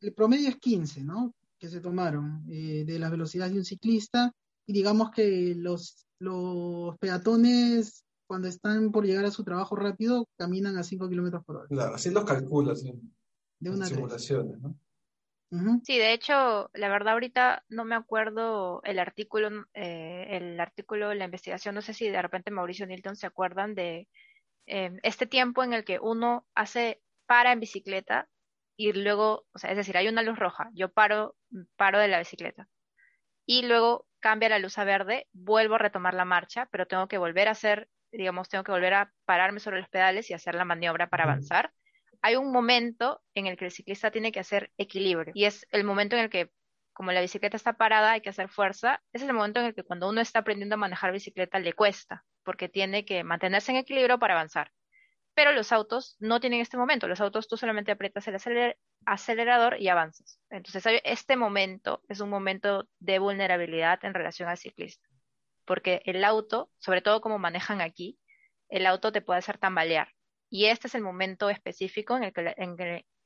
El 0.00 0.12
promedio, 0.12 0.48
es 0.48 0.56
15, 0.56 1.04
¿no? 1.04 1.34
Que 1.58 1.68
se 1.68 1.80
tomaron 1.80 2.44
eh, 2.50 2.84
de 2.84 2.98
las 2.98 3.10
velocidades 3.10 3.52
de 3.52 3.60
un 3.60 3.64
ciclista 3.64 4.34
y 4.66 4.72
digamos 4.72 5.10
que 5.10 5.54
los, 5.56 6.06
los 6.18 6.98
peatones 6.98 8.04
cuando 8.26 8.48
están 8.48 8.92
por 8.92 9.04
llegar 9.04 9.24
a 9.24 9.30
su 9.30 9.44
trabajo 9.44 9.76
rápido, 9.76 10.28
caminan 10.36 10.76
a 10.78 10.82
5 10.82 11.08
kilómetros 11.08 11.44
por 11.44 11.56
hora. 11.56 11.68
Claro, 11.68 11.94
así 11.94 12.10
los 12.10 12.24
calculas 12.24 12.84
en, 12.84 13.14
de 13.60 13.86
simulaciones, 13.86 14.58
¿no? 14.60 14.76
Sí, 15.84 15.96
de 15.96 16.12
hecho, 16.12 16.70
la 16.74 16.88
verdad 16.88 17.14
ahorita 17.14 17.64
no 17.68 17.84
me 17.84 17.94
acuerdo 17.94 18.80
el 18.82 18.98
artículo, 18.98 19.66
eh, 19.74 20.26
el 20.30 20.58
artículo, 20.58 21.14
la 21.14 21.24
investigación, 21.24 21.76
no 21.76 21.82
sé 21.82 21.94
si 21.94 22.10
de 22.10 22.20
repente 22.20 22.50
Mauricio 22.50 22.84
Nilton 22.86 23.14
se 23.14 23.28
acuerdan 23.28 23.76
de 23.76 24.08
em, 24.66 24.98
este 25.04 25.26
tiempo 25.26 25.62
en 25.62 25.72
el 25.72 25.84
que 25.84 26.00
uno 26.00 26.44
hace 26.54 27.00
para 27.26 27.52
en 27.52 27.60
bicicleta 27.60 28.28
y 28.76 28.92
luego, 28.92 29.46
o 29.52 29.58
sea, 29.58 29.70
es 29.70 29.76
decir, 29.76 29.96
hay 29.96 30.08
una 30.08 30.22
luz 30.22 30.36
roja, 30.36 30.68
yo 30.74 30.92
paro, 30.92 31.36
paro 31.76 32.00
de 32.00 32.08
la 32.08 32.18
bicicleta 32.18 32.68
y 33.46 33.62
luego 33.62 34.06
cambia 34.18 34.48
la 34.48 34.58
luz 34.58 34.76
a 34.78 34.84
verde, 34.84 35.28
vuelvo 35.32 35.76
a 35.76 35.78
retomar 35.78 36.14
la 36.14 36.24
marcha, 36.24 36.68
pero 36.72 36.86
tengo 36.86 37.06
que 37.06 37.18
volver 37.18 37.46
a 37.46 37.52
hacer, 37.52 37.88
digamos, 38.16 38.48
tengo 38.48 38.64
que 38.64 38.72
volver 38.72 38.94
a 38.94 39.12
pararme 39.24 39.60
sobre 39.60 39.80
los 39.80 39.88
pedales 39.88 40.30
y 40.30 40.34
hacer 40.34 40.54
la 40.54 40.64
maniobra 40.64 41.08
para 41.08 41.24
avanzar. 41.24 41.72
Hay 42.22 42.36
un 42.36 42.50
momento 42.50 43.22
en 43.34 43.46
el 43.46 43.56
que 43.56 43.66
el 43.66 43.70
ciclista 43.70 44.10
tiene 44.10 44.32
que 44.32 44.40
hacer 44.40 44.72
equilibrio 44.78 45.32
y 45.34 45.44
es 45.44 45.66
el 45.70 45.84
momento 45.84 46.16
en 46.16 46.22
el 46.22 46.30
que, 46.30 46.50
como 46.92 47.12
la 47.12 47.20
bicicleta 47.20 47.56
está 47.56 47.74
parada, 47.74 48.12
hay 48.12 48.20
que 48.20 48.30
hacer 48.30 48.48
fuerza. 48.48 49.02
Ese 49.12 49.24
es 49.24 49.30
el 49.30 49.36
momento 49.36 49.60
en 49.60 49.66
el 49.66 49.74
que 49.74 49.82
cuando 49.82 50.08
uno 50.08 50.20
está 50.20 50.40
aprendiendo 50.40 50.74
a 50.74 50.78
manejar 50.78 51.12
bicicleta 51.12 51.58
le 51.58 51.72
cuesta, 51.72 52.24
porque 52.42 52.68
tiene 52.68 53.04
que 53.04 53.22
mantenerse 53.22 53.72
en 53.72 53.78
equilibrio 53.78 54.18
para 54.18 54.34
avanzar 54.34 54.72
pero 55.36 55.52
los 55.52 55.70
autos 55.70 56.16
no 56.18 56.40
tienen 56.40 56.62
este 56.62 56.78
momento. 56.78 57.06
Los 57.06 57.20
autos 57.20 57.46
tú 57.46 57.58
solamente 57.58 57.92
aprietas 57.92 58.26
el 58.26 58.74
acelerador 59.04 59.78
y 59.78 59.88
avanzas. 59.88 60.40
Entonces, 60.48 60.82
este 61.04 61.36
momento 61.36 62.00
es 62.08 62.20
un 62.20 62.30
momento 62.30 62.88
de 63.00 63.18
vulnerabilidad 63.18 64.02
en 64.02 64.14
relación 64.14 64.48
al 64.48 64.56
ciclista, 64.56 65.06
porque 65.66 66.00
el 66.06 66.24
auto, 66.24 66.70
sobre 66.78 67.02
todo 67.02 67.20
como 67.20 67.38
manejan 67.38 67.80
aquí, 67.80 68.18
el 68.68 68.86
auto 68.86 69.12
te 69.12 69.20
puede 69.20 69.38
hacer 69.38 69.58
tambalear. 69.58 70.08
Y 70.48 70.66
este 70.66 70.86
es 70.86 70.94
el 70.94 71.02
momento 71.02 71.50
específico 71.50 72.16
en 72.16 72.24
el, 72.24 72.32
que, 72.32 72.54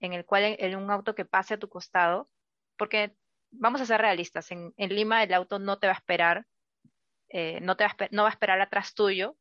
en, 0.00 0.12
el 0.12 0.24
cual 0.24 0.56
en, 0.58 0.76
un 0.76 0.90
auto 0.90 1.14
que 1.14 1.24
pase 1.24 1.54
a 1.54 1.58
tu 1.58 1.68
costado, 1.68 2.30
porque 2.76 3.14
vamos 3.50 3.80
a 3.80 3.86
ser 3.86 4.00
realistas, 4.00 4.50
en, 4.50 4.72
Lima 4.76 5.22
el 5.22 5.34
auto 5.34 5.58
no 5.58 5.78
te 5.78 5.86
va 5.86 5.92
a 5.92 5.96
esperar, 5.96 6.46
eh, 7.28 7.60
no, 7.60 7.76
te 7.76 7.84
va 7.84 7.90
a, 7.90 8.08
no 8.10 8.22
va 8.22 8.28
a 8.28 8.32
esperar 8.32 8.60
atrás 8.60 8.94
tuyo 8.94 9.36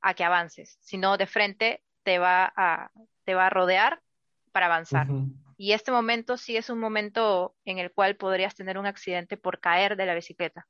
a 0.00 0.14
que 0.14 0.24
avances, 0.24 0.78
sino 0.80 1.16
de 1.16 1.26
frente 1.26 1.82
te 2.02 2.18
va 2.18 2.52
a, 2.56 2.90
te 3.24 3.34
va 3.34 3.46
a 3.46 3.50
rodear 3.50 4.02
para 4.50 4.66
avanzar. 4.66 5.06
Y 5.56 5.72
este 5.72 5.92
momento 5.92 6.36
sí 6.36 6.56
es 6.56 6.70
un 6.70 6.80
momento 6.80 7.54
en 7.64 7.78
el 7.78 7.92
cual 7.92 8.16
podrías 8.16 8.56
tener 8.56 8.78
un 8.78 8.86
accidente 8.86 9.36
por 9.36 9.60
caer 9.60 9.96
de 9.96 10.06
la 10.06 10.14
bicicleta. 10.14 10.66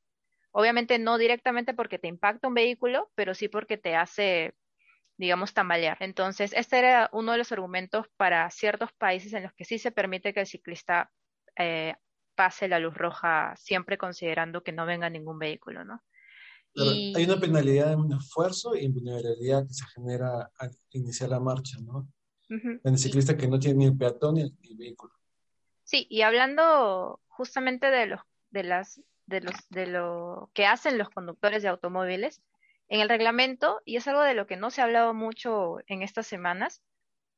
Obviamente 0.53 0.98
no 0.98 1.18
directamente 1.18 1.74
porque 1.74 1.98
te 1.98 2.09
impacta 2.09 2.48
un 2.48 2.55
vehículo, 2.55 3.11
pero 3.14 3.34
sí 3.34 3.48
porque 3.48 3.76
te 3.78 3.96
hace, 3.96 4.55
digamos, 5.16 5.55
tambalear. 5.55 5.96
Entonces, 6.00 6.53
este 6.55 6.78
era 6.78 7.11
uno 7.12 7.32
de 7.32 7.38
los 7.38 7.53
argumentos 7.53 8.07
para 8.16 8.50
ciertos 8.50 8.92
países 8.92 9.32
en 9.32 9.42
los 9.42 9.53
que 9.55 9.64
sí 9.64 9.78
se 9.78 9.92
permite 9.92 10.34
que 10.34 10.40
el 10.40 10.46
ciclista 10.46 11.11
eh, 11.57 11.94
pase 12.34 12.68
la 12.68 12.78
luz 12.78 12.94
roja, 12.94 13.55
siempre 13.57 13.98
considerando 13.98 14.62
que 14.62 14.72
no 14.72 14.86
venga 14.86 15.11
ningún 15.11 15.38
vehículo, 15.38 15.84
¿no? 15.84 16.03
Hay 16.74 17.24
una 17.24 17.38
penalidad 17.38 17.92
en 17.92 18.00
un 18.00 18.12
esfuerzo 18.14 18.74
y 18.74 18.88
vulnerabilidad 18.88 19.66
que 19.66 19.74
se 19.74 19.84
genera 19.94 20.50
al 20.59 20.70
iniciar 20.92 21.28
la 21.28 21.40
marcha, 21.40 21.76
¿no? 21.82 22.09
En 22.48 22.80
el 22.84 22.98
ciclista 22.98 23.36
que 23.36 23.48
no 23.48 23.59
tiene 23.59 23.78
ni 23.78 23.84
el 23.86 23.96
peatón 23.96 24.34
ni 24.34 24.42
el, 24.42 24.76
vehículo. 24.76 25.12
Sí, 25.84 26.07
y 26.11 26.22
hablando 26.22 27.20
justamente 27.28 27.90
de 27.90 28.07
los, 28.07 28.20
de 28.50 28.62
las, 28.62 29.00
de 29.27 29.41
los, 29.41 29.55
de 29.70 29.87
lo 29.87 30.51
que 30.55 30.66
hacen 30.66 30.99
los 30.99 31.11
conductores 31.11 31.62
de 31.62 31.68
automóviles, 31.68 32.43
en 32.89 33.01
el 33.01 33.09
reglamento, 33.09 33.81
y 33.85 33.97
es 33.97 34.07
algo 34.07 34.23
de 34.23 34.35
lo 34.35 34.47
que 34.47 34.57
no 34.57 34.70
se 34.70 34.81
ha 34.81 34.85
hablado 34.85 35.14
mucho 35.14 35.79
en 35.87 36.03
estas 36.03 36.27
semanas, 36.27 36.83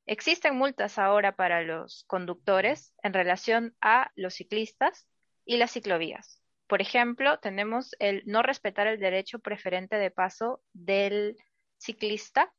existen 0.06 0.56
multas 0.56 0.98
ahora 0.98 1.36
para 1.36 1.62
los 1.62 2.04
conductores 2.06 2.94
en 3.02 3.12
relación 3.12 3.76
a 3.80 4.10
los 4.16 4.34
ciclistas 4.34 5.06
y 5.44 5.56
las 5.56 5.72
ciclovías. 5.72 6.40
Por 6.66 6.80
ejemplo, 6.80 7.38
tenemos 7.38 7.94
el 7.98 8.22
no 8.26 8.42
respetar 8.42 8.86
el 8.86 8.98
derecho 8.98 9.38
preferente 9.38 9.96
de 9.96 10.10
paso 10.10 10.62
del 10.72 11.36
ciclista. 11.78 12.52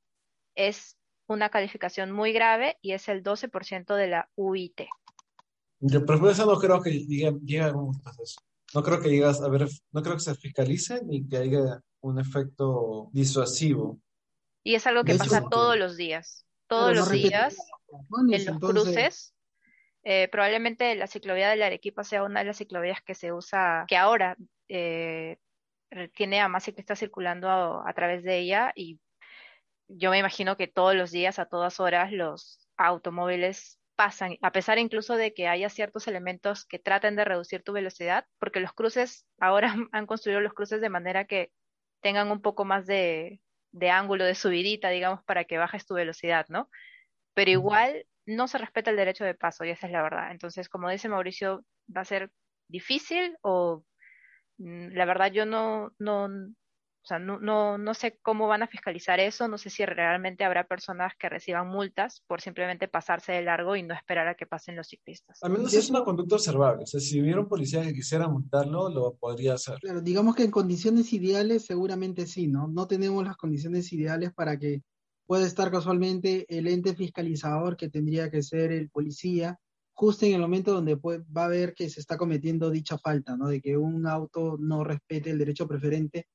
Es 0.55 0.97
una 1.27 1.49
calificación 1.49 2.11
muy 2.11 2.31
grave 2.31 2.77
y 2.81 2.93
es 2.93 3.09
el 3.09 3.23
12% 3.23 3.95
de 3.95 4.07
la 4.07 4.29
UIT. 4.35 4.81
Yo, 5.79 6.05
pero 6.05 6.29
eso 6.29 6.45
no 6.45 6.57
creo 6.59 6.81
que 6.81 6.91
llegue, 6.91 7.61
a 7.61 7.73
No 8.73 8.83
creo 8.83 8.99
que 8.99 9.09
llegas 9.09 9.41
a 9.41 9.49
ver, 9.49 9.67
no 9.91 10.01
creo 10.01 10.15
que 10.15 10.21
se 10.21 10.35
fiscalice 10.35 11.01
ni 11.05 11.27
que 11.27 11.37
haya 11.37 11.81
un 12.01 12.19
efecto 12.19 13.09
disuasivo. 13.11 13.99
Y 14.63 14.75
es 14.75 14.87
algo 14.87 15.03
que 15.03 15.15
pasa 15.15 15.47
todos 15.49 15.77
los 15.77 15.95
días. 15.95 16.45
Todos 16.67 16.95
los 16.95 17.11
días 17.11 17.55
en 18.31 18.45
los 18.45 18.59
cruces 18.59 19.35
eh, 20.07 20.27
probablemente 20.27 20.93
la 20.93 21.07
ciclovía 21.07 21.49
de 21.49 21.55
la 21.55 21.65
Arequipa 21.65 22.03
sea 22.03 22.23
una 22.23 22.41
de 22.41 22.45
las 22.45 22.57
ciclovías 22.57 23.01
que 23.01 23.15
se 23.15 23.33
usa, 23.33 23.85
que 23.87 23.97
ahora 23.97 24.37
eh, 24.69 25.39
tiene 26.15 26.41
a 26.41 26.47
más 26.47 26.63
ciclistas 26.63 26.99
circulando 26.99 27.49
a, 27.49 27.91
través 27.95 28.23
de 28.23 28.37
ella 28.37 28.71
y 28.75 28.99
yo 29.87 30.11
me 30.11 30.19
imagino 30.19 30.57
que 30.57 30.67
todos 30.67 30.93
los 30.93 31.09
días, 31.09 31.39
a 31.39 31.47
todas 31.47 31.79
horas, 31.79 32.11
los 32.11 32.69
automóviles 32.77 33.79
pasan, 33.95 34.37
a 34.41 34.51
pesar 34.51 34.77
incluso 34.77 35.15
de 35.15 35.33
que 35.33 35.47
haya 35.47 35.69
ciertos 35.69 36.07
elementos 36.07 36.65
que 36.65 36.79
traten 36.79 37.15
de 37.15 37.25
reducir 37.25 37.63
tu 37.63 37.73
velocidad, 37.73 38.25
porque 38.39 38.59
los 38.59 38.73
cruces, 38.73 39.25
ahora 39.39 39.73
han 39.91 40.05
construido 40.05 40.41
los 40.41 40.53
cruces 40.53 40.81
de 40.81 40.89
manera 40.89 41.25
que 41.25 41.51
tengan 42.01 42.31
un 42.31 42.41
poco 42.41 42.65
más 42.65 42.85
de, 42.85 43.41
de 43.71 43.89
ángulo 43.89 44.25
de 44.25 44.35
subidita, 44.35 44.89
digamos, 44.89 45.23
para 45.23 45.45
que 45.45 45.57
bajes 45.57 45.85
tu 45.85 45.95
velocidad, 45.95 46.45
¿no? 46.49 46.69
Pero 47.33 47.51
igual 47.51 48.05
no 48.25 48.47
se 48.47 48.57
respeta 48.57 48.91
el 48.91 48.97
derecho 48.97 49.25
de 49.25 49.35
paso 49.35 49.65
y 49.65 49.69
esa 49.69 49.87
es 49.87 49.93
la 49.93 50.01
verdad. 50.01 50.31
Entonces, 50.31 50.69
como 50.69 50.89
dice 50.89 51.09
Mauricio, 51.09 51.63
va 51.95 52.01
a 52.01 52.05
ser 52.05 52.31
difícil 52.67 53.37
o 53.41 53.83
mm, 54.57 54.89
la 54.93 55.05
verdad 55.05 55.31
yo 55.31 55.45
no, 55.45 55.91
no, 55.99 56.29
o 57.05 57.07
sea, 57.07 57.19
no, 57.19 57.39
no, 57.39 57.77
no 57.77 57.93
sé 57.93 58.17
cómo 58.23 58.47
van 58.47 58.63
a 58.63 58.67
fiscalizar 58.67 59.19
eso, 59.19 59.47
no 59.47 59.59
sé 59.59 59.69
si 59.69 59.85
realmente 59.85 60.43
habrá 60.43 60.67
personas 60.67 61.13
que 61.19 61.29
reciban 61.29 61.67
multas 61.67 62.23
por 62.25 62.41
simplemente 62.41 62.87
pasarse 62.87 63.31
de 63.31 63.43
largo 63.43 63.75
y 63.75 63.83
no 63.83 63.93
esperar 63.93 64.27
a 64.27 64.33
que 64.33 64.47
pasen 64.47 64.75
los 64.75 64.87
ciclistas. 64.87 65.37
Al 65.43 65.51
menos 65.51 65.71
es 65.75 65.87
una 65.91 66.03
conducta 66.03 66.33
observable, 66.33 66.81
o 66.81 66.87
sea, 66.87 66.99
si 66.99 67.21
hubiera 67.21 67.39
un 67.39 67.47
policía 67.47 67.83
que 67.83 67.93
quisiera 67.93 68.27
multarlo, 68.27 68.89
lo 68.89 69.13
podría 69.13 69.53
hacer. 69.53 69.77
Claro, 69.81 70.01
digamos 70.01 70.35
que 70.35 70.45
en 70.45 70.49
condiciones 70.49 71.13
ideales 71.13 71.65
seguramente 71.65 72.25
sí, 72.25 72.47
¿no? 72.47 72.67
No 72.69 72.87
tenemos 72.87 73.23
las 73.23 73.37
condiciones 73.37 73.93
ideales 73.93 74.33
para 74.33 74.57
que 74.57 74.81
puede 75.27 75.45
estar 75.45 75.69
casualmente 75.69 76.47
el 76.49 76.65
ente 76.65 76.95
fiscalizador 76.95 77.77
que 77.77 77.87
tendría 77.89 78.31
que 78.31 78.41
ser 78.41 78.71
el 78.71 78.89
policía, 78.89 79.59
justo 79.93 80.25
en 80.25 80.33
el 80.33 80.41
momento 80.41 80.73
donde 80.73 80.95
va 80.95 81.45
a 81.45 81.49
ver 81.49 81.75
que 81.75 81.87
se 81.87 81.99
está 81.99 82.17
cometiendo 82.17 82.71
dicha 82.71 82.97
falta, 82.97 83.37
¿no? 83.37 83.47
De 83.47 83.61
que 83.61 83.77
un 83.77 84.07
auto 84.07 84.57
no 84.59 84.83
respete 84.83 85.29
el 85.29 85.37
derecho 85.37 85.67
preferente 85.67 86.25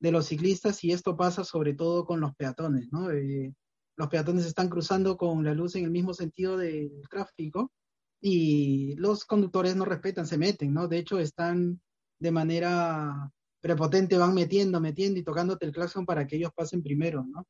de 0.00 0.12
los 0.12 0.26
ciclistas 0.26 0.82
y 0.84 0.92
esto 0.92 1.16
pasa 1.16 1.44
sobre 1.44 1.74
todo 1.74 2.04
con 2.04 2.20
los 2.20 2.34
peatones, 2.36 2.88
¿no? 2.92 3.10
Eh, 3.10 3.54
los 3.96 4.08
peatones 4.08 4.46
están 4.46 4.68
cruzando 4.68 5.16
con 5.16 5.44
la 5.44 5.54
luz 5.54 5.74
en 5.76 5.84
el 5.84 5.90
mismo 5.90 6.14
sentido 6.14 6.56
del 6.56 7.02
tráfico 7.10 7.72
y 8.20 8.94
los 8.96 9.24
conductores 9.24 9.74
no 9.76 9.84
respetan, 9.84 10.26
se 10.26 10.38
meten, 10.38 10.72
¿no? 10.72 10.88
De 10.88 10.98
hecho, 10.98 11.18
están 11.18 11.80
de 12.20 12.30
manera 12.30 13.30
prepotente, 13.60 14.16
van 14.16 14.34
metiendo, 14.34 14.80
metiendo 14.80 15.18
y 15.18 15.24
tocándote 15.24 15.66
el 15.66 15.72
claxon 15.72 16.06
para 16.06 16.26
que 16.26 16.36
ellos 16.36 16.52
pasen 16.54 16.82
primero, 16.82 17.24
¿no? 17.24 17.46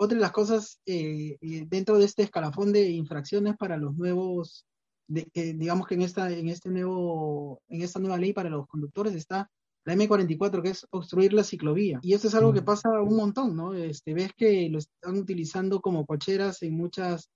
otra 0.00 0.14
de 0.14 0.22
las 0.22 0.30
cosas 0.30 0.80
eh, 0.86 1.36
eh, 1.40 1.64
dentro 1.66 1.98
de 1.98 2.04
este 2.04 2.22
escalafón 2.22 2.72
de 2.72 2.88
infracciones 2.90 3.56
para 3.56 3.76
los 3.76 3.96
nuevos, 3.96 4.64
digamos 5.08 5.88
que 5.88 5.94
en 5.94 6.02
esta, 6.02 6.30
en 6.30 6.48
este 6.48 6.70
nuevo, 6.70 7.60
en 7.68 7.82
esta 7.82 7.98
nueva 7.98 8.16
ley 8.16 8.32
para 8.32 8.48
los 8.48 8.68
conductores 8.68 9.14
está 9.14 9.50
la 9.88 9.94
M44, 9.94 10.60
que 10.60 10.68
es 10.68 10.86
obstruir 10.90 11.32
la 11.32 11.42
ciclovía. 11.42 11.98
Y 12.02 12.12
eso 12.12 12.28
es 12.28 12.34
algo 12.34 12.52
que 12.52 12.60
mm. 12.60 12.64
pasa 12.66 13.00
un 13.00 13.16
montón, 13.16 13.56
¿no? 13.56 13.72
Este, 13.72 14.12
ves 14.12 14.32
que 14.36 14.68
lo 14.68 14.78
están 14.78 15.16
utilizando 15.16 15.80
como 15.80 16.04
cocheras 16.04 16.62
en 16.62 16.76
muchas, 16.76 17.30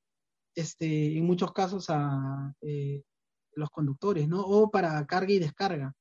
este, 0.55 1.17
en 1.17 1.25
muchos 1.25 1.51
casos 1.53 1.87
a 1.89 2.55
eh, 2.61 3.05
los 3.55 3.71
conductores, 3.71 4.29
¿no? 4.29 4.43
O 4.43 4.71
para 4.71 5.07
carga 5.07 5.33
y 5.33 5.39
descarga. 5.39 5.95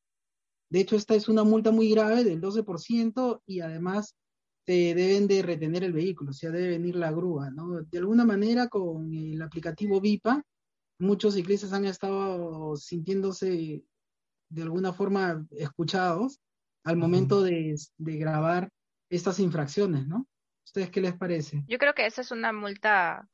De 0.70 0.82
hecho, 0.82 0.98
esta 0.98 1.16
es 1.16 1.30
una 1.30 1.46
multa 1.46 1.72
muy 1.72 1.90
grave 1.90 2.26
del 2.26 2.42
12% 2.42 3.42
y 3.46 3.62
además 3.62 4.18
te 4.66 4.94
deben 4.94 5.28
de 5.28 5.44
retener 5.44 5.86
el 5.86 5.94
vehículo, 5.94 6.32
o 6.32 6.34
sea, 6.34 6.52
debe 6.52 6.68
venir 6.68 6.98
la 6.98 7.14
grúa, 7.14 7.50
¿no? 7.50 7.82
De 7.82 7.98
alguna 7.98 8.26
manera 8.26 8.68
con 8.68 9.14
el 9.14 9.42
aplicativo 9.42 10.02
VIPA, 10.02 10.44
muchos 11.00 11.34
ciclistas 11.34 11.72
han 11.72 11.86
estado 11.86 12.76
sintiéndose 12.76 13.86
de 14.52 14.64
alguna 14.64 14.94
forma 14.94 15.46
escuchados 15.52 16.40
al 16.84 16.98
momento 16.98 17.42
de, 17.42 17.76
grabar 17.98 18.70
estas 19.10 19.40
infracciones, 19.40 20.08
¿no? 20.08 20.28
¿Ustedes 20.66 20.90
qué 20.90 21.02
les 21.02 21.14
parece? 21.14 21.64
Yo 21.68 21.78
creo 21.78 21.94
que 21.94 22.06
esa 22.06 22.22
es 22.22 22.32
una 22.32 22.54
multa, 22.54 23.28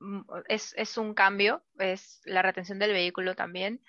mm, 0.00 0.20
es, 0.48 0.74
es 0.76 0.96
un 0.98 1.14
cambio, 1.14 1.64
es 1.78 2.20
la 2.24 2.42
retención 2.42 2.78
del 2.78 2.92
vehículo 2.92 3.34
también, 3.34 3.82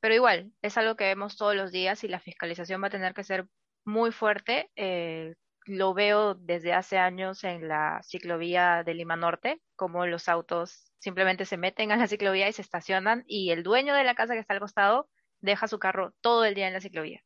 pero 0.00 0.14
igual, 0.14 0.52
es 0.62 0.76
algo 0.76 0.96
que 0.96 1.04
vemos 1.04 1.36
todos 1.36 1.56
los 1.56 1.72
días 1.72 2.04
y 2.04 2.08
la 2.08 2.20
fiscalización 2.20 2.82
va 2.82 2.88
a 2.88 2.90
tener 2.90 3.14
que 3.14 3.24
ser 3.24 3.48
muy 3.84 4.12
fuerte. 4.12 4.70
Eh, 4.76 5.34
lo 5.66 5.94
veo 5.94 6.34
desde 6.34 6.74
hace 6.74 6.98
años 6.98 7.42
en 7.44 7.68
la 7.68 8.00
ciclovía 8.02 8.82
de 8.84 8.94
Lima 8.94 9.16
Norte, 9.16 9.62
como 9.76 10.06
los 10.06 10.28
autos 10.28 10.92
simplemente 10.98 11.46
se 11.46 11.56
meten 11.56 11.90
a 11.90 11.96
la 11.96 12.06
ciclovía 12.06 12.48
y 12.48 12.52
se 12.52 12.62
estacionan 12.62 13.24
y 13.26 13.50
el 13.50 13.62
dueño 13.62 13.94
de 13.94 14.04
la 14.04 14.14
casa 14.14 14.34
que 14.34 14.40
está 14.40 14.54
al 14.54 14.60
costado 14.60 15.08
deja 15.44 15.68
su 15.68 15.78
carro 15.78 16.14
todo 16.20 16.44
el 16.44 16.54
día 16.54 16.66
en 16.66 16.72
la 16.72 16.80
ciclovía. 16.80 17.20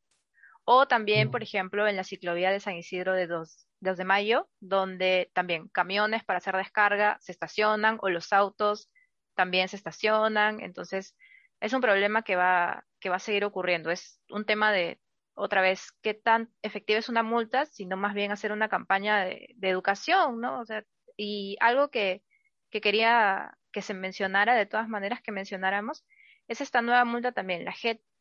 O 0.64 0.86
también, 0.86 1.30
por 1.30 1.42
ejemplo, 1.42 1.88
en 1.88 1.96
la 1.96 2.04
ciclovía 2.04 2.50
de 2.50 2.60
San 2.60 2.74
Isidro 2.74 3.14
de 3.14 3.26
2, 3.26 3.66
de 3.80 4.04
Mayo, 4.04 4.50
donde 4.60 5.30
también 5.32 5.68
camiones 5.68 6.24
para 6.24 6.38
hacer 6.38 6.56
descarga 6.56 7.16
se 7.20 7.32
estacionan 7.32 7.96
o 8.02 8.10
los 8.10 8.32
autos 8.32 8.90
también 9.34 9.68
se 9.68 9.76
estacionan. 9.76 10.60
Entonces, 10.60 11.16
es 11.60 11.72
un 11.72 11.80
problema 11.80 12.22
que 12.22 12.36
va, 12.36 12.84
que 13.00 13.08
va 13.08 13.16
a 13.16 13.20
seguir 13.20 13.44
ocurriendo. 13.44 13.90
Es 13.90 14.20
un 14.28 14.44
tema 14.44 14.72
de 14.72 15.00
otra 15.34 15.62
vez, 15.62 15.92
qué 16.02 16.12
tan 16.14 16.50
efectiva 16.62 16.98
es 16.98 17.08
una 17.08 17.22
multa, 17.22 17.64
sino 17.64 17.96
más 17.96 18.12
bien 18.12 18.32
hacer 18.32 18.52
una 18.52 18.68
campaña 18.68 19.24
de, 19.24 19.54
educación, 19.62 20.40
¿no? 20.40 20.60
O 20.60 20.66
sea, 20.66 20.84
y 21.16 21.56
algo 21.60 21.88
que, 21.90 22.22
que, 22.70 22.80
quería 22.80 23.56
que 23.72 23.80
se 23.80 23.94
mencionara, 23.94 24.54
de 24.56 24.66
todas 24.66 24.88
maneras 24.88 25.22
que 25.22 25.32
mencionáramos, 25.32 26.04
es 26.48 26.60
esta 26.60 26.82
nueva 26.82 27.04
multa 27.04 27.32
también, 27.32 27.64
la 27.64 27.72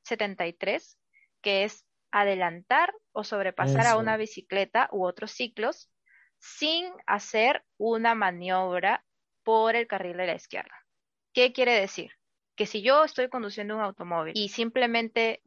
G73, 0.07 0.97
que 1.41 1.63
es 1.63 1.85
adelantar 2.11 2.93
o 3.11 3.23
sobrepasar 3.23 3.85
a 3.87 3.97
una 3.97 4.17
bicicleta 4.17 4.89
u 4.91 5.05
otros 5.05 5.31
ciclos 5.31 5.91
sin 6.39 6.91
hacer 7.05 7.63
una 7.77 8.15
maniobra 8.15 9.03
por 9.43 9.75
el 9.75 9.87
carril 9.87 10.17
de 10.17 10.27
la 10.27 10.35
izquierda. 10.35 10.85
¿Qué 11.33 11.53
quiere 11.53 11.79
decir? 11.79 12.11
Que 12.55 12.65
si 12.65 12.81
yo 12.81 13.03
estoy 13.03 13.29
conduciendo 13.29 13.75
un 13.75 13.81
automóvil 13.81 14.33
y 14.35 14.49
simplemente 14.49 15.41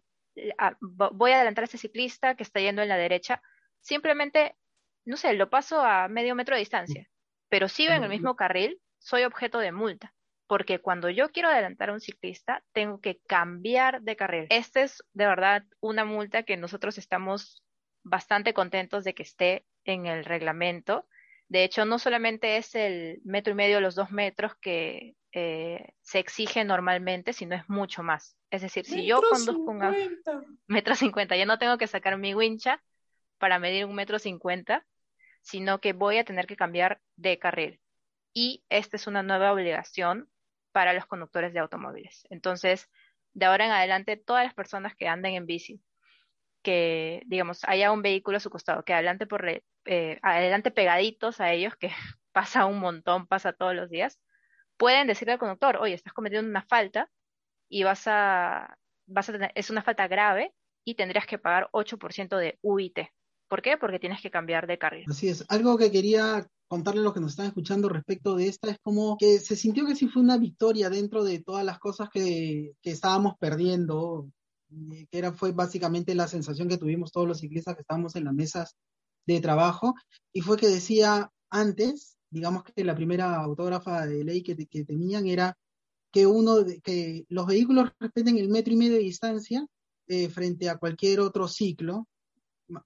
voy 0.80 1.32
a 1.32 1.36
adelantar 1.36 1.64
a 1.64 1.66
ese 1.66 1.78
ciclista 1.78 2.34
que 2.34 2.42
está 2.42 2.61
yendo 2.61 2.82
en 2.82 2.88
la 2.88 2.96
derecha, 2.96 3.42
simplemente, 3.80 4.56
no 5.04 5.16
sé, 5.16 5.32
lo 5.34 5.50
paso 5.50 5.80
a 5.80 6.08
medio 6.08 6.34
metro 6.34 6.54
de 6.54 6.61
distancia, 6.61 7.08
pero 7.48 7.68
sigo 7.68 7.92
en 7.92 8.04
el 8.04 8.08
mismo 8.08 8.36
carril, 8.36 8.80
soy 8.98 9.24
objeto 9.24 9.58
de 9.58 9.72
multa, 9.72 10.14
porque 10.51 10.80
cuando 10.80 11.09
yo 11.09 11.30
quiero 11.30 11.48
adelantar 11.48 11.90
a 11.90 11.92
un 11.92 12.01
ciclista, 12.01 12.64
tengo 12.72 13.01
que 13.01 13.20
cambiar 13.28 14.03
de 14.03 14.16
carril. 14.16 14.46
Esta 14.51 14.82
es 14.82 15.01
de 15.12 15.26
verdad 15.26 15.62
una 15.78 16.05
multa 16.05 16.42
que 16.42 16.57
nosotros 16.57 16.98
estamos 16.98 17.62
bastante 18.03 18.53
contentos 18.53 19.05
de 19.05 19.14
que 19.14 19.22
esté 19.22 19.64
en 19.84 20.07
el 20.07 20.24
reglamento. 20.24 21.07
De 21.46 21.62
hecho, 21.62 21.84
no 21.84 22.01
solamente 22.01 22.57
es 22.57 22.74
el 22.74 23.20
metro 23.22 23.53
y 23.53 23.55
medio, 23.55 23.80
los 23.80 23.94
dos 23.94 24.11
metros 24.11 24.57
que 24.57 25.14
eh, 25.30 25.92
se 26.01 26.18
exige 26.18 26.64
normalmente, 26.64 27.32
sino 27.32 27.55
es 27.55 27.68
mucho 27.68 28.03
más. 28.03 28.36
Es 28.51 28.62
decir, 28.62 28.84
si 28.84 29.07
yo 29.07 29.22
conduzco 29.22 29.70
un 29.70 29.84
auto, 29.84 30.42
metro 30.66 30.96
cincuenta, 30.96 31.36
ya 31.36 31.46
no 31.46 31.61
tengo 31.61 31.78
que 31.78 31.86
sacar 31.86 32.18
mi 32.18 32.34
wincha 32.34 32.82
para 33.38 33.61
medir 33.61 33.84
un 33.84 33.94
metro 33.94 34.18
cincuenta, 34.18 34.84
sino 35.42 35.80
que 35.80 35.92
voy 35.92 36.18
a 36.18 36.24
tener 36.24 36.48
que 36.48 36.57
cambiar 36.57 37.01
de 37.14 37.38
carril. 37.38 37.80
Y 38.32 38.64
esta 38.68 38.96
es 38.96 39.07
una 39.07 39.22
nueva 39.22 39.53
obligación 39.53 40.28
para 40.73 40.93
los 40.93 41.07
conductores 41.07 41.53
de 41.53 41.61
automóviles. 41.61 42.27
Entonces, 42.31 42.89
de 43.33 43.47
ahora 43.47 43.66
en 43.66 43.73
adelante, 43.73 44.16
todas 44.16 44.45
las 44.45 44.55
personas 44.55 44.95
que 44.95 45.09
anden 45.09 45.35
en 45.35 45.47
bici, 45.47 45.81
que, 46.62 47.23
digamos, 47.27 47.61
haya 47.64 47.93
un 47.93 48.03
vehículo 48.03 48.37
a 48.37 48.41
su 48.41 48.51
costado, 48.51 48.85
que 48.85 48.93
adelante, 48.93 49.27
por, 49.27 49.49
eh, 49.49 50.18
adelante 50.23 50.71
pegaditos 50.71 51.41
a 51.41 51.53
ellos, 51.53 51.75
que 51.77 51.91
pasa 52.33 52.66
un 52.66 52.79
montón, 52.79 53.27
pasa 53.27 53.53
todos 53.53 53.75
los 53.75 53.91
días, 53.91 54.21
pueden 54.77 55.07
decirle 55.07 55.35
al 55.35 55.39
conductor, 55.39 55.77
oye, 55.77 55.95
estás 55.95 56.12
cometiendo 56.12 56.49
una 56.49 56.62
falta 56.62 57.11
y 57.68 57.83
vas 57.83 58.05
a, 58.07 58.77
vas 59.07 59.29
a 59.29 59.33
tener, 59.33 59.53
es 59.55 59.71
una 59.71 59.83
falta 59.83 60.09
grave 60.09 60.53
y 60.85 60.95
tendrías 60.95 61.27
que 61.27 61.39
pagar 61.39 61.68
8% 61.73 62.37
de 62.37 62.59
UIT. 62.62 62.99
¿Por 63.49 63.62
qué? 63.62 63.77
Porque 63.77 63.99
tienes 63.99 64.23
que 64.23 64.31
cambiar 64.31 64.66
de 64.66 64.79
carril. 64.79 65.05
Así 65.09 65.29
es. 65.29 65.45
Algo 65.49 65.77
que 65.77 65.91
quería 65.91 66.47
contarle 66.71 67.01
a 67.01 67.05
los 67.05 67.12
que 67.12 67.21
nos 67.21 67.33
están 67.33 67.47
escuchando 67.47 67.89
respecto 67.89 68.37
de 68.37 68.47
esta 68.47 68.71
es 68.71 68.79
como 68.81 69.16
que 69.18 69.41
se 69.41 69.57
sintió 69.57 69.85
que 69.85 69.97
sí 69.97 70.07
fue 70.07 70.23
una 70.23 70.39
victoria 70.39 70.89
dentro 70.89 71.25
de 71.25 71.41
todas 71.41 71.64
las 71.64 71.81
cosas 71.81 72.09
que, 72.11 72.75
que 72.81 72.93
estábamos 72.93 73.35
perdiendo, 73.41 74.31
eh, 74.93 75.05
que 75.11 75.18
era, 75.18 75.33
fue 75.33 75.51
básicamente 75.51 76.14
la 76.14 76.29
sensación 76.29 76.68
que 76.68 76.79
tuvimos 76.79 77.11
todos 77.11 77.27
los 77.27 77.41
ciclistas 77.41 77.75
que 77.75 77.81
estábamos 77.81 78.14
en 78.14 78.23
las 78.23 78.35
mesas 78.35 78.77
de 79.27 79.41
trabajo, 79.41 79.97
y 80.33 80.43
fue 80.43 80.57
que 80.57 80.68
decía 80.68 81.33
antes, 81.51 82.16
digamos 82.31 82.62
que 82.62 82.85
la 82.85 82.95
primera 82.95 83.43
autógrafa 83.43 84.07
de 84.07 84.23
ley 84.23 84.45
que, 84.45 84.55
tenían 84.85 85.27
era 85.27 85.59
que 86.12 86.29
uno 86.29 86.64
que 86.85 87.25
los 87.29 87.47
vehículos 87.49 87.91
respeten 87.99 88.39
el 88.39 88.49
metro 88.49 88.73
y 88.73 88.77
medio 88.77 88.93
de 88.93 89.01
distancia 89.01 89.66
eh, 90.07 90.29
frente 90.29 90.68
a 90.68 90.79
cualquier 90.79 91.18
otro 91.18 91.49
ciclo, 91.49 92.07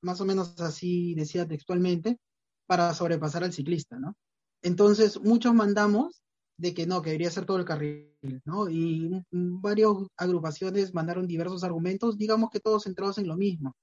más 0.00 0.22
o 0.22 0.24
menos 0.24 0.58
así 0.58 1.14
decía 1.14 1.46
textualmente, 1.46 2.18
para 2.66 2.92
sobrepasar 2.94 3.44
al 3.44 3.52
ciclista, 3.52 3.98
¿no? 3.98 4.16
Entonces, 4.62 5.20
muchos 5.20 5.54
mandamos 5.54 6.22
de 6.56 6.72
que 6.72 6.86
no, 6.86 7.02
que 7.02 7.10
debería 7.10 7.30
ser 7.30 7.46
todo 7.46 7.58
el 7.58 7.64
carril, 7.64 8.14
¿no? 8.44 8.68
Y 8.68 9.24
varias 9.30 9.90
agrupaciones 10.16 10.94
mandaron 10.94 11.26
diversos 11.26 11.64
argumentos, 11.64 12.16
digamos 12.16 12.50
que 12.50 12.60
todos 12.60 12.84
centrados 12.84 13.18
en 13.18 13.26
lo 13.26 13.36
mismo, 13.36 13.74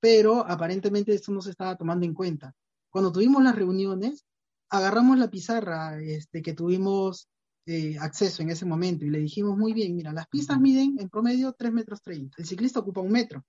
pero 0.00 0.46
aparentemente 0.46 1.14
esto 1.14 1.32
no 1.32 1.42
se 1.42 1.50
estaba 1.50 1.76
tomando 1.76 2.06
en 2.06 2.14
cuenta. 2.14 2.54
Cuando 2.90 3.12
tuvimos 3.12 3.42
las 3.42 3.54
reuniones, 3.54 4.24
agarramos 4.70 5.18
la 5.18 5.30
pizarra 5.30 6.00
este, 6.00 6.42
que 6.42 6.54
tuvimos 6.54 7.28
eh, 7.66 7.98
acceso 7.98 8.42
en 8.42 8.50
ese 8.50 8.64
momento 8.64 9.04
y 9.04 9.10
le 9.10 9.18
dijimos 9.18 9.56
muy 9.56 9.72
bien, 9.74 9.94
mira, 9.94 10.12
las 10.12 10.26
pistas 10.28 10.58
miden 10.58 10.96
en 10.98 11.10
promedio 11.10 11.52
3 11.52 11.72
metros 11.72 12.00
30, 12.02 12.36
el 12.38 12.46
ciclista 12.46 12.80
ocupa 12.80 13.02
un 13.02 13.12
metro. 13.12 13.44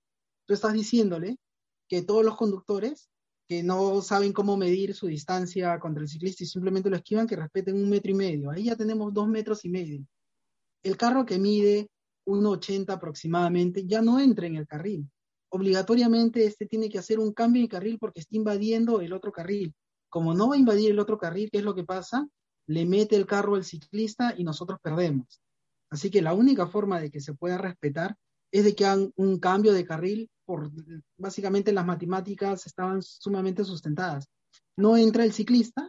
Tú 0.46 0.54
estás 0.54 0.72
diciéndole 0.72 1.38
que 1.88 2.02
todos 2.02 2.24
los 2.24 2.36
conductores 2.36 3.08
que 3.50 3.64
no 3.64 4.00
saben 4.00 4.32
cómo 4.32 4.56
medir 4.56 4.94
su 4.94 5.08
distancia 5.08 5.76
contra 5.80 6.04
el 6.04 6.08
ciclista 6.08 6.44
y 6.44 6.46
simplemente 6.46 6.88
lo 6.88 6.94
esquivan, 6.94 7.26
que 7.26 7.34
respeten 7.34 7.74
un 7.74 7.90
metro 7.90 8.12
y 8.12 8.14
medio. 8.14 8.50
Ahí 8.50 8.64
ya 8.64 8.76
tenemos 8.76 9.12
dos 9.12 9.26
metros 9.26 9.64
y 9.64 9.68
medio. 9.68 10.06
El 10.84 10.96
carro 10.96 11.26
que 11.26 11.40
mide 11.40 11.90
1,80 12.26 12.92
aproximadamente 12.92 13.84
ya 13.84 14.02
no 14.02 14.20
entra 14.20 14.46
en 14.46 14.54
el 14.54 14.68
carril. 14.68 15.10
Obligatoriamente 15.48 16.46
este 16.46 16.66
tiene 16.66 16.88
que 16.88 17.00
hacer 17.00 17.18
un 17.18 17.32
cambio 17.32 17.62
de 17.62 17.68
carril 17.68 17.98
porque 17.98 18.20
está 18.20 18.36
invadiendo 18.36 19.00
el 19.00 19.12
otro 19.12 19.32
carril 19.32 19.74
como 20.10 20.34
no 20.34 20.48
va 20.48 20.56
a 20.56 20.58
invadir 20.58 20.90
el 20.90 20.98
otro 20.98 21.16
carril, 21.16 21.48
¿qué 21.50 21.58
es 21.58 21.64
lo 21.64 21.74
que 21.74 21.84
pasa? 21.84 22.28
Le 22.66 22.84
mete 22.84 23.16
el 23.16 23.26
carro 23.26 23.54
al 23.54 23.64
ciclista 23.64 24.34
y 24.36 24.44
nosotros 24.44 24.78
perdemos. 24.82 25.40
Así 25.88 26.10
que 26.10 26.20
la 26.20 26.34
única 26.34 26.66
forma 26.66 27.00
de 27.00 27.10
que 27.10 27.20
se 27.20 27.34
pueda 27.34 27.56
respetar 27.56 28.16
es 28.52 28.64
de 28.64 28.74
que 28.74 28.84
hagan 28.84 29.12
un 29.16 29.38
cambio 29.38 29.72
de 29.72 29.84
carril, 29.84 30.28
por 30.50 30.68
básicamente 31.16 31.70
las 31.70 31.86
matemáticas 31.86 32.66
estaban 32.66 33.00
sumamente 33.02 33.62
sustentadas. 33.62 34.28
No 34.76 34.96
entra 34.96 35.22
el 35.22 35.32
ciclista 35.32 35.88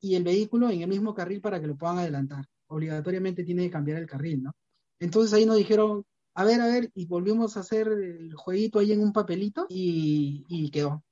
y 0.00 0.14
el 0.14 0.22
vehículo 0.22 0.70
en 0.70 0.82
el 0.82 0.88
mismo 0.88 1.12
carril 1.14 1.40
para 1.40 1.60
que 1.60 1.66
lo 1.66 1.76
puedan 1.76 1.98
adelantar. 1.98 2.44
Obligatoriamente 2.68 3.42
tiene 3.42 3.64
que 3.64 3.72
cambiar 3.72 3.98
el 3.98 4.06
carril, 4.06 4.44
¿no? 4.44 4.52
Entonces 5.00 5.32
ahí 5.32 5.46
nos 5.46 5.56
dijeron, 5.56 6.04
a 6.36 6.44
ver, 6.44 6.60
a 6.60 6.66
ver, 6.66 6.92
y 6.94 7.06
volvimos 7.06 7.56
a 7.56 7.60
hacer 7.60 7.88
el 7.88 8.32
jueguito 8.36 8.78
ahí 8.78 8.92
en 8.92 9.00
un 9.00 9.12
papelito 9.12 9.66
y, 9.68 10.44
y 10.48 10.70
quedó 10.70 11.02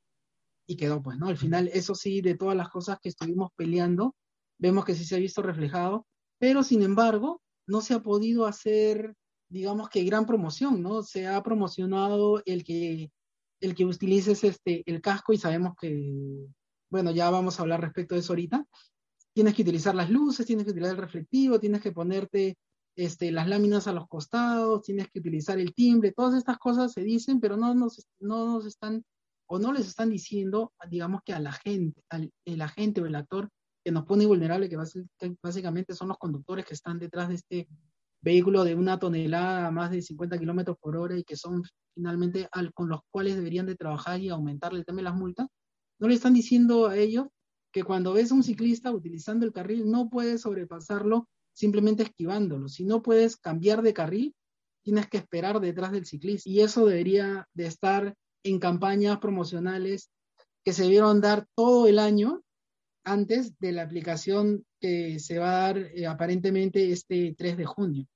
y 0.64 0.76
quedó, 0.76 1.02
pues, 1.02 1.18
¿no? 1.18 1.26
Al 1.26 1.38
final, 1.38 1.68
eso 1.72 1.96
sí, 1.96 2.20
de 2.20 2.36
todas 2.36 2.56
las 2.56 2.68
cosas 2.68 3.00
que 3.00 3.08
estuvimos 3.08 3.50
peleando, 3.56 4.14
vemos 4.58 4.84
que 4.84 4.94
sí 4.94 5.04
se 5.04 5.16
ha 5.16 5.18
visto 5.18 5.42
reflejado, 5.42 6.06
pero 6.38 6.62
sin 6.62 6.82
embargo, 6.82 7.40
no 7.66 7.80
se 7.80 7.94
ha 7.94 8.00
podido 8.00 8.46
hacer, 8.46 9.16
digamos 9.48 9.88
que 9.88 10.04
gran 10.04 10.26
promoción, 10.26 10.82
¿no? 10.82 11.02
Se 11.02 11.26
ha 11.26 11.42
promocionado 11.42 12.42
el 12.46 12.64
que, 12.64 13.10
el 13.60 13.74
que 13.74 13.84
utilices 13.84 14.44
este, 14.44 14.82
el 14.86 15.00
casco 15.00 15.32
y 15.32 15.38
sabemos 15.38 15.74
que, 15.80 16.46
bueno, 16.90 17.10
ya 17.10 17.30
vamos 17.30 17.58
a 17.58 17.62
hablar 17.62 17.80
respecto 17.80 18.14
de 18.14 18.20
eso 18.20 18.32
ahorita. 18.32 18.64
Tienes 19.32 19.54
que 19.54 19.62
utilizar 19.62 19.94
las 19.94 20.10
luces, 20.10 20.46
tienes 20.46 20.64
que 20.64 20.70
utilizar 20.70 20.94
el 20.94 21.02
reflectivo, 21.02 21.60
tienes 21.60 21.82
que 21.82 21.92
ponerte 21.92 22.56
este, 22.96 23.30
las 23.30 23.46
láminas 23.46 23.86
a 23.86 23.92
los 23.92 24.08
costados, 24.08 24.82
tienes 24.82 25.08
que 25.10 25.18
utilizar 25.18 25.58
el 25.58 25.74
timbre, 25.74 26.12
todas 26.12 26.34
estas 26.34 26.58
cosas 26.58 26.92
se 26.92 27.02
dicen, 27.02 27.40
pero 27.40 27.56
no 27.56 27.74
nos, 27.74 28.06
no 28.18 28.46
nos 28.46 28.66
están 28.66 29.04
o 29.48 29.58
no 29.58 29.72
les 29.72 29.86
están 29.86 30.10
diciendo, 30.10 30.72
digamos 30.90 31.20
que 31.24 31.32
a 31.32 31.38
la 31.38 31.52
gente, 31.52 32.02
al 32.08 32.32
el 32.44 32.62
agente 32.62 33.00
o 33.00 33.06
el 33.06 33.14
actor 33.14 33.48
que 33.84 33.92
nos 33.92 34.04
pone 34.04 34.26
vulnerable, 34.26 34.68
que 34.68 34.78
básicamente 35.40 35.94
son 35.94 36.08
los 36.08 36.18
conductores 36.18 36.64
que 36.64 36.74
están 36.74 36.98
detrás 36.98 37.28
de 37.28 37.34
este 37.36 37.68
vehículo 38.26 38.64
de 38.64 38.74
una 38.74 38.98
tonelada 38.98 39.68
a 39.68 39.70
más 39.70 39.92
de 39.92 40.02
50 40.02 40.36
kilómetros 40.36 40.76
por 40.80 40.96
hora 40.96 41.16
y 41.16 41.22
que 41.22 41.36
son 41.36 41.62
finalmente 41.94 42.48
al, 42.50 42.72
con 42.74 42.88
los 42.88 43.00
cuales 43.08 43.36
deberían 43.36 43.66
de 43.66 43.76
trabajar 43.76 44.20
y 44.20 44.30
aumentarle 44.30 44.82
de 44.84 45.02
las 45.02 45.14
multas, 45.14 45.46
no 46.00 46.08
le 46.08 46.14
están 46.14 46.34
diciendo 46.34 46.88
a 46.88 46.96
ellos 46.96 47.28
que 47.72 47.84
cuando 47.84 48.12
ves 48.12 48.32
a 48.32 48.34
un 48.34 48.42
ciclista 48.42 48.90
utilizando 48.90 49.46
el 49.46 49.52
carril 49.52 49.88
no 49.88 50.10
puedes 50.10 50.40
sobrepasarlo 50.40 51.28
simplemente 51.54 52.02
esquivándolo. 52.02 52.68
Si 52.68 52.84
no 52.84 53.00
puedes 53.00 53.36
cambiar 53.36 53.82
de 53.82 53.94
carril, 53.94 54.34
tienes 54.82 55.06
que 55.08 55.18
esperar 55.18 55.60
detrás 55.60 55.92
del 55.92 56.04
ciclista. 56.04 56.50
Y 56.50 56.60
eso 56.60 56.84
debería 56.84 57.46
de 57.54 57.66
estar 57.66 58.12
en 58.44 58.58
campañas 58.58 59.18
promocionales 59.18 60.10
que 60.64 60.72
se 60.72 60.88
vieron 60.88 61.20
dar 61.20 61.46
todo 61.54 61.86
el 61.86 62.00
año 62.00 62.42
antes 63.04 63.56
de 63.60 63.70
la 63.70 63.82
aplicación 63.82 64.64
que 64.80 65.20
se 65.20 65.38
va 65.38 65.50
a 65.50 65.60
dar 65.60 65.78
eh, 65.78 66.06
aparentemente 66.06 66.90
este 66.90 67.36
3 67.38 67.56
de 67.56 67.64
junio. 67.64 68.06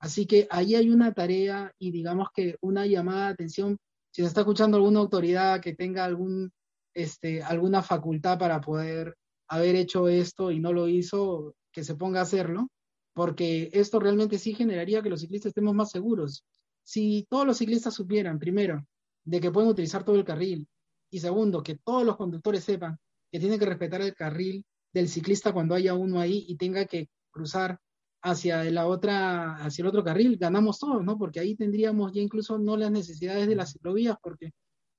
Así 0.00 0.26
que 0.26 0.46
ahí 0.50 0.74
hay 0.74 0.90
una 0.90 1.12
tarea 1.12 1.72
y 1.78 1.90
digamos 1.90 2.28
que 2.34 2.56
una 2.60 2.86
llamada 2.86 3.26
de 3.26 3.32
atención, 3.32 3.78
si 4.12 4.22
se 4.22 4.28
está 4.28 4.40
escuchando 4.40 4.76
alguna 4.76 5.00
autoridad 5.00 5.60
que 5.60 5.74
tenga 5.74 6.04
algún 6.04 6.52
este, 6.94 7.42
alguna 7.42 7.82
facultad 7.82 8.38
para 8.38 8.60
poder 8.60 9.16
haber 9.48 9.76
hecho 9.76 10.08
esto 10.08 10.50
y 10.50 10.60
no 10.60 10.72
lo 10.72 10.88
hizo, 10.88 11.54
que 11.72 11.84
se 11.84 11.94
ponga 11.94 12.20
a 12.20 12.24
hacerlo, 12.24 12.68
porque 13.14 13.70
esto 13.72 14.00
realmente 14.00 14.38
sí 14.38 14.54
generaría 14.54 15.02
que 15.02 15.10
los 15.10 15.20
ciclistas 15.20 15.50
estemos 15.50 15.74
más 15.74 15.90
seguros. 15.90 16.44
Si 16.82 17.26
todos 17.30 17.46
los 17.46 17.58
ciclistas 17.58 17.94
supieran, 17.94 18.38
primero, 18.38 18.84
de 19.24 19.40
que 19.40 19.50
pueden 19.50 19.70
utilizar 19.70 20.04
todo 20.04 20.16
el 20.16 20.24
carril, 20.24 20.66
y 21.10 21.20
segundo, 21.20 21.62
que 21.62 21.76
todos 21.76 22.04
los 22.04 22.16
conductores 22.16 22.64
sepan 22.64 22.98
que 23.30 23.38
tienen 23.38 23.58
que 23.58 23.66
respetar 23.66 24.00
el 24.02 24.14
carril 24.14 24.64
del 24.92 25.08
ciclista 25.08 25.52
cuando 25.52 25.74
haya 25.74 25.94
uno 25.94 26.20
ahí 26.20 26.46
y 26.48 26.56
tenga 26.56 26.84
que 26.86 27.08
cruzar 27.30 27.78
hacia 28.22 28.64
la 28.64 28.86
otra, 28.86 29.56
hacia 29.56 29.82
el 29.82 29.88
otro 29.88 30.04
carril, 30.04 30.36
ganamos 30.38 30.78
todos, 30.78 31.04
¿no? 31.04 31.16
Porque 31.18 31.40
ahí 31.40 31.54
tendríamos 31.54 32.12
ya 32.12 32.20
incluso 32.20 32.58
no 32.58 32.76
las 32.76 32.90
necesidades 32.90 33.46
de 33.46 33.56
las 33.56 33.72
ciclovías, 33.72 34.16
porque 34.22 34.52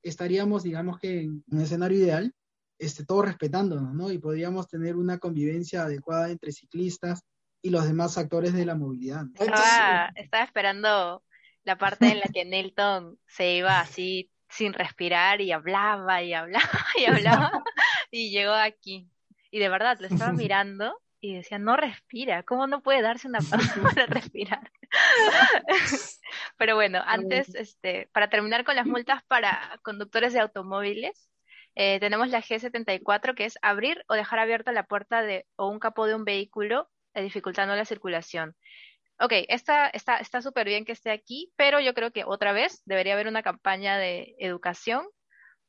estaríamos, 0.03 0.63
digamos 0.63 0.99
que 0.99 1.21
en 1.21 1.43
un 1.51 1.61
escenario 1.61 1.97
ideal, 1.97 2.33
este, 2.77 3.05
todos 3.05 3.25
respetándonos, 3.25 3.93
¿no? 3.93 4.11
Y 4.11 4.19
podríamos 4.19 4.67
tener 4.67 4.95
una 4.95 5.17
convivencia 5.17 5.83
adecuada 5.83 6.29
entre 6.29 6.53
ciclistas 6.53 7.21
y 7.61 7.71
los 7.71 7.85
demás 7.85 8.17
actores 8.17 8.53
de 8.53 8.65
la 8.65 8.75
movilidad. 8.75 9.25
Estaba, 9.37 10.11
estaba 10.15 10.43
esperando 10.45 11.23
la 11.63 11.77
parte 11.77 12.07
en 12.07 12.19
la 12.19 12.27
que 12.33 12.45
Nelton 12.45 13.19
se 13.27 13.57
iba 13.57 13.81
así 13.81 14.31
sin 14.49 14.73
respirar 14.73 15.41
y 15.41 15.51
hablaba 15.51 16.23
y 16.23 16.33
hablaba 16.33 16.69
y 16.97 17.05
hablaba 17.05 17.51
y 18.11 18.31
llegó 18.31 18.53
aquí. 18.53 19.09
Y 19.51 19.59
de 19.59 19.69
verdad, 19.69 19.97
lo 19.99 20.07
estaba 20.07 20.31
mirando 20.33 20.95
y 21.21 21.35
decía, 21.35 21.59
no 21.59 21.75
respira, 21.75 22.43
¿cómo 22.43 22.67
no 22.67 22.81
puede 22.81 23.01
darse 23.01 23.27
una 23.27 23.39
pausa 23.49 23.81
para 23.81 24.05
respirar? 24.05 24.71
Pero 26.57 26.75
bueno, 26.75 27.01
antes, 27.05 27.53
este, 27.55 28.09
para 28.13 28.29
terminar 28.29 28.63
con 28.63 28.75
las 28.75 28.85
multas 28.85 29.23
para 29.27 29.79
conductores 29.83 30.33
de 30.33 30.39
automóviles, 30.39 31.29
eh, 31.75 31.99
tenemos 31.99 32.29
la 32.29 32.41
G74, 32.41 33.35
que 33.35 33.45
es 33.45 33.57
abrir 33.61 34.03
o 34.07 34.13
dejar 34.13 34.39
abierta 34.39 34.71
la 34.71 34.83
puerta 34.83 35.21
de, 35.21 35.45
o 35.55 35.67
un 35.69 35.79
capó 35.79 36.07
de 36.07 36.15
un 36.15 36.25
vehículo, 36.25 36.89
eh, 37.13 37.21
dificultando 37.21 37.75
la 37.75 37.85
circulación. 37.85 38.55
Ok, 39.21 39.33
está 39.49 39.87
está 39.89 40.17
está 40.17 40.41
súper 40.41 40.67
bien 40.67 40.85
que 40.85 40.93
esté 40.93 41.11
aquí, 41.11 41.51
pero 41.57 41.81
yo 41.81 41.93
creo 41.93 42.11
que 42.11 42.23
otra 42.25 42.53
vez 42.53 42.81
debería 42.85 43.13
haber 43.13 43.27
una 43.27 43.43
campaña 43.43 43.97
de 43.97 44.35
educación 44.39 45.05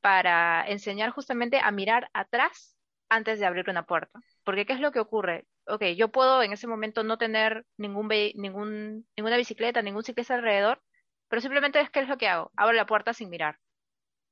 para 0.00 0.64
enseñar 0.68 1.10
justamente 1.10 1.58
a 1.62 1.70
mirar 1.72 2.08
atrás 2.12 2.76
antes 3.08 3.40
de 3.40 3.46
abrir 3.46 3.68
una 3.68 3.84
puerta. 3.84 4.20
Porque 4.50 4.66
¿qué 4.66 4.72
es 4.72 4.80
lo 4.80 4.90
que 4.90 4.98
ocurre? 4.98 5.46
Ok, 5.68 5.84
yo 5.96 6.08
puedo 6.08 6.42
en 6.42 6.52
ese 6.52 6.66
momento 6.66 7.04
no 7.04 7.18
tener 7.18 7.64
ninguna 7.76 9.36
bicicleta, 9.36 9.80
ningún 9.80 10.02
ciclista 10.02 10.34
alrededor, 10.34 10.82
pero 11.28 11.40
simplemente 11.40 11.80
es 11.80 11.88
que 11.88 12.00
es 12.00 12.08
lo 12.08 12.18
que 12.18 12.26
hago, 12.26 12.50
abro 12.56 12.74
la 12.74 12.84
puerta 12.84 13.14
sin 13.14 13.30
mirar. 13.30 13.60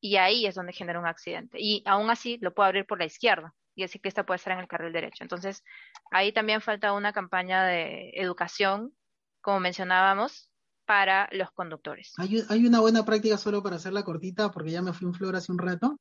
Y 0.00 0.16
ahí 0.16 0.44
es 0.44 0.56
donde 0.56 0.72
genera 0.72 0.98
un 0.98 1.06
accidente. 1.06 1.58
Y 1.60 1.84
aún 1.86 2.10
así 2.10 2.36
lo 2.40 2.52
puedo 2.52 2.66
abrir 2.66 2.84
por 2.84 2.98
la 2.98 3.04
izquierda 3.04 3.54
y 3.76 3.84
el 3.84 3.88
ciclista 3.88 4.26
puede 4.26 4.38
estar 4.38 4.54
en 4.54 4.58
el 4.58 4.66
carril 4.66 4.92
derecho. 4.92 5.22
Entonces, 5.22 5.62
ahí 6.10 6.32
también 6.32 6.62
falta 6.62 6.94
una 6.94 7.12
campaña 7.12 7.64
de 7.64 8.10
educación, 8.16 8.92
como 9.40 9.60
mencionábamos, 9.60 10.50
para 10.84 11.28
los 11.30 11.52
conductores. 11.52 12.12
Hay, 12.16 12.66
una 12.66 12.80
buena 12.80 13.04
práctica 13.04 13.38
solo 13.38 13.62
para 13.62 13.76
hacerla 13.76 14.02
cortita, 14.02 14.50
porque 14.50 14.72
ya 14.72 14.82
me 14.82 14.92
fui 14.92 15.06
un 15.06 15.14
flor 15.14 15.36
hace 15.36 15.52
un 15.52 15.58
rato, 15.58 16.00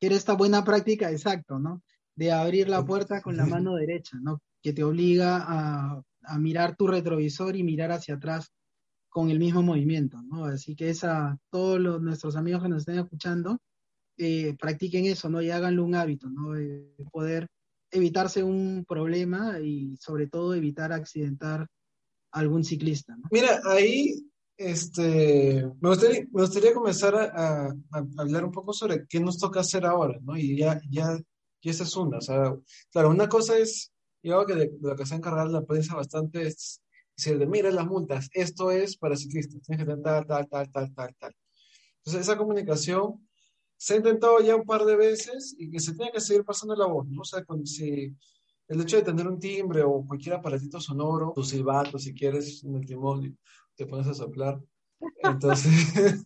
era 0.00 0.16
esta 0.16 0.32
buena 0.32 0.64
práctica, 0.64 1.08
exacto, 1.12 1.60
¿no? 1.60 1.82
De 2.16 2.32
abrir 2.32 2.68
la 2.68 2.84
puerta 2.84 3.20
con 3.20 3.36
la 3.36 3.46
mano 3.46 3.74
derecha, 3.76 4.18
¿no? 4.20 4.40
Que 4.62 4.72
te 4.72 4.84
obliga 4.84 5.44
a, 5.46 6.02
mirar 6.38 6.74
tu 6.74 6.86
retrovisor 6.86 7.54
y 7.54 7.62
mirar 7.62 7.92
hacia 7.92 8.14
atrás 8.14 8.50
con 9.10 9.28
el 9.30 9.38
mismo 9.38 9.62
movimiento, 9.62 10.22
¿no? 10.22 10.46
Así 10.46 10.74
que 10.74 10.88
esa, 10.88 11.38
todos 11.50 11.78
los, 11.78 12.00
nuestros 12.00 12.34
amigos 12.34 12.62
que 12.62 12.70
nos 12.70 12.78
estén 12.80 12.98
escuchando, 12.98 13.58
eh, 14.16 14.56
practiquen 14.58 15.04
eso, 15.04 15.28
¿no? 15.28 15.42
Y 15.42 15.50
háganlo 15.50 15.84
un 15.84 15.94
hábito, 15.94 16.30
¿no? 16.30 16.52
De 16.52 16.94
poder 17.12 17.46
evitarse 17.90 18.42
un 18.42 18.86
problema 18.88 19.60
y 19.60 19.96
sobre 19.98 20.28
todo 20.28 20.54
evitar 20.54 20.92
accidentar 20.92 21.68
a 22.32 22.40
algún 22.40 22.64
ciclista, 22.64 23.14
¿no? 23.16 23.28
Mira, 23.30 23.60
ahí 23.66 24.26
este, 24.56 25.62
me, 25.80 25.88
gustaría, 25.90 26.72
comenzar 26.72 27.14
a, 27.14 27.66
a, 27.66 28.06
hablar 28.16 28.46
un 28.46 28.52
poco 28.52 28.72
sobre 28.72 29.06
qué 29.06 29.20
nos 29.20 29.38
toca 29.38 29.60
hacer 29.60 29.84
ahora, 29.84 30.18
¿no? 30.22 30.38
Y 30.38 30.56
ya, 30.56 30.80
ya 30.88 31.18
y 31.64 31.70
esa 31.70 31.84
es 31.84 31.96
una, 31.96 32.18
o 32.18 32.20
sea, 32.20 32.54
claro, 32.92 33.08
una 33.08 33.28
cosa 33.28 33.56
es, 33.56 33.90
yo 34.22 34.44
que 34.44 34.54
de, 34.54 34.72
lo 34.80 34.94
que 34.94 35.06
se 35.06 35.14
ha 35.14 35.16
encargado 35.16 35.50
la 35.50 35.64
prensa 35.64 35.96
bastante 35.96 36.46
es 36.46 36.82
decir, 37.16 37.38
de 37.38 37.46
mira 37.46 37.70
las 37.70 37.86
multas, 37.86 38.28
esto 38.34 38.70
es 38.70 38.98
para 38.98 39.16
ciclistas, 39.16 39.62
tienes 39.62 39.84
que 39.84 39.90
tener 39.90 40.02
tal, 40.02 40.26
tal, 40.26 40.48
tal, 40.48 40.70
tal, 40.70 40.94
tal, 40.94 41.16
tal. 41.18 41.36
Entonces, 41.98 42.22
esa 42.22 42.36
comunicación 42.36 43.26
se 43.78 43.94
ha 43.94 43.96
intentado 43.96 44.40
ya 44.40 44.56
un 44.56 44.64
par 44.64 44.84
de 44.84 44.96
veces 44.96 45.54
y 45.58 45.70
que 45.70 45.80
se 45.80 45.94
tiene 45.94 46.12
que 46.12 46.20
seguir 46.20 46.44
pasando 46.44 46.76
la 46.76 46.86
voz, 46.86 47.06
¿no? 47.08 47.22
O 47.22 47.24
sea, 47.24 47.42
si 47.64 48.14
el 48.68 48.80
hecho 48.80 48.96
de 48.96 49.02
tener 49.02 49.26
un 49.26 49.38
timbre 49.38 49.82
o 49.82 50.04
cualquier 50.06 50.34
aparatito 50.34 50.80
sonoro, 50.80 51.32
tu 51.34 51.42
silbato, 51.42 51.98
si 51.98 52.14
quieres, 52.14 52.62
en 52.64 52.76
el 52.76 52.84
timón, 52.84 53.38
te 53.74 53.86
pones 53.86 54.06
a 54.06 54.14
soplar. 54.14 54.60
Entonces, 55.22 56.24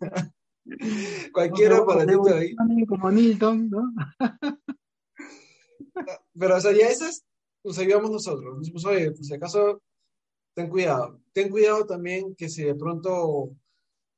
cualquier 1.33 1.75
aparatito 1.75 2.35
ahí. 2.35 2.55
Como 2.87 3.11
Nilton, 3.11 3.71
¿no? 3.71 3.93
Pero, 6.39 6.57
o 6.57 6.61
sea, 6.61 6.73
ya 6.73 6.89
esas 6.89 7.25
nos 7.65 7.79
ayudamos 7.79 8.11
nosotros. 8.11 8.57
Nos 8.57 8.71
pues 8.71 9.27
si 9.27 9.35
acaso, 9.35 9.83
ten 10.55 10.69
cuidado. 10.69 11.21
Ten 11.33 11.51
cuidado 11.51 11.87
también 11.87 12.35
que 12.35 12.49
si 12.49 12.65
de 12.65 12.75
pronto 12.75 13.51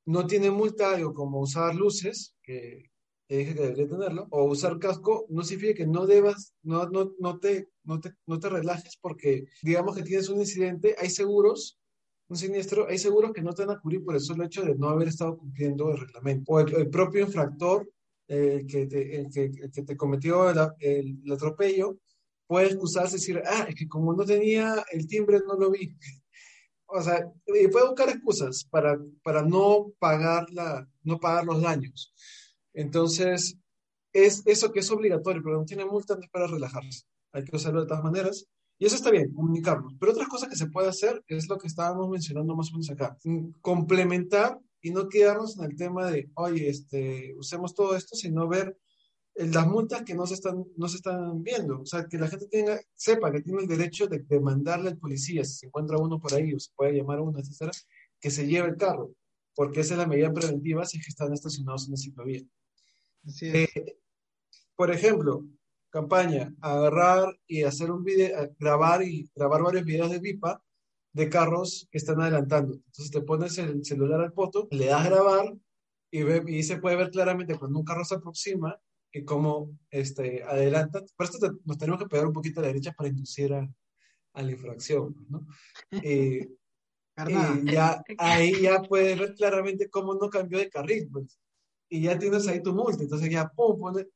no 0.06 0.26
tiene 0.26 0.50
multa, 0.50 0.94
algo 0.94 1.14
como 1.14 1.40
usar 1.40 1.74
luces, 1.74 2.34
que, 2.42 2.90
dije 3.28 3.54
que 3.54 3.62
debería 3.62 3.88
tenerlo, 3.88 4.26
o 4.30 4.44
usar 4.44 4.78
casco, 4.78 5.26
no 5.28 5.42
significa 5.42 5.78
que 5.78 5.86
no 5.86 6.06
debas, 6.06 6.54
no, 6.62 6.86
no, 6.88 7.12
no, 7.18 7.38
te, 7.38 7.68
no, 7.84 8.00
te, 8.00 8.14
no 8.26 8.40
te 8.40 8.48
relajes 8.48 8.96
porque 9.00 9.44
digamos 9.62 9.96
que 9.96 10.02
tienes 10.02 10.28
un 10.28 10.40
incidente, 10.40 10.96
hay 10.98 11.10
seguros 11.10 11.80
un 12.30 12.36
siniestro, 12.36 12.86
hay 12.88 12.96
seguros 12.96 13.32
que 13.32 13.42
no 13.42 13.52
te 13.52 13.64
van 13.64 13.76
a 13.76 13.80
cubrir 13.80 14.04
por 14.04 14.14
el 14.14 14.20
solo 14.20 14.44
hecho 14.44 14.62
de 14.62 14.76
no 14.76 14.88
haber 14.88 15.08
estado 15.08 15.36
cumpliendo 15.36 15.90
el 15.90 15.98
reglamento. 15.98 16.52
O 16.52 16.60
el 16.60 16.88
propio 16.88 17.22
infractor 17.22 17.90
el 18.30 18.66
que 18.66 18.86
te, 18.86 19.28
que, 19.32 19.82
te 19.82 19.96
cometió 19.96 20.50
el, 20.50 21.32
atropello 21.32 21.98
puede 22.46 22.66
excusarse 22.66 23.16
y 23.16 23.18
decir, 23.18 23.42
ah, 23.44 23.66
es 23.68 23.74
que 23.74 23.88
como 23.88 24.12
no 24.12 24.24
tenía 24.24 24.84
el 24.92 25.06
timbre 25.06 25.40
no 25.46 25.54
lo 25.54 25.70
vi. 25.70 25.96
O 26.92 27.00
sea, 27.00 27.24
puede 27.46 27.86
buscar 27.86 28.08
excusas 28.08 28.64
para, 28.68 28.98
para 29.22 29.42
no, 29.42 29.92
pagar 30.00 30.50
la, 30.50 30.88
no 31.04 31.20
pagar 31.20 31.44
los 31.44 31.62
daños. 31.62 32.12
Entonces, 32.72 33.56
es 34.12 34.42
eso 34.44 34.72
que 34.72 34.80
es 34.80 34.90
obligatorio, 34.90 35.40
pero 35.40 35.60
no 35.60 35.64
tiene 35.64 35.84
multa, 35.84 36.16
no 36.16 36.22
es 36.22 36.30
para 36.30 36.48
relajarse. 36.48 37.04
Hay 37.30 37.44
que 37.44 37.54
usarlo 37.54 37.82
de 37.82 37.86
todas 37.86 38.02
maneras. 38.02 38.44
Y 38.76 38.86
eso 38.86 38.96
está 38.96 39.12
bien, 39.12 39.32
comunicarnos. 39.32 39.94
Pero 40.00 40.10
otra 40.10 40.26
cosa 40.26 40.48
que 40.48 40.56
se 40.56 40.66
puede 40.66 40.88
hacer 40.88 41.22
es 41.28 41.48
lo 41.48 41.58
que 41.58 41.68
estábamos 41.68 42.10
mencionando 42.10 42.56
más 42.56 42.70
o 42.70 42.72
menos 42.72 42.90
acá. 42.90 43.16
Complementar 43.60 44.58
y 44.82 44.90
no 44.90 45.08
quedarnos 45.08 45.58
en 45.58 45.64
el 45.64 45.76
tema 45.76 46.10
de, 46.10 46.30
oye, 46.34 46.68
este, 46.68 47.34
usemos 47.36 47.74
todo 47.74 47.96
esto, 47.96 48.16
sino 48.16 48.48
ver 48.48 48.76
las 49.34 49.66
multas 49.66 50.02
que 50.02 50.14
no 50.14 50.26
se 50.26 50.34
están, 50.34 50.64
no 50.76 50.88
se 50.88 50.96
están 50.96 51.42
viendo. 51.42 51.80
O 51.80 51.86
sea, 51.86 52.06
que 52.06 52.18
la 52.18 52.28
gente 52.28 52.46
tenga, 52.48 52.80
sepa 52.94 53.30
que 53.30 53.42
tiene 53.42 53.62
el 53.62 53.68
derecho 53.68 54.06
de 54.06 54.20
demandarle 54.20 54.90
al 54.90 54.98
policía, 54.98 55.44
si 55.44 55.54
se 55.54 55.66
encuentra 55.66 55.98
uno 55.98 56.18
por 56.18 56.34
ahí 56.34 56.52
o 56.52 56.60
se 56.60 56.72
puede 56.74 56.94
llamar 56.94 57.18
a 57.18 57.22
uno, 57.22 57.38
etcétera, 57.38 57.72
que 58.20 58.30
se 58.30 58.46
lleve 58.46 58.68
el 58.68 58.76
carro, 58.76 59.12
porque 59.54 59.80
esa 59.80 59.94
es 59.94 59.98
la 59.98 60.06
medida 60.06 60.32
preventiva 60.32 60.84
si 60.84 60.98
es 60.98 61.04
que 61.04 61.10
están 61.10 61.32
estacionados 61.32 61.86
en 61.86 61.92
la 61.92 61.96
ciclovía. 61.96 62.42
Eh, 63.42 63.98
por 64.74 64.90
ejemplo, 64.90 65.44
campaña, 65.90 66.54
agarrar 66.60 67.38
y 67.46 67.62
hacer 67.62 67.90
un 67.90 68.04
video, 68.04 68.54
grabar 68.58 69.02
y 69.02 69.30
grabar 69.34 69.62
varios 69.62 69.84
videos 69.84 70.10
de 70.10 70.18
VIPA 70.18 70.62
de 71.12 71.28
carros 71.28 71.88
que 71.90 71.98
están 71.98 72.20
adelantando. 72.20 72.74
Entonces 72.74 73.10
te 73.10 73.20
pones 73.22 73.58
el 73.58 73.84
celular 73.84 74.20
al 74.20 74.32
poto, 74.32 74.68
le 74.70 74.86
das 74.86 75.04
grabar 75.04 75.54
y, 76.10 76.22
ve, 76.22 76.42
y 76.46 76.62
se 76.62 76.78
puede 76.78 76.96
ver 76.96 77.10
claramente 77.10 77.58
cuando 77.58 77.78
un 77.78 77.84
carro 77.84 78.04
se 78.04 78.16
aproxima 78.16 78.78
y 79.12 79.24
cómo 79.24 79.76
este, 79.90 80.42
adelanta. 80.44 81.02
Por 81.16 81.26
esto 81.26 81.38
nos 81.64 81.78
tenemos 81.78 82.00
que 82.00 82.08
pegar 82.08 82.26
un 82.26 82.32
poquito 82.32 82.60
a 82.60 82.62
la 82.62 82.68
derecha 82.68 82.92
para 82.92 83.08
inducir 83.08 83.52
a, 83.52 83.68
la 84.34 84.50
infracción, 84.50 85.14
¿no? 85.28 85.46
y 86.04 86.48
ya, 87.64 88.02
ahí 88.18 88.62
ya 88.62 88.80
puedes 88.82 89.18
ver 89.18 89.34
claramente 89.34 89.90
cómo 89.90 90.14
no 90.14 90.30
cambió 90.30 90.58
de 90.58 90.70
carril, 90.70 91.08
pues. 91.10 91.38
Y 91.88 92.02
ya 92.02 92.16
tienes 92.18 92.46
ahí 92.46 92.62
tu 92.62 92.72
multa. 92.72 93.02
Entonces 93.02 93.28
ya, 93.28 93.48
pum, 93.48 93.78
pones, 93.78 94.06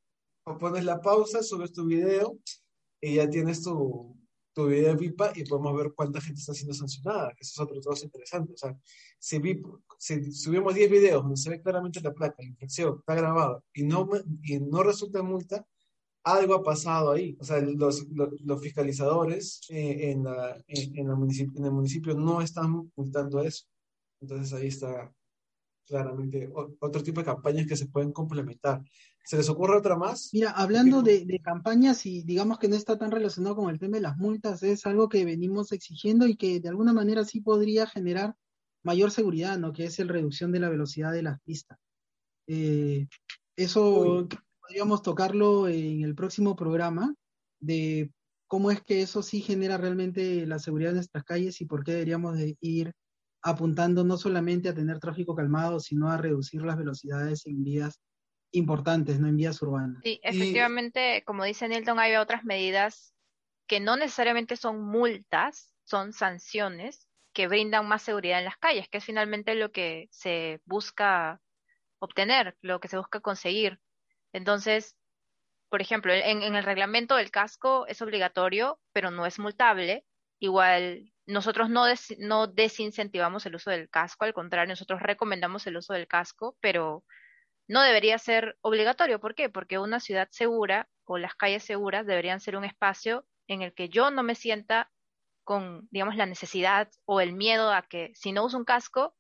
pones 0.60 0.84
la 0.84 1.00
pausa, 1.00 1.42
subes 1.42 1.72
tu 1.72 1.86
video 1.86 2.38
y 3.00 3.16
ya 3.16 3.28
tienes 3.28 3.62
tu, 3.62 4.16
tu 4.54 4.66
video 4.66 4.90
de 4.90 4.96
VIPA 4.96 5.32
y 5.34 5.44
podemos 5.44 5.76
ver 5.76 5.92
cuánta 5.94 6.20
gente 6.20 6.40
está 6.40 6.54
siendo 6.54 6.74
sancionada, 6.74 7.30
que 7.34 7.42
eso 7.42 7.52
es 7.54 7.60
otro 7.60 7.80
trabajo 7.80 8.04
interesante. 8.04 8.52
O 8.52 8.56
sea, 8.56 8.76
si, 9.18 9.40
si 9.98 10.32
subimos 10.32 10.74
10 10.74 10.90
videos 10.90 11.22
donde 11.22 11.36
se 11.36 11.50
ve 11.50 11.60
claramente 11.60 12.00
la 12.00 12.12
placa, 12.12 12.36
la 12.38 12.48
infracción, 12.48 12.96
está 12.98 13.14
grabada 13.14 13.60
y 13.74 13.82
no, 13.82 14.08
y 14.42 14.60
no 14.60 14.82
resulta 14.82 15.22
multa, 15.22 15.66
algo 16.22 16.54
ha 16.54 16.62
pasado 16.62 17.12
ahí. 17.12 17.36
O 17.40 17.44
sea, 17.44 17.60
los, 17.60 18.06
los, 18.08 18.60
fiscalizadores 18.62 19.60
eh, 19.68 20.10
en, 20.12 20.24
la, 20.24 20.56
en, 20.68 21.08
la 21.08 21.14
municipio, 21.14 21.58
en 21.58 21.66
el 21.66 21.72
municipio 21.72 22.14
no 22.14 22.40
están 22.40 22.90
multando 22.96 23.42
eso. 23.42 23.66
Entonces 24.20 24.52
ahí 24.54 24.68
está 24.68 25.12
claramente 25.86 26.50
otro 26.80 27.02
tipo 27.02 27.20
de 27.20 27.26
campañas 27.26 27.66
que 27.66 27.76
se 27.76 27.86
pueden 27.86 28.12
complementar. 28.12 28.82
¿Se 29.24 29.38
les 29.38 29.48
ocurre 29.48 29.78
otra 29.78 29.96
más? 29.96 30.28
Mira, 30.34 30.50
hablando 30.50 31.00
de, 31.00 31.40
campañas 31.42 32.04
y 32.04 32.22
digamos 32.22 32.58
que 32.58 32.68
no 32.68 32.76
está 32.76 32.98
tan 32.98 33.10
relacionado 33.10 33.56
con 33.56 33.70
el 33.70 33.78
tema 33.78 33.96
de 33.96 34.02
las 34.02 34.18
multas, 34.18 34.62
es 34.62 34.84
algo 34.84 35.08
que 35.08 35.24
venimos 35.24 35.72
exigiendo 35.72 36.26
y 36.26 36.36
que 36.36 36.60
de 36.60 36.68
alguna 36.68 36.92
manera 36.92 37.24
sí 37.24 37.40
podría 37.40 37.86
generar 37.86 38.34
mayor 38.82 39.10
seguridad, 39.10 39.58
¿no? 39.58 39.72
Que 39.72 39.86
es 39.86 39.98
el 39.98 40.08
reducción 40.08 40.52
de 40.52 40.60
la 40.60 40.68
velocidad 40.68 41.10
de 41.10 41.22
las 41.22 41.40
pistas. 41.40 41.78
Eh, 42.46 43.08
eso 43.56 44.28
podríamos 44.60 45.00
tocarlo 45.00 45.68
en 45.68 46.02
el 46.02 46.14
próximo 46.14 46.54
programa 46.54 47.14
de 47.60 48.12
cómo 48.46 48.70
es 48.70 48.82
que 48.82 49.00
eso 49.00 49.22
sí 49.22 49.40
genera 49.40 49.78
realmente 49.78 50.46
la 50.46 50.58
seguridad 50.58 50.90
en 50.90 50.96
nuestras 50.96 51.24
calles 51.24 51.62
y 51.62 51.64
por 51.64 51.82
qué 51.82 51.92
deberíamos 51.92 52.36
de 52.36 52.58
ir 52.60 52.92
apuntando 53.40 54.04
no 54.04 54.18
solamente 54.18 54.68
a 54.68 54.74
tener 54.74 54.98
tráfico 54.98 55.34
calmado, 55.34 55.80
sino 55.80 56.10
a 56.10 56.18
reducir 56.18 56.62
las 56.62 56.76
velocidades 56.76 57.46
en 57.46 57.64
vías 57.64 58.00
importantes, 58.54 59.18
no 59.20 59.28
en 59.28 59.36
vías 59.36 59.60
urbanas. 59.62 60.00
Sí, 60.02 60.20
efectivamente, 60.22 61.22
como 61.26 61.44
dice 61.44 61.68
Nilton, 61.68 61.98
hay 61.98 62.16
otras 62.16 62.44
medidas 62.44 63.12
que 63.66 63.80
no 63.80 63.96
necesariamente 63.96 64.56
son 64.56 64.82
multas, 64.82 65.72
son 65.84 66.12
sanciones 66.12 67.08
que 67.32 67.48
brindan 67.48 67.86
más 67.88 68.02
seguridad 68.02 68.38
en 68.38 68.44
las 68.44 68.56
calles, 68.56 68.88
que 68.88 68.98
es 68.98 69.04
finalmente 69.04 69.54
lo 69.54 69.72
que 69.72 70.08
se 70.10 70.60
busca 70.64 71.40
obtener, 71.98 72.56
lo 72.62 72.80
que 72.80 72.88
se 72.88 72.96
busca 72.96 73.20
conseguir. 73.20 73.80
Entonces, 74.32 74.96
por 75.68 75.82
ejemplo, 75.82 76.12
en, 76.12 76.42
el 76.42 76.62
reglamento 76.62 77.16
del 77.16 77.32
casco 77.32 77.86
es 77.88 78.00
obligatorio, 78.00 78.78
pero 78.92 79.10
no 79.10 79.26
es 79.26 79.40
multable. 79.40 80.04
Igual, 80.38 81.12
nosotros 81.26 81.68
no, 81.70 81.86
no 82.18 82.46
desincentivamos 82.46 83.46
el 83.46 83.56
uso 83.56 83.70
del 83.70 83.90
casco, 83.90 84.24
al 84.24 84.34
contrario, 84.34 84.72
nosotros 84.72 85.02
recomendamos 85.02 85.66
el 85.66 85.76
uso 85.76 85.92
del 85.92 86.06
casco, 86.06 86.56
pero 86.60 87.04
no 87.68 87.82
debería 87.82 88.18
ser 88.18 88.56
obligatorio. 88.60 89.20
¿Por 89.20 89.34
qué? 89.34 89.48
Porque 89.48 89.78
una 89.78 90.00
ciudad 90.00 90.28
segura 90.30 90.88
o 91.04 91.18
las 91.18 91.34
calles 91.34 91.64
seguras 91.64 92.06
deberían 92.06 92.40
ser 92.40 92.56
un 92.56 92.64
espacio 92.64 93.26
en 93.46 93.62
el 93.62 93.74
que 93.74 93.88
yo 93.88 94.10
no 94.10 94.22
me 94.22 94.34
sienta 94.34 94.90
con, 95.44 95.88
digamos, 95.90 96.16
la 96.16 96.26
necesidad 96.26 96.90
o 97.04 97.20
el 97.20 97.34
miedo 97.34 97.72
a 97.72 97.82
que 97.82 98.12
si 98.14 98.32
no 98.32 98.44
uso 98.44 98.56
un 98.56 98.64
casco, 98.64 99.14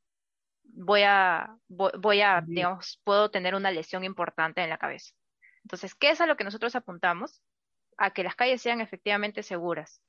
voy 0.62 1.02
a, 1.02 1.56
voy, 1.68 2.20
a, 2.22 2.42
digamos, 2.46 3.00
puedo 3.04 3.30
tener 3.30 3.54
una 3.54 3.70
lesión 3.70 4.04
importante 4.04 4.62
en 4.62 4.70
la 4.70 4.78
cabeza. 4.78 5.14
Entonces, 5.62 5.94
¿qué 5.94 6.10
es 6.10 6.20
a 6.20 6.26
lo 6.26 6.36
que 6.36 6.44
nosotros 6.44 6.74
apuntamos? 6.76 7.42
A 7.98 8.12
que 8.12 8.24
las 8.24 8.34
calles 8.34 8.62
sean 8.62 8.80
efectivamente 8.80 9.42
seguras. 9.42 10.00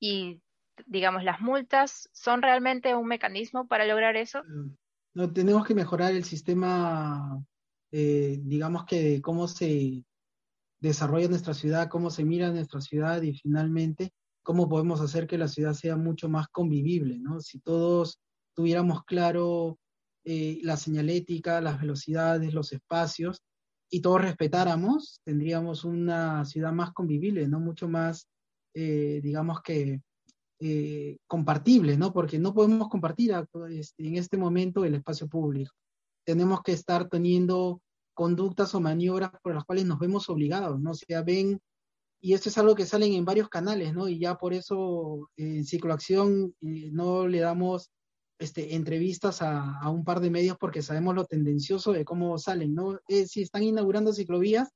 Y, 0.00 0.40
digamos, 0.86 1.24
las 1.24 1.40
multas 1.40 2.08
son 2.12 2.42
realmente 2.42 2.94
un 2.94 3.06
mecanismo 3.06 3.66
para 3.66 3.84
lograr 3.84 4.16
eso. 4.16 4.42
No, 5.12 5.32
tenemos 5.32 5.66
que 5.66 5.74
mejorar 5.74 6.12
el 6.12 6.24
sistema 6.24 7.44
eh, 7.96 8.40
digamos 8.42 8.86
que 8.86 9.22
cómo 9.22 9.46
se 9.46 10.02
desarrolla 10.80 11.28
nuestra 11.28 11.54
ciudad, 11.54 11.88
cómo 11.88 12.10
se 12.10 12.24
mira 12.24 12.50
nuestra 12.50 12.80
ciudad 12.80 13.22
y 13.22 13.34
finalmente 13.34 14.10
cómo 14.42 14.68
podemos 14.68 15.00
hacer 15.00 15.28
que 15.28 15.38
la 15.38 15.46
ciudad 15.46 15.74
sea 15.74 15.96
mucho 15.96 16.28
más 16.28 16.48
convivible, 16.48 17.20
¿no? 17.20 17.38
Si 17.38 17.60
todos 17.60 18.18
tuviéramos 18.52 19.04
claro 19.04 19.78
eh, 20.24 20.58
la 20.62 20.76
señalética, 20.76 21.60
las 21.60 21.80
velocidades, 21.80 22.52
los 22.52 22.72
espacios 22.72 23.40
y 23.88 24.00
todos 24.00 24.22
respetáramos, 24.22 25.20
tendríamos 25.24 25.84
una 25.84 26.44
ciudad 26.46 26.72
más 26.72 26.92
convivible, 26.92 27.46
¿no? 27.46 27.60
Mucho 27.60 27.88
más, 27.88 28.26
eh, 28.74 29.20
digamos 29.22 29.62
que, 29.62 30.00
compartible, 31.28 31.96
¿no? 31.96 32.12
Porque 32.12 32.38
no 32.38 32.54
podemos 32.54 32.88
compartir 32.88 33.32
este, 33.70 34.08
en 34.08 34.16
este 34.16 34.36
momento 34.36 34.84
el 34.84 34.94
espacio 34.94 35.28
público. 35.28 35.72
Tenemos 36.24 36.62
que 36.62 36.72
estar 36.72 37.08
teniendo 37.10 37.82
conductas 38.14 38.74
o 38.74 38.80
maniobras 38.80 39.30
por 39.42 39.54
las 39.54 39.64
cuales 39.64 39.84
nos 39.86 39.98
vemos 39.98 40.28
obligados, 40.30 40.80
¿no? 40.80 40.92
O 40.92 40.94
sea, 40.94 41.22
ven, 41.22 41.60
y 42.20 42.34
esto 42.34 42.48
es 42.48 42.58
algo 42.58 42.74
que 42.74 42.86
salen 42.86 43.12
en 43.12 43.24
varios 43.24 43.48
canales, 43.48 43.92
¿no? 43.92 44.08
Y 44.08 44.18
ya 44.18 44.36
por 44.36 44.54
eso 44.54 45.30
eh, 45.36 45.56
en 45.58 45.64
Cicloacción 45.66 46.54
eh, 46.62 46.90
no 46.92 47.28
le 47.28 47.40
damos 47.40 47.90
este, 48.38 48.74
entrevistas 48.74 49.42
a, 49.42 49.88
un 49.90 50.04
par 50.04 50.20
de 50.20 50.30
medios 50.30 50.56
porque 50.58 50.82
sabemos 50.82 51.14
lo 51.14 51.24
tendencioso 51.24 51.92
de 51.92 52.04
cómo 52.04 52.38
salen, 52.38 52.74
¿no? 52.74 52.98
Eh, 53.08 53.26
si 53.26 53.42
están 53.42 53.62
inaugurando 53.64 54.12
ciclovías 54.12 54.70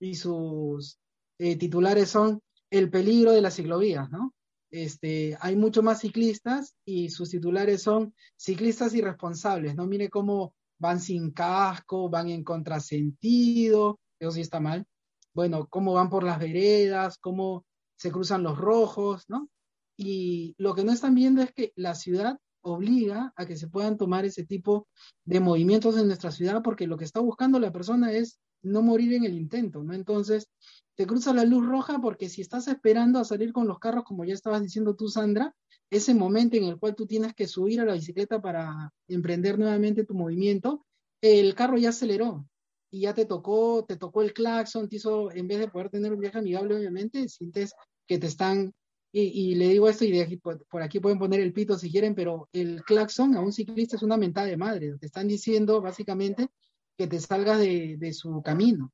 y 0.00 0.14
sus 0.14 0.98
titulares 1.36 2.10
son 2.10 2.40
el 2.70 2.90
peligro 2.90 3.32
de 3.32 3.42
las 3.42 3.56
ciclovías, 3.56 4.10
¿no? 4.10 4.32
Este, 4.70 5.36
hay 5.40 5.56
mucho 5.56 5.82
más 5.82 6.00
ciclistas 6.00 6.74
y 6.84 7.10
sus 7.10 7.30
titulares 7.30 7.82
son 7.82 8.14
ciclistas 8.36 8.94
irresponsables, 8.94 9.76
¿no? 9.76 9.86
Mire 9.86 10.10
cómo 10.10 10.54
van 10.78 11.00
sin 11.00 11.30
casco, 11.30 12.08
van 12.08 12.28
en 12.28 12.44
contrasentido, 12.44 13.98
eso 14.18 14.32
sí 14.32 14.40
está 14.40 14.60
mal. 14.60 14.86
Bueno, 15.34 15.66
cómo 15.68 15.92
van 15.94 16.10
por 16.10 16.24
las 16.24 16.38
veredas, 16.38 17.18
cómo 17.18 17.64
se 17.96 18.10
cruzan 18.10 18.42
los 18.42 18.58
rojos, 18.58 19.24
¿no? 19.28 19.48
Y 19.96 20.54
lo 20.58 20.74
que 20.74 20.84
no 20.84 20.92
están 20.92 21.14
viendo 21.14 21.42
es 21.42 21.52
que 21.52 21.72
la 21.76 21.94
ciudad 21.94 22.38
obliga 22.62 23.32
a 23.36 23.46
que 23.46 23.56
se 23.56 23.68
puedan 23.68 23.96
tomar 23.96 24.24
ese 24.24 24.44
tipo 24.44 24.88
de 25.24 25.40
movimientos 25.40 25.96
en 25.98 26.06
nuestra 26.06 26.30
ciudad 26.30 26.62
porque 26.62 26.86
lo 26.86 26.96
que 26.96 27.04
está 27.04 27.20
buscando 27.20 27.58
la 27.60 27.72
persona 27.72 28.12
es 28.12 28.40
no 28.62 28.82
morir 28.82 29.12
en 29.12 29.24
el 29.24 29.34
intento, 29.34 29.84
¿no? 29.84 29.92
Entonces, 29.92 30.48
te 30.96 31.06
cruza 31.06 31.34
la 31.34 31.44
luz 31.44 31.66
roja 31.66 32.00
porque 32.00 32.28
si 32.28 32.40
estás 32.40 32.66
esperando 32.68 33.18
a 33.18 33.24
salir 33.24 33.52
con 33.52 33.68
los 33.68 33.78
carros, 33.78 34.04
como 34.04 34.24
ya 34.24 34.32
estabas 34.32 34.62
diciendo 34.62 34.96
tú, 34.96 35.08
Sandra, 35.08 35.54
ese 35.94 36.14
momento 36.14 36.56
en 36.56 36.64
el 36.64 36.78
cual 36.78 36.94
tú 36.94 37.06
tienes 37.06 37.34
que 37.34 37.46
subir 37.46 37.80
a 37.80 37.84
la 37.84 37.94
bicicleta 37.94 38.40
para 38.40 38.92
emprender 39.08 39.58
nuevamente 39.58 40.04
tu 40.04 40.14
movimiento, 40.14 40.84
el 41.20 41.54
carro 41.54 41.78
ya 41.78 41.90
aceleró 41.90 42.46
y 42.90 43.00
ya 43.00 43.14
te 43.14 43.26
tocó, 43.26 43.84
te 43.86 43.96
tocó 43.96 44.22
el 44.22 44.32
claxon, 44.32 44.88
te 44.88 44.96
hizo, 44.96 45.32
en 45.32 45.48
vez 45.48 45.58
de 45.58 45.68
poder 45.68 45.90
tener 45.90 46.12
un 46.12 46.20
viaje 46.20 46.38
amigable, 46.38 46.76
obviamente, 46.76 47.28
sientes 47.28 47.74
que 48.06 48.18
te 48.18 48.26
están, 48.26 48.72
y, 49.12 49.54
le 49.54 49.68
digo 49.68 49.88
esto 49.88 50.04
y 50.04 50.10
de 50.10 50.22
aquí, 50.22 50.36
por, 50.36 50.60
aquí 50.82 50.98
pueden 50.98 51.18
poner 51.18 51.40
el 51.40 51.52
pito 51.52 51.78
si 51.78 51.90
quieren, 51.90 52.14
pero 52.14 52.48
el 52.52 52.82
claxon 52.82 53.36
a 53.36 53.40
un 53.40 53.52
ciclista 53.52 53.96
es 53.96 54.02
una 54.02 54.16
mentada 54.16 54.48
de 54.48 54.56
madre, 54.56 54.98
te 54.98 55.06
están 55.06 55.28
diciendo 55.28 55.80
básicamente 55.80 56.48
que 56.98 57.06
te 57.06 57.20
salgas 57.20 57.60
de, 57.60 57.96
de 57.96 58.12
su 58.12 58.42
camino. 58.42 58.92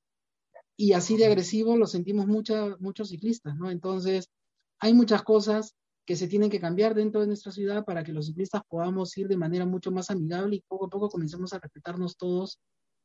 Y 0.76 0.92
así 0.92 1.16
de 1.16 1.26
agresivo 1.26 1.76
lo 1.76 1.86
sentimos 1.86 2.26
muchos 2.26 3.08
ciclistas, 3.08 3.56
¿no? 3.56 3.70
Entonces, 3.70 4.30
hay 4.78 4.94
muchas 4.94 5.22
cosas 5.22 5.74
que 6.06 6.16
se 6.16 6.28
tienen 6.28 6.50
que 6.50 6.60
cambiar 6.60 6.94
dentro 6.94 7.20
de 7.20 7.26
nuestra 7.26 7.52
ciudad 7.52 7.84
para 7.84 8.02
que 8.02 8.12
los 8.12 8.26
ciclistas 8.26 8.62
podamos 8.68 9.16
ir 9.16 9.28
de 9.28 9.36
manera 9.36 9.66
mucho 9.66 9.90
más 9.90 10.10
amigable 10.10 10.56
y 10.56 10.64
poco 10.66 10.86
a 10.86 10.90
poco 10.90 11.08
comencemos 11.08 11.52
a 11.52 11.58
respetarnos 11.58 12.16
todos 12.16 12.58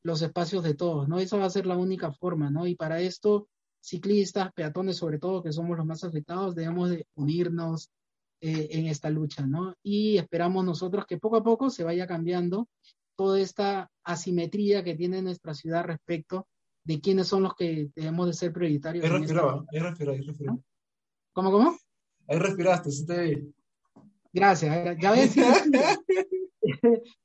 los 0.04 0.22
espacios 0.22 0.64
de 0.64 0.76
todos, 0.76 1.08
¿no? 1.08 1.20
Esa 1.20 1.38
va 1.38 1.46
a 1.46 1.50
ser 1.50 1.66
la 1.66 1.78
única 1.78 2.12
forma, 2.12 2.50
¿no? 2.50 2.68
Y 2.68 2.76
para 2.76 3.02
esto, 3.02 3.48
ciclistas, 3.82 4.54
peatones 4.54 4.98
sobre 4.98 5.20
todo, 5.20 5.42
que 5.42 5.52
somos 5.52 5.78
los 5.78 5.86
más 5.86 6.04
afectados, 6.04 6.56
debemos 6.56 6.92
de 6.92 7.08
unirnos 7.16 7.90
eh, 8.42 8.68
en 8.72 8.86
esta 8.86 9.10
lucha, 9.10 9.48
¿no? 9.48 9.74
Y 9.82 10.18
esperamos 10.18 10.64
nosotros 10.64 11.06
que 11.08 11.18
poco 11.18 11.38
a 11.38 11.44
poco 11.44 11.70
se 11.70 11.84
vaya 11.84 12.06
cambiando 12.06 12.68
toda 13.16 13.40
esta 13.40 13.90
asimetría 14.04 14.84
que 14.84 14.96
tiene 14.96 15.22
nuestra 15.22 15.54
ciudad 15.54 15.86
respecto 15.86 16.48
de 16.84 17.02
quiénes 17.02 17.28
son 17.28 17.44
los 17.44 17.56
que 17.56 17.90
debemos 17.96 18.28
de 18.28 18.34
ser 18.34 18.54
prioritarios. 18.54 19.04
Ahí 19.06 19.12
respiraba, 19.12 19.66
ahí 19.72 19.80
respiraba, 19.80 20.18
ahí 20.18 20.24
respiraba. 20.24 20.60
¿Cómo, 21.34 21.52
cómo? 21.52 21.78
Ahí 22.28 22.40
respiraste, 22.40 22.92
sí 22.92 23.06
te 23.06 23.48
Gracias, 24.34 24.98
ya 25.02 25.12
ves. 25.12 25.36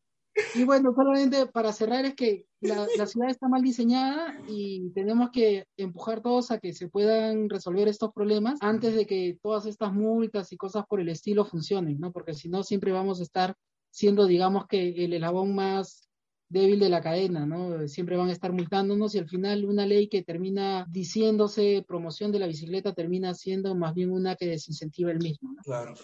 y 0.55 0.64
bueno, 0.64 0.92
solamente 0.94 1.46
para 1.46 1.72
cerrar 1.72 2.05
es 2.05 2.14
que 2.14 2.46
la, 2.61 2.86
ciudad 3.07 3.30
está 3.30 3.48
mal 3.48 3.62
diseñada 3.62 4.40
y 4.46 4.90
tenemos 4.90 5.30
que 5.30 5.66
empujar 5.76 6.20
todos 6.20 6.53
a 6.53 6.59
que 6.59 6.72
se 6.72 6.88
puedan 6.88 7.48
resolver 7.48 7.88
estos 7.88 8.12
problemas 8.12 8.59
antes 8.62 8.94
de 8.94 9.07
que 9.07 9.38
todas 9.42 9.66
estas 9.66 9.92
multas 9.92 10.53
y 10.53 10.57
cosas 10.57 10.84
por 10.86 11.01
el 11.01 11.09
estilo 11.09 11.44
funcionen, 11.44 11.98
¿no? 11.98 12.12
Porque 12.12 12.34
si 12.34 12.48
no, 12.48 12.62
siempre 12.62 12.92
vamos 12.92 13.18
a 13.18 13.24
estar 13.24 13.57
siendo, 13.90 14.26
digamos 14.26 14.66
que, 14.68 15.05
el 15.05 15.12
eslabón 15.12 15.55
más 15.55 16.10
débil 16.51 16.80
de 16.80 16.88
la 16.88 17.01
cadena, 17.01 17.46
¿no? 17.46 17.86
Siempre 17.88 18.16
van 18.16 18.28
a 18.28 18.32
estar 18.32 18.53
multándonos 18.53 19.14
y 19.14 19.18
al 19.18 19.28
final 19.28 19.64
una 19.64 19.86
ley 19.86 20.09
que 20.09 20.22
termina 20.22 20.84
diciéndose 20.90 21.84
promoción 21.86 22.32
de 22.32 22.40
la 22.40 22.48
bicicleta 22.48 22.92
termina 22.92 23.32
siendo 23.34 23.74
más 23.76 23.94
bien 23.94 24.11
una 24.11 24.34
que 24.34 24.46
desincentiva 24.46 25.12
el 25.12 25.20
mismo. 25.20 25.53
¿no? 25.53 25.62
Claro. 25.62 25.94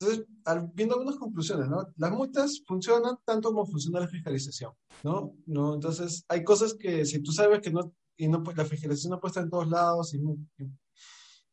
Entonces, 0.00 0.26
viendo 0.74 0.94
algunas 0.94 1.16
conclusiones, 1.16 1.68
¿no? 1.68 1.86
Las 1.96 2.12
multas 2.12 2.60
funcionan 2.66 3.16
tanto 3.24 3.50
como 3.50 3.66
funciona 3.66 4.00
la 4.00 4.08
fiscalización, 4.08 4.72
¿no? 5.02 5.34
¿no? 5.46 5.74
Entonces, 5.74 6.24
hay 6.28 6.44
cosas 6.44 6.74
que 6.74 7.04
si 7.04 7.20
tú 7.20 7.32
sabes 7.32 7.60
que 7.60 7.70
no, 7.70 7.92
y 8.16 8.28
no, 8.28 8.42
la 8.56 8.64
fiscalización 8.64 9.12
no 9.12 9.20
puede 9.20 9.30
estar 9.30 9.44
en 9.44 9.50
todos 9.50 9.68
lados 9.68 10.14
y, 10.14 10.20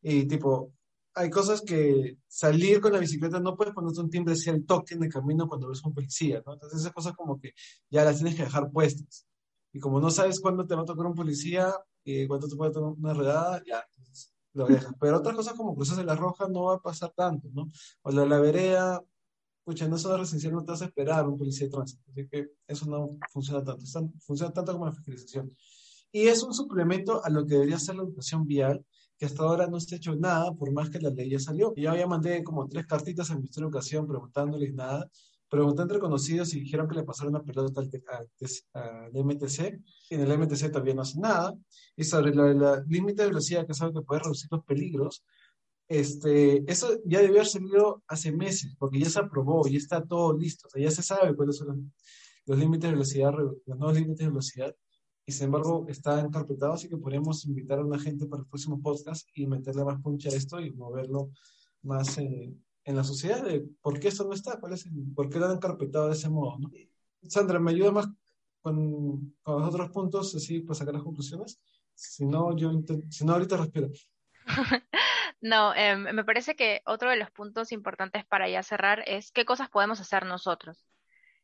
y 0.02 0.26
tipo, 0.26 0.72
hay 1.16 1.30
cosas 1.30 1.62
que 1.62 2.18
salir 2.28 2.78
con 2.80 2.92
la 2.92 2.98
bicicleta 2.98 3.40
no 3.40 3.56
puedes 3.56 3.72
ponerte 3.72 4.00
un 4.00 4.10
timbre 4.10 4.36
si 4.36 4.50
el 4.50 4.66
toque 4.66 4.94
en 4.94 5.02
el 5.02 5.12
camino 5.12 5.48
cuando 5.48 5.68
ves 5.68 5.82
un 5.82 5.94
policía, 5.94 6.42
¿no? 6.44 6.52
Entonces 6.52 6.80
esas 6.80 6.92
cosas 6.92 7.14
como 7.14 7.40
que 7.40 7.52
ya 7.90 8.04
las 8.04 8.16
tienes 8.16 8.34
que 8.34 8.44
dejar 8.44 8.70
puestas. 8.70 9.26
Y 9.72 9.80
como 9.80 9.98
no 9.98 10.10
sabes 10.10 10.40
cuándo 10.40 10.66
te 10.66 10.74
va 10.74 10.82
a 10.82 10.84
tocar 10.84 11.06
un 11.06 11.14
policía 11.14 11.72
y 12.04 12.26
cuándo 12.26 12.46
te 12.46 12.54
puede 12.54 12.70
tocar 12.70 12.90
una 12.98 13.14
redada, 13.14 13.62
ya, 13.66 13.82
entonces 13.96 14.34
lo 14.52 14.66
dejas. 14.66 14.92
Pero 15.00 15.16
otras 15.16 15.34
cosas 15.34 15.54
como 15.54 15.74
cruzas 15.74 15.96
de 15.96 16.04
la 16.04 16.14
roja 16.14 16.48
no 16.48 16.64
va 16.64 16.74
a 16.74 16.80
pasar 16.80 17.12
tanto, 17.16 17.48
¿no? 17.50 17.70
O 18.02 18.10
la, 18.10 18.26
la 18.26 18.38
vereda, 18.38 19.02
pucha, 19.64 19.88
no 19.88 19.96
zona 19.96 20.18
residencial 20.18 20.52
no 20.52 20.64
te 20.64 20.72
vas 20.72 20.82
a 20.82 20.86
esperar 20.86 21.26
un 21.26 21.38
policía 21.38 21.66
de 21.66 21.72
tránsito. 21.72 22.02
Así 22.10 22.28
que 22.28 22.50
eso 22.66 22.84
no 22.86 23.16
funciona 23.32 23.64
tanto. 23.64 23.84
funciona 24.20 24.52
tanto 24.52 24.72
como 24.72 24.84
la 24.84 24.92
fiscalización. 24.92 25.56
Y 26.12 26.26
es 26.26 26.42
un 26.42 26.52
suplemento 26.52 27.24
a 27.24 27.30
lo 27.30 27.46
que 27.46 27.54
debería 27.54 27.78
ser 27.78 27.96
la 27.96 28.02
educación 28.02 28.46
vial, 28.46 28.84
que 29.18 29.26
hasta 29.26 29.42
ahora 29.42 29.66
no 29.66 29.80
se 29.80 29.94
ha 29.94 29.98
hecho 29.98 30.14
nada, 30.14 30.52
por 30.52 30.72
más 30.72 30.90
que 30.90 31.00
la 31.00 31.10
ley 31.10 31.30
ya 31.30 31.38
salió. 31.38 31.72
Y 31.76 31.82
ya 31.82 32.06
mandé 32.06 32.42
como 32.44 32.68
tres 32.68 32.86
cartitas 32.86 33.30
al 33.30 33.38
Ministerio 33.38 33.68
de 33.68 33.70
Educación 33.70 34.06
preguntándoles 34.06 34.74
nada. 34.74 35.08
Pregunté 35.48 35.82
entre 35.82 35.98
conocidos 36.00 36.52
y 36.54 36.60
dijeron 36.60 36.88
que 36.88 36.96
le 36.96 37.04
pasaron 37.04 37.34
una 37.34 37.44
pelota 37.44 37.80
al, 37.80 39.24
MTC. 39.24 39.80
Y 40.10 40.14
en 40.14 40.20
el 40.20 40.38
MTC 40.38 40.70
todavía 40.70 40.94
no 40.94 41.02
hace 41.02 41.18
nada. 41.18 41.54
Y 41.96 42.04
sobre 42.04 42.30
el 42.30 42.84
límite 42.88 43.22
de 43.22 43.28
velocidad, 43.28 43.66
que 43.66 43.74
sabe 43.74 43.92
que 43.92 44.02
puede 44.02 44.20
reducir 44.20 44.48
los 44.50 44.64
peligros, 44.64 45.24
este, 45.88 46.70
eso 46.70 46.98
ya 47.04 47.20
debió 47.20 47.36
haber 47.36 47.46
salido 47.46 48.02
hace 48.08 48.32
meses, 48.32 48.74
porque 48.78 48.98
ya 48.98 49.08
se 49.08 49.20
aprobó, 49.20 49.66
ya 49.68 49.78
está 49.78 50.02
todo 50.04 50.36
listo, 50.36 50.66
o 50.66 50.70
sea, 50.70 50.82
ya 50.82 50.90
se 50.90 51.02
sabe 51.02 51.36
cuáles 51.36 51.58
son 51.58 51.92
los, 52.44 52.58
límites 52.58 52.90
de 52.90 52.92
velocidad, 52.92 53.32
los 53.32 53.78
nuevos 53.78 53.94
límites 53.94 54.18
de 54.18 54.28
velocidad, 54.28 54.74
y 55.26 55.32
sin 55.32 55.46
embargo 55.46 55.84
está 55.88 56.20
encarpetado, 56.20 56.74
así 56.74 56.88
que 56.88 56.96
podríamos 56.96 57.44
invitar 57.44 57.80
a 57.80 57.84
una 57.84 57.98
gente 57.98 58.26
para 58.26 58.42
el 58.42 58.48
próximo 58.48 58.80
podcast 58.80 59.28
y 59.34 59.46
meterle 59.46 59.84
más 59.84 60.00
puncha 60.00 60.28
a 60.30 60.32
esto 60.32 60.60
y 60.60 60.70
moverlo 60.70 61.30
más 61.82 62.16
en 62.18 62.62
la 62.84 63.02
sociedad 63.02 63.44
por 63.82 63.98
qué 63.98 64.08
esto 64.08 64.24
no 64.24 64.32
está, 64.32 64.60
por 64.60 65.28
qué 65.28 65.38
lo 65.38 65.46
han 65.46 65.56
encarpetado 65.56 66.06
de 66.06 66.12
ese 66.12 66.28
modo. 66.28 66.58
Sandra, 67.22 67.58
¿me 67.58 67.72
ayuda 67.72 67.90
más 67.90 68.08
con, 68.62 69.34
los 69.44 69.68
otros 69.68 69.90
puntos 69.90 70.34
así 70.36 70.60
para 70.60 70.78
sacar 70.78 70.94
las 70.94 71.02
conclusiones? 71.02 71.60
Si 71.94 72.24
no, 72.24 72.56
yo 72.56 72.70
si 73.10 73.24
no 73.24 73.32
ahorita 73.32 73.56
respiro. 73.56 73.90
No, 75.42 75.74
em, 75.74 76.14
me 76.14 76.24
parece 76.24 76.56
que 76.56 76.80
otro 76.86 77.10
de 77.10 77.16
los 77.16 77.30
puntos 77.30 77.70
importantes 77.70 78.24
para 78.24 78.48
ya 78.48 78.62
cerrar 78.62 79.04
es 79.06 79.32
qué 79.32 79.44
cosas 79.44 79.68
podemos 79.68 80.00
hacer 80.00 80.24
nosotros. 80.24 80.88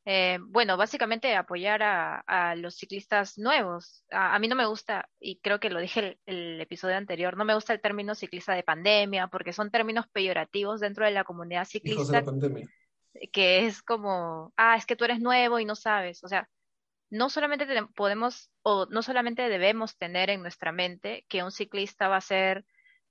Eh, 0.05 0.39
bueno, 0.49 0.77
básicamente 0.77 1.37
apoyar 1.37 1.83
a, 1.83 2.55
los 2.57 2.75
ciclistas 2.75 3.39
nuevos. 3.39 4.05
A, 4.11 4.39
mí 4.39 4.49
no 4.49 4.57
me 4.57 4.67
gusta, 4.67 5.09
y 5.21 5.39
creo 5.39 5.61
que 5.61 5.71
lo 5.71 5.81
dije 5.81 6.01
el, 6.01 6.19
el, 6.27 6.61
episodio 6.61 6.97
anterior, 6.97 7.37
no 7.37 7.45
me 7.45 7.55
gusta 7.55 7.73
el 7.73 7.81
término 7.81 8.15
ciclista 8.15 8.55
de 8.55 8.65
pandemia, 8.65 9.29
porque 9.29 9.53
son 9.53 9.71
términos 9.71 10.07
peyorativos 10.13 10.81
dentro 10.81 11.05
de 11.05 11.13
la 11.13 11.25
comunidad 11.25 11.65
ciclista. 11.67 12.25
Que 13.33 13.67
es 13.67 13.83
como, 13.83 14.53
ah, 14.57 14.77
es 14.77 14.87
que 14.87 14.97
tú 14.97 15.05
eres 15.05 15.21
nuevo 15.21 15.59
y 15.59 15.65
no 15.65 15.77
sabes. 15.77 16.25
O 16.25 16.29
sea, 16.29 16.49
no 17.11 17.29
solamente 17.29 17.67
podemos, 17.95 18.51
o 18.63 18.87
no 18.87 19.03
solamente 19.03 19.49
debemos 19.49 19.97
tener 19.99 20.31
en 20.31 20.41
nuestra 20.41 20.73
mente 20.73 21.27
que 21.29 21.45
un 21.45 21.53
ciclista 21.53 22.09
va 22.09 22.17
a 22.17 22.23
ser 22.23 22.65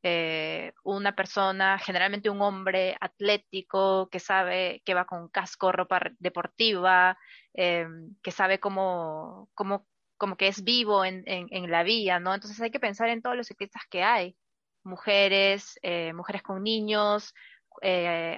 eh, 0.04 0.74
una 0.84 1.16
persona, 1.16 1.78
generalmente 1.78 2.30
un 2.30 2.42
hombre 2.42 2.98
atlético, 3.00 4.10
que 4.10 4.20
sabe 4.20 4.82
que 4.84 4.94
va 4.94 5.06
con 5.06 5.30
casco, 5.30 5.72
ropa 5.72 6.02
deportiva, 6.20 7.18
eh, 7.54 7.88
que 8.24 8.32
sabe 8.32 8.60
cómo, 8.60 9.50
cómo, 9.54 9.88
como 10.18 10.38
que 10.38 10.48
es 10.48 10.64
vivo 10.64 11.06
en, 11.06 11.24
en, 11.26 11.72
la 11.72 11.84
vía, 11.84 12.20
¿no? 12.20 12.34
Entonces 12.34 12.60
hay 12.62 12.72
que 12.72 12.80
pensar 12.80 13.10
en 13.10 13.22
todos 13.22 13.36
los 13.36 13.48
ciclistas 13.48 13.84
que 13.90 14.04
hay, 14.04 14.36
mujeres, 14.84 15.80
eh, 15.84 16.14
mujeres 16.14 16.42
con 16.44 16.64
niños, 16.64 17.34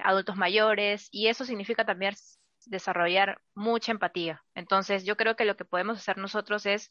adultos 0.04 0.36
mayores, 0.36 1.08
y 1.10 1.28
eso 1.28 1.44
significa 1.44 1.84
también 1.84 2.14
desarrollar 2.66 3.40
mucha 3.54 3.92
empatía. 3.92 4.44
Entonces 4.54 5.04
yo 5.04 5.16
creo 5.16 5.36
que 5.36 5.44
lo 5.44 5.56
que 5.56 5.64
podemos 5.64 5.98
hacer 5.98 6.18
nosotros 6.18 6.66
es 6.66 6.90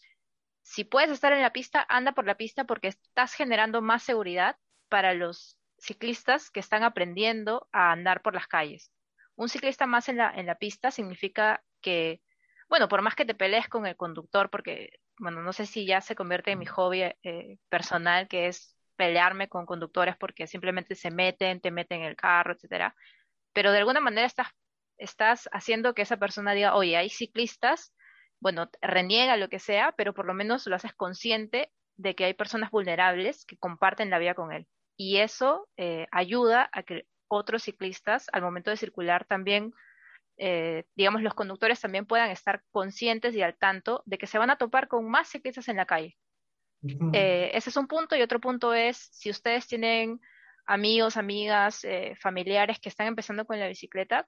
si 0.64 0.84
puedes 0.84 1.12
estar 1.12 1.34
en 1.34 1.42
la 1.42 1.54
pista, 1.54 1.86
anda 1.90 2.14
por 2.14 2.26
la 2.26 2.36
pista 2.36 2.64
porque 2.66 2.88
estás 2.90 3.34
generando 3.34 3.82
más 3.82 4.04
seguridad 4.04 4.58
para 4.94 5.16
los 5.16 5.58
ciclistas 5.80 6.52
que 6.52 6.60
están 6.60 6.84
aprendiendo 6.84 7.68
a 7.72 7.92
andar 7.92 8.22
por 8.22 8.36
las 8.36 8.46
calles. 8.46 8.92
Un 9.36 9.50
ciclista 9.50 9.88
más 9.88 10.08
en 10.08 10.18
la, 10.18 10.32
en 10.36 10.46
la 10.46 10.54
pista 10.54 10.92
significa 10.92 11.64
que, 11.82 12.22
bueno, 12.70 12.88
por 12.88 13.02
más 13.02 13.16
que 13.16 13.26
te 13.26 13.34
pelees 13.34 13.68
con 13.68 13.88
el 13.88 13.96
conductor, 13.96 14.52
porque, 14.52 15.00
bueno, 15.18 15.42
no 15.42 15.52
sé 15.52 15.66
si 15.66 15.88
ya 15.88 16.00
se 16.00 16.14
convierte 16.14 16.52
en 16.52 16.60
mi 16.60 16.68
hobby 16.68 17.02
eh, 17.24 17.58
personal, 17.70 18.28
que 18.28 18.46
es 18.46 18.78
pelearme 18.96 19.50
con 19.50 19.66
conductores 19.66 20.16
porque 20.16 20.46
simplemente 20.46 20.94
se 20.94 21.10
meten, 21.10 21.60
te 21.60 21.72
meten 21.72 22.02
en 22.02 22.10
el 22.10 22.16
carro, 22.16 22.54
etcétera. 22.54 22.96
Pero 23.52 23.72
de 23.72 23.80
alguna 23.80 24.00
manera 24.00 24.28
estás, 24.28 24.50
estás 25.00 25.50
haciendo 25.54 25.96
que 25.96 26.04
esa 26.04 26.18
persona 26.18 26.54
diga, 26.54 26.76
oye, 26.76 26.98
hay 26.98 27.10
ciclistas, 27.10 27.96
bueno, 28.40 28.70
reniega 28.80 29.38
lo 29.38 29.50
que 29.50 29.58
sea, 29.58 29.92
pero 29.98 30.14
por 30.14 30.28
lo 30.28 30.36
menos 30.36 30.68
lo 30.68 30.76
haces 30.76 30.94
consciente 30.94 31.72
de 31.96 32.14
que 32.14 32.26
hay 32.26 32.36
personas 32.36 32.70
vulnerables 32.70 33.44
que 33.46 33.58
comparten 33.58 34.12
la 34.12 34.20
vía 34.20 34.36
con 34.36 34.52
él 34.52 34.68
y 34.98 35.18
eso 35.18 35.68
eh, 35.78 36.08
ayuda 36.12 36.70
a 36.72 36.84
que 36.84 37.06
otros 37.28 37.64
ciclistas 37.64 38.28
al 38.32 38.42
momento 38.42 38.70
de 38.70 38.78
circular 38.78 39.26
también, 39.26 39.74
eh, 40.38 40.86
digamos, 40.96 41.22
los 41.22 41.34
conductores 41.34 41.80
también 41.80 42.06
puedan 42.06 42.30
estar 42.30 42.62
conscientes 42.72 43.36
y 43.36 43.42
al 43.42 43.58
tanto 43.58 44.04
de 44.06 44.18
que 44.18 44.28
se 44.28 44.38
van 44.38 44.50
a 44.50 44.58
topar 44.58 44.88
con 44.88 45.10
más 45.10 45.30
ciclistas 45.30 45.68
en 45.68 45.78
la 45.78 45.86
calle. 45.86 46.18
Eh, 47.14 47.50
ese 47.54 47.70
es 47.70 47.78
un 47.78 47.88
punto 47.88 48.16
y 48.16 48.22
otro 48.22 48.42
punto 48.42 48.74
es 48.74 48.98
si 49.12 49.30
ustedes 49.30 49.68
tienen 49.68 50.20
amigos, 50.66 51.18
amigas, 51.18 51.86
familiares 52.20 52.80
que 52.80 52.90
están 52.90 53.08
empezando 53.08 53.46
con 53.46 53.60
la 53.60 53.68
bicicleta, 53.68 54.28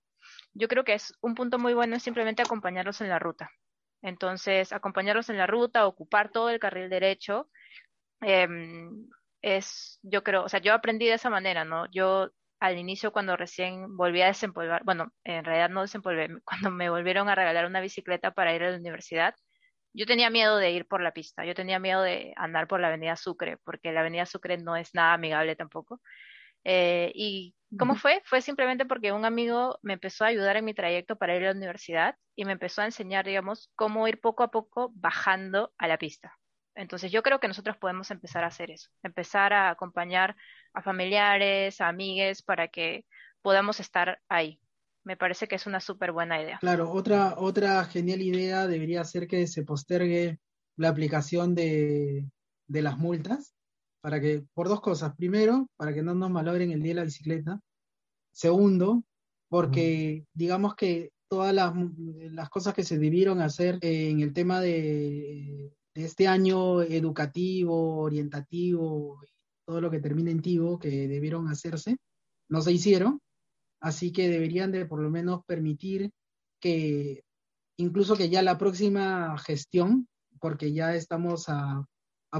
yo 0.54 0.68
creo 0.68 0.84
que 0.84 0.94
es 0.94 1.14
un 1.22 1.36
punto 1.36 1.60
muy 1.60 1.74
bueno 1.74 2.00
simplemente 2.00 2.42
acompañarlos 2.42 3.02
en 3.02 3.10
la 3.10 3.20
ruta. 3.20 3.52
Entonces, 4.02 4.72
acompañarlos 4.72 5.30
en 5.30 5.38
la 5.38 5.48
ruta, 5.48 5.88
ocupar 5.88 6.32
todo 6.32 6.50
el 6.50 6.60
carril 6.60 6.90
derecho, 6.90 7.50
em, 8.22 9.08
es, 9.46 10.00
yo 10.02 10.24
creo, 10.24 10.44
o 10.44 10.50
sea, 10.50 10.60
yo 10.60 10.74
aprendí 10.74 11.06
de 11.06 11.14
esa 11.14 11.30
manera, 11.30 11.66
¿no? 11.66 11.86
Yo 11.92 12.32
al 12.60 12.80
inicio 12.80 13.12
cuando 13.12 13.38
recién 13.38 13.96
volví 13.96 14.22
a 14.24 14.28
desempolvar, 14.28 14.84
bueno, 14.84 15.14
en 15.24 15.46
realidad 15.46 15.70
no 15.70 15.82
desempolvé, 15.82 16.30
cuando 16.44 16.72
me 16.72 16.90
volvieron 16.90 17.30
a 17.30 17.36
regalar 17.36 17.68
una 17.68 17.80
bicicleta 17.80 18.32
para 18.32 18.56
ir 18.56 18.64
a 18.64 18.72
la 18.72 18.78
universidad, 18.78 19.36
yo 19.94 20.08
tenía 20.08 20.32
miedo 20.32 20.58
de 20.58 20.72
ir 20.72 20.88
por 20.88 21.02
la 21.02 21.14
pista, 21.14 21.46
yo 21.46 21.54
tenía 21.54 21.80
miedo 21.80 22.02
de 22.02 22.34
andar 22.38 22.68
por 22.68 22.80
la 22.82 22.88
avenida 22.88 23.16
Sucre, 23.16 23.58
porque 23.64 23.92
la 23.94 24.02
avenida 24.02 24.26
Sucre 24.26 24.58
no 24.58 24.76
es 24.76 24.96
nada 24.96 25.14
amigable 25.14 25.56
tampoco. 25.56 26.02
Eh, 26.64 27.12
¿Y 27.14 27.56
cómo 27.78 27.96
fue? 27.96 28.22
Fue 28.26 28.42
simplemente 28.42 28.86
porque 28.86 29.12
un 29.12 29.26
amigo 29.26 29.78
me 29.84 29.94
empezó 29.94 30.26
a 30.26 30.30
ayudar 30.30 30.58
en 30.58 30.66
mi 30.66 30.74
trayecto 30.74 31.18
para 31.18 31.36
ir 31.36 31.44
a 31.44 31.52
la 31.52 31.58
universidad 31.58 32.16
y 32.36 32.46
me 32.46 32.54
empezó 32.54 32.82
a 32.82 32.86
enseñar, 32.86 33.26
digamos, 33.26 33.72
cómo 33.76 34.08
ir 34.08 34.20
poco 34.20 34.44
a 34.44 34.50
poco 34.50 34.92
bajando 34.96 35.72
a 35.78 35.88
la 35.88 35.98
pista. 36.00 36.36
Entonces 36.76 37.12
yo 37.12 37.24
creo 37.24 37.40
que 37.40 37.48
nosotros 37.48 37.78
podemos 37.78 38.12
empezar 38.12 38.44
a 38.44 38.48
hacer 38.48 38.70
eso, 38.70 38.90
empezar 39.02 39.54
a 39.54 39.70
acompañar 39.70 40.36
a 40.74 40.82
familiares, 40.82 41.80
a 41.82 41.88
amigues, 41.88 42.42
para 42.42 42.68
que 42.68 43.06
podamos 43.42 43.80
estar 43.80 44.20
ahí. 44.28 44.60
Me 45.04 45.16
parece 45.16 45.48
que 45.48 45.56
es 45.56 45.68
una 45.68 45.80
súper 45.80 46.12
buena 46.12 46.42
idea. 46.42 46.58
Claro, 46.60 46.92
otra, 46.92 47.36
otra 47.38 47.84
genial 47.86 48.22
idea 48.22 48.68
debería 48.68 49.04
ser 49.04 49.28
que 49.28 49.48
se 49.48 49.64
postergue 49.64 50.40
la 50.76 50.90
aplicación 50.90 51.56
de, 51.56 52.30
de 52.68 52.82
las 52.82 52.98
multas, 52.98 53.56
para 54.02 54.20
que, 54.20 54.44
por 54.54 54.68
dos 54.68 54.82
cosas. 54.82 55.16
Primero, 55.16 55.70
para 55.78 55.94
que 55.94 56.04
no 56.04 56.14
nos 56.14 56.30
malogren 56.30 56.72
el 56.72 56.82
día 56.82 56.92
de 56.92 57.00
la 57.00 57.06
bicicleta. 57.06 57.60
Segundo, 58.32 59.04
porque 59.48 60.26
digamos 60.34 60.76
que 60.76 61.12
todas 61.28 61.54
las, 61.54 61.74
las, 62.32 62.50
cosas 62.50 62.74
que 62.74 62.84
se 62.84 62.98
debieron 62.98 63.42
hacer 63.42 63.80
en 63.82 64.20
el 64.20 64.34
tema 64.34 64.60
de 64.60 65.72
de 65.96 66.04
este 66.04 66.28
año 66.28 66.82
educativo, 66.82 68.00
orientativo, 68.00 69.22
todo 69.66 69.80
lo 69.82 69.90
que 69.90 70.02
termine 70.02 70.32
en 70.32 70.42
tivo 70.42 70.78
que 70.78 71.08
debieron 71.08 71.48
hacerse, 71.48 71.98
no 72.50 72.62
se 72.62 72.74
hicieron, 72.74 73.22
así 73.80 74.12
que 74.12 74.30
deberían 74.30 74.72
de 74.72 74.86
por 74.86 75.02
lo 75.02 75.10
menos 75.10 75.44
permitir 75.46 76.12
que 76.60 77.24
incluso 77.78 78.16
que 78.16 78.30
ya 78.30 78.42
la 78.42 78.58
próxima 78.58 79.38
gestión, 79.38 80.08
porque 80.40 80.74
ya 80.74 80.96
estamos 80.96 81.46
a, 81.48 81.86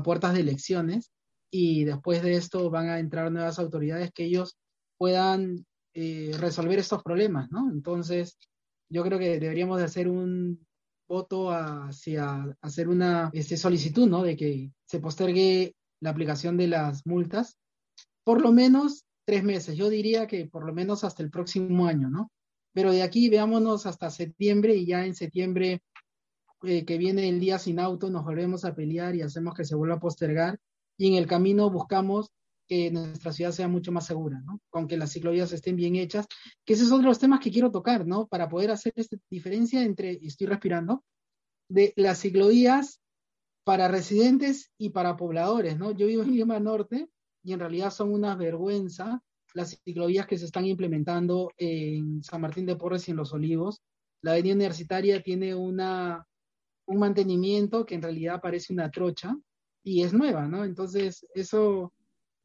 puertas 0.04 0.34
de 0.34 0.42
elecciones 0.42 1.10
y 1.50 1.86
después 1.86 2.22
de 2.22 2.36
esto 2.36 2.70
van 2.70 2.90
a 2.90 3.00
entrar 3.00 3.32
nuevas 3.32 3.60
autoridades 3.60 4.12
que 4.12 4.26
ellos 4.26 4.58
puedan 4.98 5.66
eh, 5.94 6.34
resolver 6.38 6.80
estos 6.80 7.02
problemas, 7.02 7.50
¿no? 7.50 7.72
Entonces, 7.72 8.38
yo 8.90 9.04
creo 9.04 9.18
que 9.18 9.40
deberíamos 9.40 9.78
de 9.78 9.86
hacer 9.86 10.10
un, 10.10 10.68
voto 11.08 11.52
hacia 11.52 12.46
hacer 12.62 12.90
una 12.90 13.30
este, 13.34 13.58
solicitud, 13.58 14.08
¿no? 14.08 14.24
De 14.24 14.36
que 14.36 14.72
se 14.86 15.00
postergue 15.00 15.76
la 16.02 16.10
aplicación 16.10 16.58
de 16.58 16.68
las 16.68 17.06
multas 17.06 17.58
por 18.24 18.42
lo 18.42 18.52
menos 18.52 19.06
tres 19.26 19.44
meses. 19.44 19.78
Yo 19.78 19.90
diría 19.90 20.28
que 20.28 20.48
por 20.48 20.66
lo 20.66 20.74
menos 20.74 21.04
hasta 21.04 21.24
el 21.24 21.30
próximo 21.30 21.86
año, 21.86 22.10
¿no? 22.10 22.32
Pero 22.74 22.92
de 22.92 23.04
aquí 23.04 23.30
veámonos 23.30 23.86
hasta 23.86 24.10
septiembre 24.10 24.76
y 24.76 24.86
ya 24.86 25.06
en 25.06 25.16
septiembre 25.16 25.82
eh, 26.64 26.84
que 26.84 26.98
viene 26.98 27.30
el 27.30 27.40
día 27.40 27.60
sin 27.60 27.80
auto 27.80 28.10
nos 28.10 28.26
volvemos 28.26 28.66
a 28.66 28.76
pelear 28.76 29.16
y 29.16 29.22
hacemos 29.22 29.54
que 29.54 29.66
se 29.66 29.76
vuelva 29.76 29.96
a 29.96 30.00
postergar 30.00 30.60
y 30.98 31.08
en 31.08 31.16
el 31.16 31.28
camino 31.28 31.70
buscamos 31.70 32.32
que 32.68 32.92
nuestra 32.92 33.32
ciudad 33.32 33.52
sea 33.52 33.68
mucho 33.68 33.92
más 33.92 34.06
segura, 34.06 34.42
¿no? 34.46 34.60
Con 34.70 34.88
que 34.88 34.98
las 34.98 35.12
ciclovías 35.12 35.52
estén 35.52 35.76
bien 35.76 35.96
hechas, 35.96 36.26
que 36.66 36.74
esos 36.74 36.90
son 36.90 37.04
los 37.04 37.20
temas 37.20 37.40
que 37.40 37.52
quiero 37.52 37.72
tocar, 37.72 38.06
¿no? 38.06 38.28
Para 38.28 38.50
poder 38.50 38.72
hacer 38.72 38.94
esta 38.96 39.18
diferencia 39.30 39.84
entre, 39.84 40.20
estoy 40.22 40.48
respirando, 40.48 41.04
de 41.70 41.94
las 41.96 42.20
ciclovías 42.20 43.02
para 43.64 43.88
residentes 43.88 44.72
y 44.78 44.90
para 44.90 45.18
pobladores, 45.18 45.78
¿no? 45.78 45.92
Yo 45.92 46.08
vivo 46.08 46.24
en 46.24 46.36
Lima 46.36 46.60
Norte 46.60 47.08
y 47.44 47.54
en 47.54 47.60
realidad 47.60 47.92
son 47.92 48.12
una 48.14 48.36
vergüenza 48.36 49.22
las 49.54 49.80
ciclovías 49.84 50.28
que 50.28 50.38
se 50.38 50.46
están 50.46 50.66
implementando 50.66 51.52
en 51.58 52.22
San 52.24 52.42
Martín 52.42 52.66
de 52.66 52.76
Porres 52.76 53.08
y 53.08 53.12
en 53.12 53.18
Los 53.18 53.34
Olivos. 53.34 53.82
La 54.22 54.32
avenida 54.32 54.54
universitaria 54.54 55.24
tiene 55.24 55.56
una, 55.56 56.28
un 56.88 57.00
mantenimiento 57.00 57.86
que 57.86 57.96
en 57.96 58.02
realidad 58.02 58.42
parece 58.42 58.74
una 58.74 58.92
trocha, 58.92 59.34
y 59.86 60.02
es 60.02 60.14
nueva, 60.14 60.48
¿no? 60.48 60.66
Entonces, 60.66 61.26
eso 61.34 61.94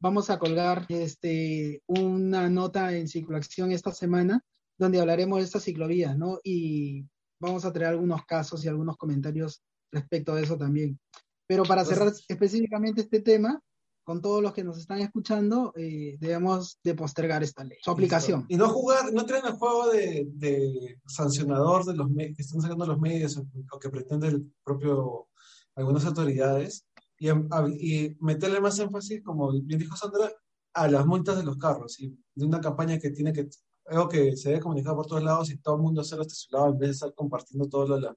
vamos 0.01 0.29
a 0.29 0.39
colgar 0.39 0.85
este, 0.89 1.81
una 1.87 2.49
nota 2.49 2.95
en 2.95 3.07
Cicloacción 3.07 3.71
esta 3.71 3.93
semana 3.93 4.43
donde 4.77 4.99
hablaremos 4.99 5.39
de 5.39 5.45
estas 5.45 5.63
ciclovías, 5.63 6.17
¿no? 6.17 6.39
Y 6.43 7.05
vamos 7.39 7.65
a 7.65 7.71
traer 7.71 7.91
algunos 7.91 8.25
casos 8.25 8.65
y 8.65 8.67
algunos 8.67 8.97
comentarios 8.97 9.61
respecto 9.91 10.33
a 10.33 10.41
eso 10.41 10.57
también. 10.57 10.99
Pero 11.47 11.63
para 11.63 11.85
cerrar 11.85 12.11
específicamente 12.27 13.01
este 13.01 13.21
tema, 13.21 13.61
con 14.03 14.21
todos 14.21 14.41
los 14.41 14.53
que 14.53 14.63
nos 14.63 14.79
están 14.79 14.99
escuchando, 14.99 15.71
eh, 15.75 16.17
debemos 16.19 16.79
de 16.83 16.95
postergar 16.95 17.43
esta 17.43 17.63
ley, 17.63 17.77
su 17.83 17.91
aplicación. 17.91 18.45
Y 18.49 18.57
no 18.57 18.69
jugar, 18.69 19.13
no 19.13 19.23
traen 19.25 19.45
el 19.45 19.53
juego 19.53 19.91
de, 19.91 20.97
sancionador 21.05 21.85
de 21.85 21.95
los 21.95 22.07
que 22.15 22.33
están 22.41 22.61
sacando 22.61 22.87
los 22.87 22.99
medios 22.99 23.37
o 23.37 23.79
que 23.79 23.89
pretende 23.89 24.29
el 24.29 24.51
propio 24.63 25.27
algunas 25.75 26.05
autoridades 26.05 26.85
y, 27.21 27.29
y 27.29 28.17
meterle 28.19 28.59
más 28.59 28.79
énfasis, 28.79 29.21
como 29.23 29.51
bien 29.51 29.79
dijo 29.79 29.95
Sandra, 29.95 30.31
a 30.73 30.87
las 30.87 31.05
multas 31.05 31.37
de 31.37 31.43
los 31.43 31.57
carros 31.57 31.99
y 31.99 32.17
de 32.33 32.45
una 32.45 32.59
campaña 32.59 32.97
que 32.97 33.11
tiene 33.11 33.31
que 33.31 33.47
algo 33.87 34.09
que 34.09 34.35
se 34.37 34.49
debe 34.49 34.61
comunicar 34.61 34.95
por 34.95 35.05
todos 35.05 35.23
lados 35.23 35.49
y 35.49 35.57
todo 35.57 35.75
el 35.75 35.81
mundo 35.81 36.01
hacerlo 36.01 36.21
hasta 36.21 36.33
su 36.33 36.49
lado 36.51 36.69
en 36.69 36.77
vez 36.77 36.89
de 36.89 36.93
estar 36.93 37.13
compartiendo 37.13 37.67
todo 37.67 37.87
lo 37.87 37.99
de, 37.99 38.15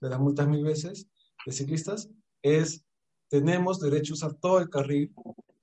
las 0.00 0.20
multas 0.20 0.46
mil 0.46 0.62
veces 0.62 1.08
de 1.46 1.52
ciclistas, 1.52 2.10
es 2.42 2.84
tenemos 3.28 3.80
derecho 3.80 4.12
a 4.12 4.16
usar 4.16 4.34
todo 4.34 4.58
el 4.58 4.68
carril 4.68 5.14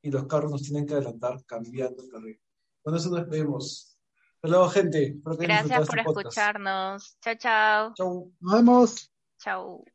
y 0.01 0.09
los 0.09 0.25
carros 0.25 0.51
nos 0.51 0.63
tienen 0.63 0.85
que 0.85 0.93
adelantar 0.93 1.43
cambiando 1.45 2.03
el 2.03 2.09
carril. 2.09 2.41
Con 2.83 2.95
eso 2.95 3.09
nos 3.09 3.29
vemos. 3.29 3.99
Hasta 4.35 4.47
luego, 4.47 4.69
gente. 4.69 5.15
Gracias 5.23 5.87
por 5.87 5.99
este 5.99 6.11
escucharnos. 6.11 7.17
Chao, 7.21 7.35
chao. 7.37 7.93
Chao. 7.95 8.31
Nos 8.39 8.53
vemos. 8.53 9.11
Chao. 9.37 9.85